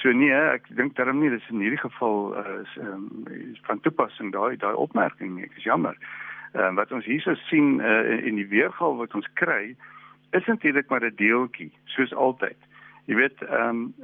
So 0.00 0.12
nee, 0.12 0.32
ek 0.32 0.68
dink 0.76 0.96
daarom 0.96 1.20
nie 1.20 1.30
dis 1.32 1.44
in 1.52 1.60
hierdie 1.60 1.80
geval 1.80 2.32
uh, 2.36 2.60
is 2.62 2.72
um, 2.80 3.26
van 3.68 3.80
toepassing 3.84 4.32
daai 4.32 4.56
daai 4.60 4.74
opmerking 4.74 5.36
nie. 5.36 5.44
Ek 5.48 5.60
is 5.60 5.68
jammer. 5.68 5.96
Uh, 6.56 6.72
wat 6.76 6.92
ons 6.92 7.04
hierso 7.04 7.36
sien 7.48 7.78
uh, 7.80 8.02
in 8.16 8.40
die 8.40 8.48
weergaal 8.48 8.96
wat 9.00 9.14
ons 9.16 9.28
kry 9.40 9.76
is 10.36 10.48
eintlik 10.48 10.88
maar 10.88 11.04
'n 11.04 11.16
deeltjie, 11.16 11.70
soos 11.84 12.12
altyd. 12.12 12.58
Jy 13.06 13.14
weet, 13.14 13.42
ehm 13.42 13.68
um, 13.68 13.94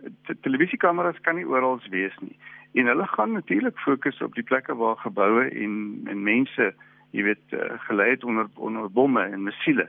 televisiekameras 0.47 1.21
kan 1.21 1.35
nie 1.35 1.47
oral 1.47 1.81
wees 1.91 2.15
nie. 2.21 2.37
En 2.73 2.87
hulle 2.87 3.07
gaan 3.07 3.33
natuurlik 3.33 3.79
fokus 3.79 4.23
op 4.23 4.35
die 4.35 4.47
plekke 4.47 4.75
waar 4.75 4.97
geboue 4.97 5.49
en 5.51 6.01
en 6.07 6.23
mense, 6.23 6.75
jy 7.11 7.23
weet, 7.23 7.43
uh, 7.51 7.73
gelei 7.89 8.11
het 8.11 8.25
onder 8.25 8.47
onder 8.55 8.91
bomme 8.91 9.23
en 9.23 9.43
missiele. 9.43 9.89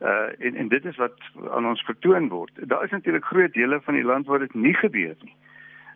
Uh 0.00 0.30
en 0.38 0.54
en 0.54 0.68
dit 0.68 0.84
is 0.84 0.96
wat 0.96 1.20
aan 1.50 1.66
ons 1.66 1.84
vertoon 1.84 2.28
word. 2.28 2.50
Daar 2.54 2.84
is 2.84 2.90
natuurlik 2.90 3.24
groot 3.24 3.52
dele 3.52 3.80
van 3.80 3.94
die 3.94 4.04
land 4.04 4.26
waar 4.26 4.38
dit 4.38 4.54
nie 4.54 4.74
gebeur 4.74 5.14
nie. 5.22 5.34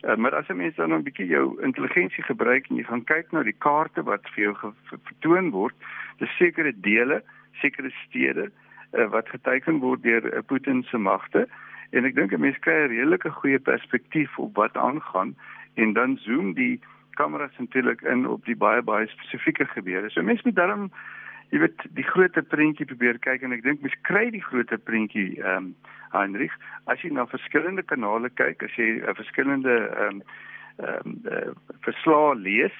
Uh, 0.02 0.16
maar 0.16 0.34
as 0.34 0.46
jy 0.46 0.54
mens 0.54 0.74
dan 0.74 0.94
'n 0.94 1.02
bietjie 1.02 1.26
jou 1.26 1.62
intelligensie 1.62 2.24
gebruik 2.24 2.70
en 2.70 2.76
jy 2.76 2.84
gaan 2.84 3.04
kyk 3.04 3.32
na 3.32 3.42
die 3.42 3.58
kaarte 3.58 4.02
wat 4.02 4.30
vir 4.34 4.44
jou 4.44 4.72
vertoon 5.02 5.50
word, 5.50 5.74
dis 6.18 6.36
sekere 6.36 6.72
dele, 6.74 7.22
sekere 7.52 7.90
stede 8.06 8.50
uh, 8.92 9.06
wat 9.10 9.28
geteken 9.28 9.78
word 9.78 10.02
deur 10.02 10.34
uh, 10.34 10.42
Putin 10.46 10.82
se 10.82 10.98
magte 10.98 11.48
en 11.92 12.04
ek 12.08 12.14
dink 12.14 12.32
'n 12.32 12.40
mens 12.40 12.58
kry 12.58 12.74
'n 12.84 12.92
redelike 12.92 13.30
goeie 13.30 13.58
perspektief 13.58 14.38
op 14.38 14.56
wat 14.56 14.76
aangaan 14.76 15.36
en 15.74 15.92
dan 15.92 16.16
zoom 16.16 16.52
die 16.54 16.80
kameras 17.14 17.56
natuurlik 17.58 18.00
in 18.02 18.26
op 18.28 18.44
die 18.44 18.56
baie 18.56 18.82
baie 18.82 19.06
spesifieke 19.06 19.64
gebeure. 19.64 20.10
So 20.10 20.22
mense 20.22 20.42
moet 20.44 20.56
daarom 20.56 20.90
jy 21.52 21.58
weet 21.58 21.84
die 21.96 22.06
groter 22.08 22.42
prentjie 22.42 22.86
probeer 22.88 23.18
kyk 23.18 23.42
en 23.42 23.52
ek 23.52 23.62
dink 23.62 23.82
mens 23.84 23.96
kry 24.08 24.30
die 24.30 24.44
groter 24.44 24.78
prentjie 24.78 25.36
ehm 25.42 25.56
um, 25.56 25.74
Heinrich 26.12 26.52
as 26.92 27.00
jy 27.00 27.08
na 27.12 27.24
verskillende 27.24 27.82
kanale 27.82 28.28
kyk, 28.36 28.62
as 28.62 28.74
jy 28.76 28.88
'n 29.00 29.04
uh, 29.08 29.14
verskillende 29.16 29.76
ehm 29.88 30.08
um, 30.08 30.22
ehm 30.80 31.06
um, 31.06 31.20
uh, 31.28 31.52
verslae 31.84 32.34
lees. 32.36 32.76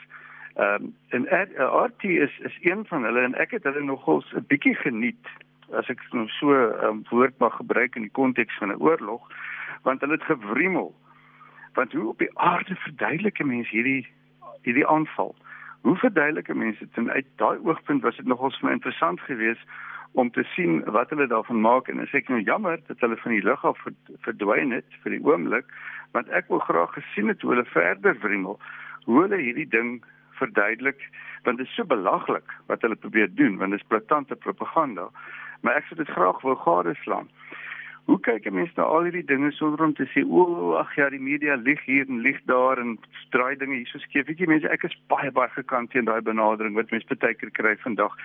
Ehm 0.56 0.88
um, 0.88 0.94
en 1.08 1.28
RT 1.28 2.04
is 2.04 2.38
is 2.48 2.58
een 2.60 2.84
van 2.88 3.04
hulle 3.04 3.20
en 3.20 3.34
ek 3.34 3.50
het 3.50 3.64
hulle 3.64 3.84
nogals 3.84 4.32
'n 4.32 4.44
bietjie 4.48 4.74
geniet 4.74 5.26
as 5.78 5.88
ek 5.88 6.00
nou 6.12 6.28
so 6.28 6.52
'n 6.52 6.84
um, 6.84 7.04
woord 7.10 7.38
mag 7.38 7.56
gebruik 7.56 7.96
in 7.96 8.02
die 8.02 8.16
konteks 8.20 8.58
van 8.58 8.72
'n 8.72 8.82
oorlog 8.82 9.22
want 9.82 10.00
hulle 10.00 10.12
het 10.12 10.22
gewrimmel. 10.22 10.94
Want 11.74 11.92
hoe 11.92 12.08
op 12.08 12.18
die 12.18 12.38
aarde 12.38 12.74
verduidelike 12.74 13.44
mense 13.44 13.70
hierdie 13.70 14.06
hierdie 14.62 14.86
aanval? 14.86 15.34
Hoe 15.80 15.96
verduidelike 15.96 16.54
mense 16.54 16.78
dit? 16.78 16.96
En 16.96 17.10
uit 17.10 17.26
daai 17.36 17.58
oogpunt 17.58 18.02
was 18.02 18.16
dit 18.16 18.26
nogals 18.26 18.58
vir 18.58 18.68
my 18.68 18.74
interessant 18.74 19.20
geweest 19.20 19.66
om 20.12 20.30
te 20.30 20.42
sien 20.42 20.84
wat 20.84 21.10
hulle 21.10 21.26
daarvan 21.26 21.60
maak. 21.60 21.88
En 21.88 22.06
ek 22.12 22.28
nou 22.28 22.40
jammer 22.40 22.78
dat 22.86 23.00
hulle 23.00 23.16
van 23.16 23.32
die 23.32 23.42
lug 23.42 23.64
af 23.64 23.78
verdwyn 24.20 24.70
het 24.70 25.00
vir 25.02 25.16
die 25.16 25.24
oomblik 25.24 25.66
want 26.12 26.28
ek 26.28 26.48
wil 26.48 26.60
graag 26.60 26.92
gesien 26.92 27.28
het 27.28 27.40
hoe 27.40 27.54
hulle 27.54 27.64
verder 27.64 28.18
wrimmel 28.20 28.60
hoe 29.04 29.22
hulle 29.22 29.38
hierdie 29.40 29.68
ding 29.68 30.02
verduidelik. 30.38 31.00
Want 31.42 31.58
dit 31.58 31.66
is 31.66 31.74
so 31.74 31.84
belaglik 31.84 32.52
wat 32.66 32.82
hulle 32.82 32.96
probeer 32.96 33.30
doen 33.34 33.56
want 33.56 33.70
dit 33.70 33.80
is 33.80 33.86
platante 33.88 34.36
propaganda 34.36 35.08
maar 35.62 35.78
ek 35.80 35.88
sou 35.88 35.98
dit 35.98 36.10
graag 36.14 36.42
wou 36.42 36.56
gadeslaan. 36.64 37.30
Hoe 38.10 38.18
kyk 38.20 38.46
'n 38.46 38.54
mens 38.54 38.74
na 38.76 38.82
al 38.82 39.06
hierdie 39.06 39.24
dinge 39.24 39.52
sonder 39.52 39.84
om 39.84 39.94
te 39.94 40.06
sê 40.10 40.24
o, 40.26 40.74
ag 40.74 40.94
ja, 40.96 41.08
die 41.08 41.22
media 41.22 41.54
lieg 41.54 41.80
hier 41.86 42.06
en 42.08 42.20
lieg 42.20 42.40
daar 42.50 42.78
en 42.78 42.98
draai 43.30 43.56
dinge 43.56 43.74
hier 43.74 43.86
so 43.86 43.98
skeef. 43.98 44.26
Weet 44.26 44.38
jy 44.38 44.46
mense, 44.46 44.68
ek 44.68 44.84
is 44.84 44.96
baie 45.08 45.30
baie 45.30 45.48
gekant 45.48 45.90
teen 45.90 46.04
daai 46.04 46.20
benadering 46.20 46.74
wat 46.74 46.90
mense 46.90 47.14
baie 47.14 47.34
keer 47.34 47.50
kry 47.50 47.76
vandag. 47.76 48.16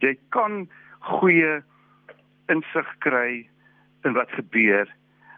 Jy 0.00 0.16
kan 0.30 0.68
goeie 1.00 1.62
insig 2.48 2.88
kry 2.98 3.48
in 4.04 4.12
wat 4.14 4.30
gebeur 4.30 4.88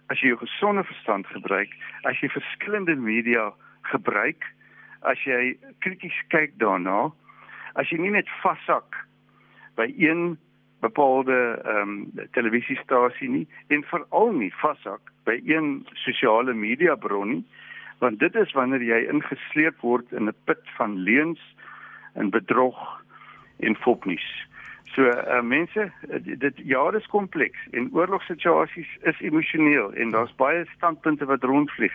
as 0.09 0.20
jy 0.22 0.32
jou 0.32 0.40
gesonde 0.40 0.84
verstand 0.88 1.26
gebruik, 1.32 1.72
as 2.09 2.16
jy 2.22 2.30
verskillende 2.32 2.96
media 2.96 3.50
gebruik, 3.92 4.44
as 5.09 5.20
jy 5.26 5.56
krities 5.84 6.16
kyk 6.32 6.56
daarna, 6.62 7.11
as 7.76 7.90
jy 7.92 8.00
nie 8.00 8.14
net 8.16 8.28
vashak 8.42 8.96
by 9.76 9.88
een 10.00 10.38
bepaalde 10.80 11.60
ehm 11.64 11.88
um, 11.88 12.28
televisiestasie 12.32 13.28
nie 13.28 13.46
en 13.68 13.84
veral 13.84 14.32
nie 14.32 14.52
vashak 14.62 15.12
by 15.24 15.40
een 15.44 15.86
sosiale 15.94 16.54
media 16.54 16.94
bron 16.94 17.28
nie 17.28 17.44
want 17.98 18.18
dit 18.18 18.34
is 18.34 18.52
wanneer 18.52 18.82
jy 18.82 18.98
ingesleep 19.10 19.80
word 19.80 20.12
in 20.12 20.28
'n 20.28 20.34
put 20.44 20.62
van 20.76 20.96
leuns 20.96 21.40
en 22.14 22.30
bedrog 22.30 23.02
en 23.58 23.76
fopnuus. 23.76 24.46
So 24.94 25.02
uh, 25.02 25.42
mense 25.42 25.92
dit 26.22 26.54
ja, 26.56 26.90
dit 26.90 27.00
is 27.00 27.06
kompleks 27.06 27.58
en 27.70 27.90
oorlogssituasies 27.92 28.96
is 29.02 29.20
emosioneel 29.20 29.92
en 29.94 30.10
daar's 30.10 30.34
baie 30.34 30.64
standpunte 30.76 31.24
wat 31.24 31.42
rondvlieg. 31.42 31.94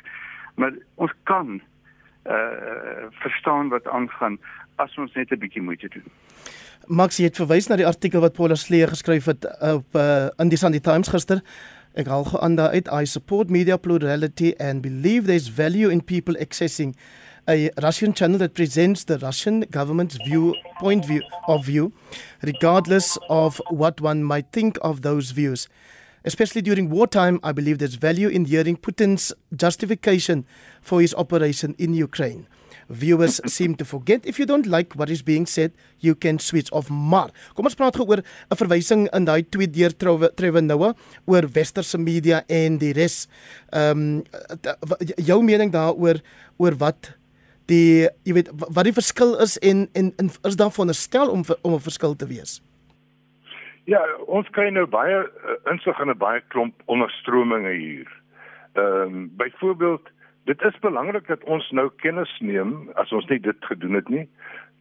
Maar 0.55 0.73
ons 0.95 1.13
kan 1.23 1.61
uh 2.23 3.07
verstaan 3.09 3.69
wat 3.69 3.87
aangaan 3.87 4.37
as 4.75 4.97
ons 4.97 5.13
net 5.13 5.31
'n 5.31 5.39
bietjie 5.39 5.61
moeite 5.61 5.87
doen. 5.89 6.07
Max 6.87 7.17
het 7.17 7.37
verwys 7.39 7.69
na 7.71 7.77
die 7.79 7.87
artikel 7.87 8.19
wat 8.19 8.33
Paula 8.35 8.55
Slee 8.59 8.87
geskryf 8.87 9.29
het 9.29 9.45
op 9.63 9.95
uh, 9.95 10.27
in 10.41 10.49
die 10.51 10.57
Sunday 10.59 10.81
Times 10.83 11.07
gister. 11.07 11.39
Ek 11.95 12.09
haal 12.11 12.25
aan 12.43 12.57
daar 12.59 12.73
uit 12.75 12.89
I 12.91 13.05
support 13.07 13.49
media 13.49 13.77
plurality 13.77 14.51
and 14.59 14.81
believe 14.81 15.27
there's 15.27 15.47
value 15.47 15.91
in 15.91 16.03
people 16.03 16.35
accessing 16.39 16.95
a 17.47 17.69
Russian 17.79 18.13
channel 18.13 18.37
that 18.39 18.53
presents 18.53 19.05
the 19.05 19.17
Russian 19.17 19.63
government's 19.71 20.17
view 20.25 20.55
point 20.79 21.05
view 21.05 21.21
of 21.47 21.65
view 21.65 21.91
regardless 22.41 23.17
of 23.29 23.61
what 23.69 24.01
one 24.01 24.23
might 24.23 24.51
think 24.51 24.77
of 24.81 25.01
those 25.01 25.31
views. 25.31 25.69
Especially 26.25 26.61
during 26.61 26.89
wartime, 26.89 27.39
I 27.43 27.51
believe 27.51 27.77
there's 27.77 27.95
value 27.95 28.29
in 28.29 28.45
hearing 28.45 28.77
Putin's 28.77 29.33
justification 29.55 30.45
for 30.81 31.01
his 31.01 31.13
operation 31.15 31.75
in 31.77 31.93
Ukraine. 31.93 32.47
Viewers 32.89 33.39
seem 33.45 33.75
to 33.75 33.85
forget 33.85 34.25
if 34.25 34.39
you 34.39 34.45
don't 34.45 34.65
like 34.65 34.93
what 34.95 35.09
is 35.09 35.23
being 35.23 35.45
said, 35.45 35.71
you 35.99 36.15
can 36.15 36.39
switch 36.39 36.71
off. 36.71 36.89
Maar 36.89 37.31
kom 37.55 37.65
ons 37.65 37.75
praat 37.75 37.95
gou 37.95 38.07
oor 38.07 38.21
'n 38.23 38.59
verwysing 38.59 39.07
in 39.13 39.25
daai 39.25 39.43
tweet 39.49 39.73
deur 39.73 39.93
Trevor 40.35 40.63
Noah 40.63 40.93
oor 41.25 41.47
westerse 41.47 41.97
media 41.97 42.43
en 42.47 42.77
die 42.77 42.93
res. 42.93 43.27
Ehm 43.71 44.23
um, 44.23 44.23
jou 45.17 45.43
mening 45.43 45.71
daaroor 45.71 46.21
oor 46.57 46.75
wat 46.77 47.15
die 47.71 48.07
jy 48.27 48.33
weet 48.33 48.51
wat 48.51 48.83
die 48.83 48.95
verskil 48.95 49.37
is 49.39 49.57
en 49.63 49.87
en, 49.93 50.11
en 50.19 50.29
is 50.43 50.55
daar 50.59 50.71
veronderstel 50.71 51.29
om 51.31 51.43
om 51.61 51.73
'n 51.73 51.79
verskil 51.79 52.15
te 52.15 52.27
wees? 52.27 52.61
Ja, 53.85 53.99
ons 54.27 54.47
kry 54.55 54.69
nou 54.69 54.85
baie 54.87 55.15
uh, 55.27 55.71
insig 55.71 55.99
in 55.99 56.09
'n 56.09 56.17
baie 56.17 56.41
klomp 56.47 56.75
onderstrominge 56.85 57.71
hier. 57.71 58.07
Ehm 58.73 59.15
um, 59.15 59.31
byvoorbeeld, 59.37 60.09
dit 60.49 60.61
is 60.61 60.79
belangrik 60.79 61.27
dat 61.27 61.43
ons 61.43 61.69
nou 61.71 61.89
kennis 62.03 62.31
neem 62.39 62.89
as 62.99 63.11
ons 63.11 63.27
nie 63.31 63.39
dit 63.39 63.65
gedoen 63.65 63.99
het 63.99 64.09
nie 64.09 64.27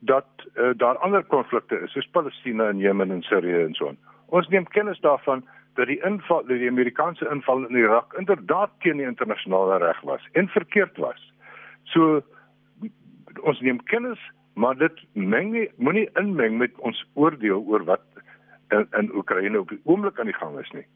dat 0.03 0.27
uh, 0.55 0.71
daar 0.77 0.99
ander 0.99 1.23
konflikte 1.25 1.79
is 1.79 1.93
soos 1.95 2.09
Palestina 2.11 2.69
en 2.69 2.79
Jemen 2.79 3.11
en 3.11 3.23
Sirië 3.23 3.63
en 3.63 3.75
so 3.79 3.89
aan. 3.89 3.99
Ons 4.27 4.49
neem 4.49 4.67
kennis 4.75 5.01
daarvan 5.01 5.45
dat 5.79 5.87
die 5.87 6.01
inval 6.05 6.43
die 6.49 6.69
Amerikaanse 6.69 7.29
inval 7.31 7.65
in 7.69 7.77
Irak 7.77 8.15
inderdaad 8.19 8.71
teen 8.83 8.99
die 8.99 9.07
internasionale 9.07 9.79
reg 9.79 10.01
was 10.01 10.27
en 10.33 10.49
verkeerd 10.49 10.97
was. 10.97 11.23
So 11.95 12.21
ons 13.41 13.61
neem 13.61 13.79
kennis, 13.89 14.21
maar 14.55 14.77
dit 14.77 15.05
meng 15.13 15.53
nie 15.55 15.69
moenie 15.77 16.09
inmeng 16.21 16.59
met 16.59 16.75
ons 16.79 16.99
oordeel 17.15 17.63
oor 17.63 17.85
wat 17.89 18.05
in, 18.75 18.87
in 18.99 19.15
Oekraïne 19.15 19.61
op 19.61 19.71
die 19.71 19.81
oomblik 19.85 20.19
aan 20.19 20.31
die 20.33 20.41
gang 20.41 20.59
is 20.61 20.71
nie. 20.77 20.87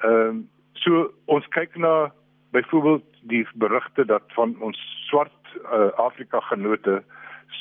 Ehm 0.00 0.28
um, 0.28 0.44
so 0.76 1.06
ons 1.32 1.46
kyk 1.54 1.76
na 1.80 2.10
byvoorbeeld 2.56 3.04
die 3.20 3.44
berigte 3.54 4.04
dat 4.04 4.22
van 4.38 4.56
ons 4.60 4.80
swart 5.08 5.54
uh, 5.56 5.92
Afrika 6.00 6.40
genote 6.40 7.02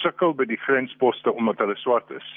sukkel 0.01 0.33
by 0.35 0.47
die 0.49 0.59
grensposte 0.67 1.33
omdat 1.33 1.59
hulle 1.63 1.75
swart 1.83 2.11
is. 2.15 2.27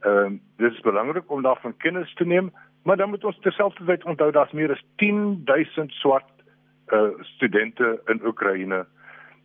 Ehm 0.00 0.24
um, 0.24 0.40
dit 0.56 0.72
is 0.72 0.86
belangrik 0.86 1.30
om 1.30 1.42
daarvan 1.42 1.76
kennis 1.76 2.14
te 2.14 2.24
neem, 2.24 2.52
maar 2.84 2.96
dan 2.96 3.10
moet 3.12 3.24
ons 3.24 3.38
terselfdertyd 3.44 4.04
onthou 4.04 4.30
daar's 4.32 4.52
meer 4.56 4.72
as 4.72 4.84
10000 4.96 5.92
swart 5.92 6.30
uh, 6.92 7.10
studente 7.34 8.00
in 8.06 8.24
Oekraïne 8.26 8.86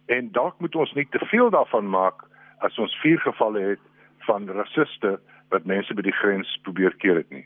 en 0.06 0.32
dalk 0.32 0.60
moet 0.60 0.76
ons 0.76 0.94
nie 0.94 1.08
te 1.12 1.20
veel 1.26 1.50
daarvan 1.50 1.90
maak 1.90 2.24
as 2.58 2.78
ons 2.80 3.00
vier 3.02 3.20
gevalle 3.20 3.62
het 3.74 3.84
van 4.28 4.48
rasiste 4.50 5.18
wat 5.50 5.66
mense 5.66 5.94
by 5.94 6.06
die 6.06 6.16
grens 6.22 6.60
probeer 6.64 6.96
keer 7.04 7.20
het 7.20 7.30
nie. 7.30 7.46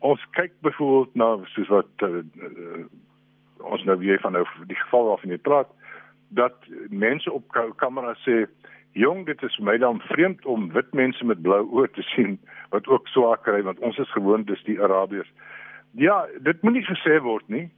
Ons 0.00 0.24
kyk 0.36 0.52
byvoorbeeld 0.64 1.14
na 1.14 1.30
soos 1.54 1.68
wat 1.68 2.06
uh, 2.08 2.24
uh, 2.48 2.84
ons 3.62 3.84
nou 3.84 3.98
weer 3.98 4.20
van 4.20 4.32
nou 4.32 4.44
die 4.66 4.76
geval 4.76 5.06
waarvan 5.06 5.30
jy 5.30 5.38
praat 5.38 5.70
dat 6.28 6.66
mense 6.88 7.32
op 7.32 7.48
kamera 7.76 8.14
sê 8.24 8.46
jong 8.92 9.26
dit 9.26 9.42
is 9.42 9.58
my 9.58 9.76
dan 9.78 10.00
vreemd 10.10 10.46
om 10.46 10.70
wit 10.72 10.92
mense 10.94 11.24
met 11.24 11.42
blou 11.42 11.62
oë 11.66 11.90
te 11.94 12.02
sien 12.14 12.38
wat 12.70 12.86
ook 12.86 13.08
swaar 13.08 13.38
kry 13.38 13.62
want 13.62 13.78
ons 13.78 13.98
is 13.98 14.12
gewoond 14.12 14.46
dis 14.46 14.62
die 14.64 14.80
Arabiërs. 14.82 15.32
Ja, 15.98 16.26
dit 16.40 16.62
moenie 16.62 16.86
gesê 16.86 17.18
word 17.22 17.48
nie. 17.48 17.68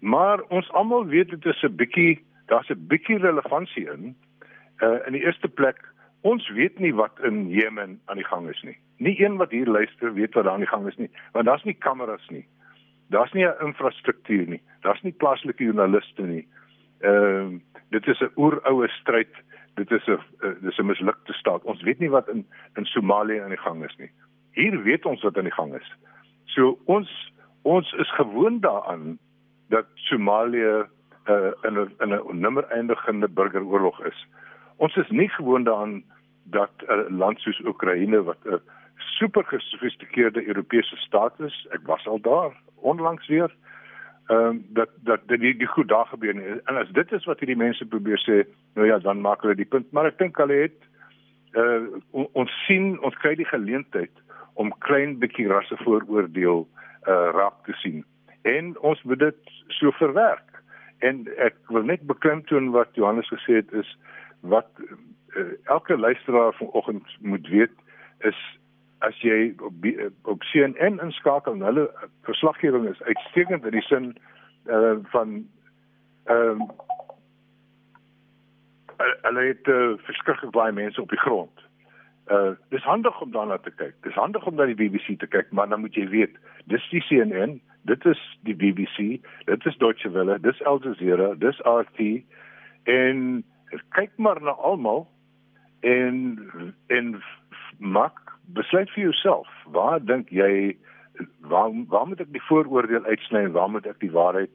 Maar 0.00 0.42
ons 0.54 0.70
almal 0.70 1.06
weet 1.06 1.30
dit 1.30 1.46
is 1.46 1.62
'n 1.62 1.76
bietjie 1.76 2.22
daar's 2.46 2.70
'n 2.70 2.86
bietjie 2.86 3.18
relevantie 3.18 3.90
in. 3.90 4.14
Uh 4.82 4.98
in 5.06 5.12
die 5.12 5.24
eerste 5.24 5.48
plek 5.48 5.82
Ons 6.26 6.48
weet 6.50 6.78
nie 6.82 6.94
wat 6.94 7.20
in 7.22 7.48
Jemen 7.52 8.00
aan 8.10 8.18
die 8.18 8.26
gang 8.26 8.48
is 8.50 8.62
nie. 8.66 8.76
Nie 8.98 9.14
een 9.20 9.36
wat 9.36 9.50
hier 9.54 9.66
luister 9.66 10.14
weet 10.14 10.34
wat 10.34 10.44
daar 10.44 10.52
aan 10.52 10.64
die 10.64 10.72
gang 10.72 10.86
is 10.88 10.96
nie, 10.96 11.10
want 11.32 11.46
daar's 11.46 11.64
nie 11.64 11.76
kameras 11.78 12.28
nie. 12.28 12.46
Daar's 13.08 13.32
nie 13.32 13.44
'n 13.44 13.66
infrastruktuur 13.66 14.48
nie. 14.48 14.62
Daar's 14.80 15.02
nie 15.02 15.12
plaaslike 15.12 15.64
joernaliste 15.64 16.22
nie. 16.22 16.48
Ehm 17.00 17.54
uh, 17.54 17.60
dit 17.90 18.06
is 18.06 18.20
'n 18.20 18.32
oeroue 18.36 18.88
stryd. 18.88 19.34
Dit 19.74 19.90
is 19.90 20.06
'n 20.06 20.18
uh, 20.40 20.54
dis 20.60 20.78
'n 20.78 20.86
mislukte 20.86 21.32
staat. 21.32 21.62
Ons 21.62 21.82
weet 21.82 21.98
nie 21.98 22.10
wat 22.10 22.28
in 22.28 22.46
in 22.74 22.84
Somalië 22.84 23.40
aan 23.40 23.54
die 23.54 23.64
gang 23.66 23.84
is 23.84 23.96
nie. 23.96 24.10
Hier 24.50 24.82
weet 24.82 25.06
ons 25.06 25.22
wat 25.22 25.36
aan 25.36 25.44
die 25.44 25.52
gang 25.52 25.74
is. 25.74 25.92
So 26.44 26.78
ons 26.84 27.32
ons 27.62 27.92
is 27.92 28.14
gewoond 28.14 28.62
daaraan 28.62 29.18
dat 29.68 29.86
Somalië 29.94 30.86
uh, 31.28 31.52
in 31.62 31.74
'n 31.74 31.94
in 32.00 32.12
'n 32.14 32.40
nimmer 32.40 32.64
eindigende 32.64 33.28
burgeroorlog 33.28 34.04
is. 34.04 34.26
Ons 34.76 34.96
is 34.96 35.08
nie 35.08 35.28
gewoond 35.28 35.64
daaraan 35.64 36.04
dat 36.42 36.70
'n 36.88 37.16
land 37.16 37.40
soos 37.40 37.60
Oekraïne 37.64 38.22
wat 38.22 38.38
'n 38.44 38.60
super 38.96 39.44
gesofistikeerde 39.44 40.46
Europese 40.46 40.96
staat 40.96 41.40
is, 41.40 41.66
ek 41.70 41.86
was 41.86 42.06
al 42.06 42.20
daar 42.20 42.52
onlangs 42.80 43.26
weer, 43.26 43.54
ehm 44.26 44.46
um, 44.46 44.64
dat 44.68 44.90
dat 45.06 45.20
dit 45.26 45.40
die, 45.40 45.56
die 45.56 45.66
goed 45.66 45.88
daar 45.88 46.06
gebeur 46.06 46.34
nie. 46.34 46.60
En 46.64 46.76
as 46.76 46.90
dit 46.90 47.12
is 47.12 47.24
wat 47.24 47.38
hierdie 47.38 47.56
mense 47.56 47.86
probeer 47.86 48.18
sê, 48.18 48.42
nou 48.74 48.86
ja, 48.86 48.98
dan 48.98 49.20
maak 49.20 49.42
hulle 49.42 49.54
die 49.54 49.68
punt, 49.68 49.92
maar 49.92 50.06
ek 50.10 50.18
dink 50.18 50.36
hulle 50.36 50.62
het 50.66 50.80
uh 51.56 52.26
ons 52.32 52.52
sien 52.66 52.96
ons 53.06 53.14
kry 53.22 53.34
die 53.38 53.48
geleentheid 53.48 54.12
om 54.60 54.74
klein 54.88 55.18
bietjie 55.22 55.46
rasse 55.48 55.76
vooroordeel 55.84 56.66
uh 57.06 57.30
raak 57.38 57.62
te 57.68 57.76
sien. 57.82 58.04
En 58.42 58.74
ons 58.78 59.02
moet 59.02 59.18
dit 59.18 59.54
so 59.78 59.90
verwerk. 60.00 60.62
En 60.98 61.26
ek 61.38 61.56
wil 61.68 61.86
net 61.86 62.06
beklemtoon 62.08 62.70
wat 62.74 62.94
Johannes 62.98 63.28
gesê 63.30 63.60
het 63.60 63.72
is 63.72 63.88
wat 64.40 64.68
uh, 64.80 65.46
elke 65.64 65.98
luisteraar 65.98 66.54
vanoggend 66.54 67.16
moet 67.20 67.48
weet 67.48 67.74
is 68.18 68.38
as 68.98 69.18
jy 69.20 69.54
op, 69.60 69.86
op 70.22 70.42
CNN 70.52 71.00
inskakel 71.02 71.52
en 71.52 71.66
hulle 71.66 71.90
verslaggewing 72.28 72.88
is 72.88 73.02
uitstekend 73.02 73.64
in 73.64 73.76
die 73.76 73.86
sin 73.88 74.16
uh, 74.66 74.96
van 75.12 75.38
ehm 76.24 76.60
um, 76.60 76.68
hulle 78.96 79.42
het 79.44 79.66
uh, 79.68 79.92
verskriklik 80.08 80.50
baie 80.56 80.72
mense 80.72 81.00
op 81.02 81.10
die 81.12 81.20
grond. 81.20 81.64
Uh 82.32 82.54
dis 82.68 82.82
handig 82.82 83.20
om 83.20 83.30
daarna 83.30 83.58
te 83.58 83.70
kyk. 83.70 83.94
Dis 84.02 84.16
handig 84.16 84.46
om 84.46 84.54
na 84.54 84.64
die 84.66 84.78
BBC 84.78 85.18
te 85.18 85.26
kyk, 85.26 85.50
maar 85.52 85.68
dan 85.68 85.80
moet 85.80 85.94
jy 85.94 86.08
weet, 86.08 86.38
dis 86.64 86.88
die 86.90 87.02
CNN, 87.04 87.60
dit 87.86 88.04
is 88.04 88.22
die 88.48 88.56
BBC, 88.56 89.20
dit 89.44 89.66
is 89.66 89.76
Deutsche 89.78 90.10
Welle, 90.10 90.38
dis 90.40 90.62
Al 90.64 90.80
Jazeera, 90.82 91.34
dis 91.38 91.60
RT 91.62 92.08
en 92.90 93.44
kyk 93.94 94.16
maar 94.16 94.40
na 94.42 94.56
almal 94.64 95.06
en 95.80 96.16
en 96.86 97.22
maak 97.78 98.32
besluit 98.54 98.90
vir 98.90 99.02
jouself. 99.08 99.48
Waar 99.72 100.04
dink 100.04 100.30
jy 100.30 100.76
waar 101.40 101.72
waar 101.88 102.06
moet 102.06 102.20
ek 102.20 102.32
die 102.32 102.44
vooroordeel 102.48 103.04
uitsny 103.04 103.46
en 103.46 103.52
waar 103.52 103.70
moet 103.70 103.86
ek 103.86 104.00
die 104.00 104.12
waarheid 104.12 104.52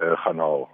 uh, 0.00 0.12
gaan 0.24 0.38
haal? 0.38 0.68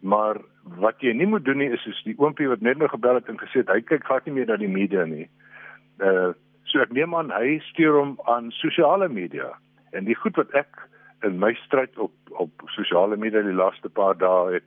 Maar 0.00 0.40
wat 0.80 1.00
jy 1.00 1.12
nie 1.16 1.26
moet 1.26 1.44
doen 1.44 1.58
nie 1.60 1.70
is 1.72 1.82
soos 1.84 2.02
die 2.04 2.16
oompie 2.20 2.48
wat 2.48 2.60
net 2.60 2.78
nou 2.78 2.88
gebel 2.88 3.20
het 3.20 3.28
en 3.28 3.40
gesê 3.40 3.62
het 3.62 3.72
hy 3.72 3.80
kyk 3.84 4.04
glad 4.08 4.26
nie 4.26 4.36
meer 4.38 4.50
na 4.50 4.58
die 4.60 4.70
media 4.70 5.04
nie. 5.08 5.28
Uh 6.00 6.32
so 6.64 6.80
ek 6.80 6.94
neem 6.96 7.12
aan 7.14 7.28
hy 7.30 7.58
stuur 7.68 7.94
hom 7.98 8.14
aan 8.30 8.48
sosiale 8.56 9.06
media. 9.12 9.50
En 9.92 10.08
die 10.08 10.16
goed 10.16 10.36
wat 10.40 10.54
ek 10.58 10.80
in 11.26 11.36
my 11.38 11.52
stryd 11.64 11.98
op 12.00 12.12
op 12.40 12.64
sosiale 12.74 13.16
media 13.20 13.42
die 13.44 13.56
laaste 13.56 13.88
paar 13.88 14.16
dae 14.18 14.56
het 14.56 14.66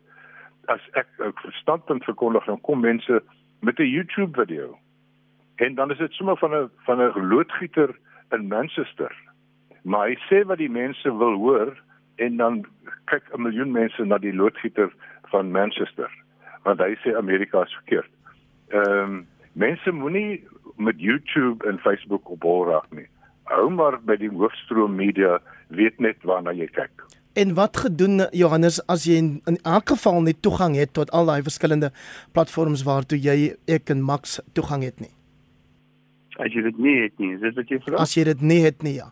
as 0.73 0.84
ek 0.93 1.07
'n 1.19 1.34
standpunt 1.61 2.05
verkondig 2.05 2.45
dan 2.45 2.61
kom 2.61 2.80
mense 2.82 3.21
met 3.61 3.80
'n 3.80 3.93
YouTube 3.95 4.34
video. 4.38 4.78
En 5.58 5.76
dan 5.76 5.91
is 5.91 5.97
dit 5.97 6.14
sommer 6.14 6.38
van 6.38 6.51
'n 6.53 6.70
van 6.86 7.01
'n 7.01 7.28
loodgieter 7.28 7.97
in 8.30 8.47
Manchester. 8.47 9.12
Maar 9.82 10.08
hy 10.08 10.18
sê 10.30 10.45
wat 10.45 10.58
die 10.58 10.72
mense 10.72 11.18
wil 11.18 11.34
hoor 11.34 11.82
en 12.16 12.38
dan 12.38 12.66
kyk 13.05 13.24
'n 13.34 13.41
miljoen 13.41 13.72
mense 13.72 14.03
na 14.03 14.18
die 14.18 14.36
loodgieter 14.36 14.93
van 15.24 15.51
Manchester 15.51 16.12
want 16.64 16.80
hy 16.80 16.95
sê 17.03 17.16
Amerika 17.16 17.64
is 17.64 17.74
verkeerd. 17.82 18.12
Ehm 18.68 19.01
um, 19.01 19.28
mense 19.53 19.91
moenie 19.91 20.43
met 20.76 20.99
YouTube 21.01 21.66
en 21.68 21.80
Facebook 21.80 22.30
op 22.30 22.43
hol 22.45 22.66
raak 22.68 22.91
nie. 22.91 23.08
Hou 23.43 23.70
maar 23.74 23.97
by 24.05 24.18
die 24.22 24.30
hoofstroom 24.30 24.95
media, 24.95 25.39
weet 25.74 25.99
net 26.03 26.22
waarna 26.22 26.53
jy 26.53 26.68
kyk. 26.76 27.05
En 27.34 27.53
wat 27.58 27.78
gedoen 27.78 28.28
Johannes 28.32 28.80
as 28.86 29.05
jy 29.10 29.18
in, 29.22 29.30
in 29.49 29.58
elk 29.64 29.89
geval 29.95 30.22
nie 30.22 30.36
toegang 30.39 30.76
het 30.78 30.93
tot 30.93 31.12
al 31.12 31.30
daai 31.30 31.41
verskillende 31.45 31.91
platforms 32.34 32.84
waartoe 32.86 33.20
jy 33.22 33.55
ek 33.66 33.89
en 33.93 34.01
Max 34.05 34.39
toegang 34.53 34.86
het 34.86 34.99
nie? 34.99 35.16
As 36.38 36.54
jy 36.54 36.62
dit 36.68 36.78
nie 36.78 36.98
het 37.02 37.18
nie, 37.22 37.34
is 37.34 37.42
dit 37.42 37.58
wat 37.58 37.72
jy 37.72 37.80
vra? 37.82 38.02
As 38.04 38.14
jy 38.14 38.28
dit 38.30 38.42
nie 38.46 38.62
het 38.62 38.84
nie, 38.86 38.98
ja. 39.00 39.10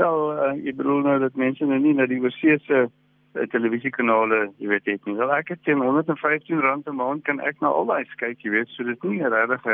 Wel, 0.00 0.20
uh, 0.32 0.52
ek 0.56 0.78
bedoel 0.78 1.02
nou 1.04 1.18
dat 1.20 1.36
mense 1.36 1.66
nou 1.68 1.78
nie 1.82 1.92
na 1.98 2.06
die 2.08 2.20
oorsese 2.22 2.78
uh, 2.86 3.44
televisiekanale, 3.52 4.46
jy 4.62 4.70
weet 4.70 4.88
het 4.88 5.04
nie. 5.08 5.18
Wel 5.18 5.34
ek 5.36 5.52
het 5.52 5.60
teen 5.68 5.84
115 5.84 6.62
rand 6.64 6.88
'n 6.88 6.96
maand 6.96 7.24
kan 7.28 7.40
ek 7.44 7.60
nou 7.60 7.74
al 7.82 7.90
daai 7.90 8.08
kyk, 8.16 8.40
jy 8.40 8.54
weet, 8.56 8.72
so 8.72 8.88
dit 8.88 9.04
nie 9.04 9.20
regtig 9.20 9.68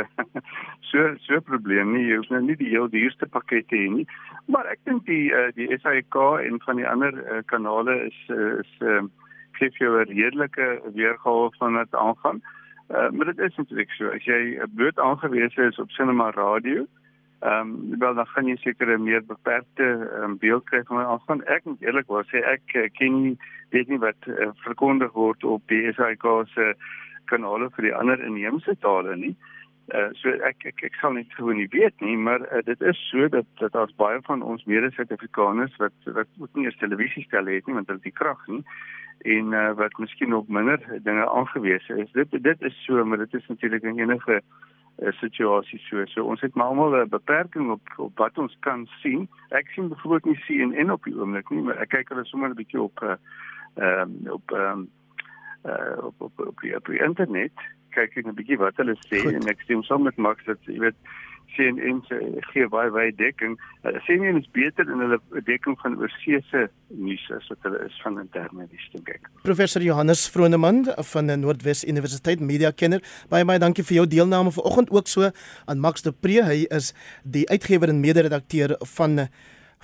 so 0.91 1.15
so 1.29 1.41
probleem 1.41 1.95
nie. 1.95 2.09
Jy 2.11 2.19
hoef 2.19 2.35
nou 2.35 2.43
nie 2.43 2.59
die 2.59 2.73
heel 2.75 2.91
duurste 2.91 3.31
pakkette 3.31 3.79
hê 3.79 3.87
nie. 3.95 4.07
Maar 4.51 4.67
ek 4.75 4.83
dink 4.91 5.07
die 5.07 5.31
uh, 5.31 5.55
die 5.55 5.71
SAK 5.79 6.19
en 6.43 6.59
van 6.67 6.83
die 6.83 6.89
ander 6.89 7.15
uh, 7.15 7.43
kanale 7.47 8.11
is 8.11 8.19
uh, 8.35 8.59
is 8.59 8.75
uh, 8.83 9.07
gee 9.55 9.71
vir 9.79 10.03
'n 10.03 10.11
redelike 10.11 10.83
weergawe 10.99 11.51
van 11.63 11.79
wat 11.79 11.95
aangaan. 11.95 12.43
Uh, 12.43 12.58
maar 12.89 13.27
dit 13.29 13.39
is 13.39 13.57
natuurlik 13.57 13.91
so 13.91 14.09
as 14.17 14.25
jy 14.25 14.61
bloot 14.75 14.99
aangewese 14.99 15.69
is 15.69 15.79
op 15.79 15.91
sinema 15.91 16.31
radio 16.31 16.87
Ehm 17.41 17.61
um, 17.61 17.99
wel 17.99 18.15
dan 18.15 18.27
gaan 18.27 18.47
jy 18.47 18.57
seker 18.57 18.89
'n 18.99 19.03
meer 19.03 19.25
beperkte 19.25 20.11
um, 20.23 20.39
beeld 20.39 20.65
kry 20.65 20.83
van 20.85 20.97
my 20.97 21.05
aangaan. 21.05 21.45
Ek 21.45 21.65
moet 21.65 21.83
eerlikwaar 21.83 22.25
sê 22.27 22.43
ek 22.43 22.75
uh, 22.75 22.89
ken 22.93 23.23
nie 23.23 23.37
weet 23.71 23.89
nie 23.89 23.99
wat 23.99 24.27
uh, 24.27 24.49
verkondig 24.65 25.13
word 25.13 25.45
op 25.45 25.63
die 25.69 25.93
SAK 25.93 26.27
se 26.55 26.75
kanale 27.25 27.71
vir 27.71 27.85
die 27.85 27.95
ander 27.95 28.25
inheemse 28.25 28.75
tale 28.81 29.17
nie. 29.17 29.37
Uh 29.39 29.58
so 30.21 30.29
ek 30.45 30.65
ek 30.69 30.83
ek 30.83 30.95
sal 31.01 31.13
net 31.17 31.33
gewoon 31.33 31.57
nie 31.57 31.69
weet 31.73 32.01
nie, 32.01 32.17
maar 32.17 32.41
uh, 32.41 32.63
dit 32.65 32.81
is 32.81 32.99
so 33.11 33.29
dat 33.29 33.47
dat 33.61 33.73
daar's 33.73 33.95
baie 33.97 34.21
van 34.23 34.43
ons 34.43 34.65
mede-Suid-Afrikaners 34.65 35.77
wat 35.77 35.93
wat 36.05 36.29
ook 36.39 36.55
nie 36.55 36.67
'n 36.67 36.77
televisiestel 36.79 37.47
het 37.47 37.67
nie 37.67 37.75
want 37.75 37.87
hulle 37.87 37.99
het 37.99 38.11
die 38.11 38.21
krag 38.21 38.47
nie 38.47 38.65
en 39.19 39.53
uh, 39.53 39.73
wat 39.75 39.99
miskien 39.99 40.35
op 40.35 40.49
minder 40.49 41.01
dinge 41.03 41.31
aangewese 41.31 41.97
is. 41.97 42.13
Dit 42.13 42.43
dit 42.43 42.63
is 42.63 42.85
so, 42.85 43.05
maar 43.05 43.19
dit 43.19 43.35
is 43.35 43.47
natuurlik 43.47 43.83
'n 43.83 43.99
enige 43.99 44.43
uh, 44.99 45.13
situasie 45.13 45.79
so. 45.79 46.05
So 46.07 46.25
ons 46.25 46.41
het 46.41 46.55
maar 46.55 46.67
almal 46.67 46.97
'n 46.97 47.09
beperking 47.09 47.71
op 47.71 47.81
op 47.97 48.19
wat 48.19 48.39
ons 48.39 48.57
kan 48.61 48.87
sien. 48.87 49.29
Ek 49.49 49.69
sien 49.69 49.89
byvoorbeeld 49.89 50.25
nie 50.25 50.45
CNN 50.47 50.91
op 50.91 51.05
die 51.05 51.19
oomblik 51.19 51.51
nie, 51.51 51.63
maar 51.63 51.77
ek 51.77 51.89
kyk 51.89 52.09
hulle 52.09 52.25
sommer 52.25 52.49
'n 52.49 52.55
bietjie 52.55 52.81
op 52.81 53.03
uh 53.03 53.17
ehm 53.75 54.01
um, 54.01 54.33
op 54.33 54.51
ehm 54.51 54.79
um, 54.79 54.91
uh 55.65 56.05
op 56.05 56.15
op 56.21 56.33
op 56.39 56.61
die, 56.61 56.77
op 56.77 56.87
die 56.87 57.03
internet 57.03 57.53
kyk 57.95 58.17
ek 58.17 58.27
'n 58.27 58.37
bietjie 58.37 58.59
wat 58.59 58.77
hulle 58.77 58.97
sê 59.09 59.23
Goed. 59.23 59.35
en 59.35 59.49
ek 59.49 59.65
stem 59.65 59.83
saam 59.83 60.03
met 60.05 60.17
Max 60.17 60.45
dat 60.45 60.59
jy 60.67 60.79
weet 60.79 60.99
CNN 61.57 62.03
se 62.09 62.19
gee 62.53 62.69
baie 62.71 62.91
baie 62.95 63.13
dekking. 63.19 63.57
Uh, 63.83 63.97
CNN 64.07 64.39
is 64.39 64.49
beter 64.55 64.87
in 64.87 65.03
hulle 65.03 65.19
dekking 65.47 65.79
van 65.83 65.97
oorseese 65.99 66.69
nuus 66.95 67.25
as 67.35 67.49
wat 67.51 67.67
hulle 67.67 67.81
is 67.87 67.99
van 68.05 68.21
interne 68.23 68.67
nuus 68.69 68.87
dink 68.95 69.11
ek. 69.15 69.31
Professor 69.47 69.83
Johannes 69.83 70.27
Vroneman 70.31 70.85
van 71.13 71.33
die 71.33 71.39
Noordwes 71.41 71.85
Universiteit 71.89 72.41
Media 72.41 72.71
Kenner. 72.71 73.03
Baie 73.33 73.47
baie 73.49 73.63
dankie 73.63 73.87
vir 73.91 74.03
jou 74.03 74.07
deelname 74.19 74.55
vanoggend 74.55 74.93
ook 74.95 75.11
so 75.11 75.31
aan 75.67 75.83
Max 75.85 76.07
de 76.07 76.13
Pre. 76.13 76.43
Hy 76.47 76.67
is 76.75 76.93
die 77.25 77.47
uitgewer 77.51 77.91
en 77.91 78.03
mede-redakteur 78.05 78.77
van 78.97 79.27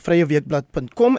vryeweekblad.com 0.05 1.19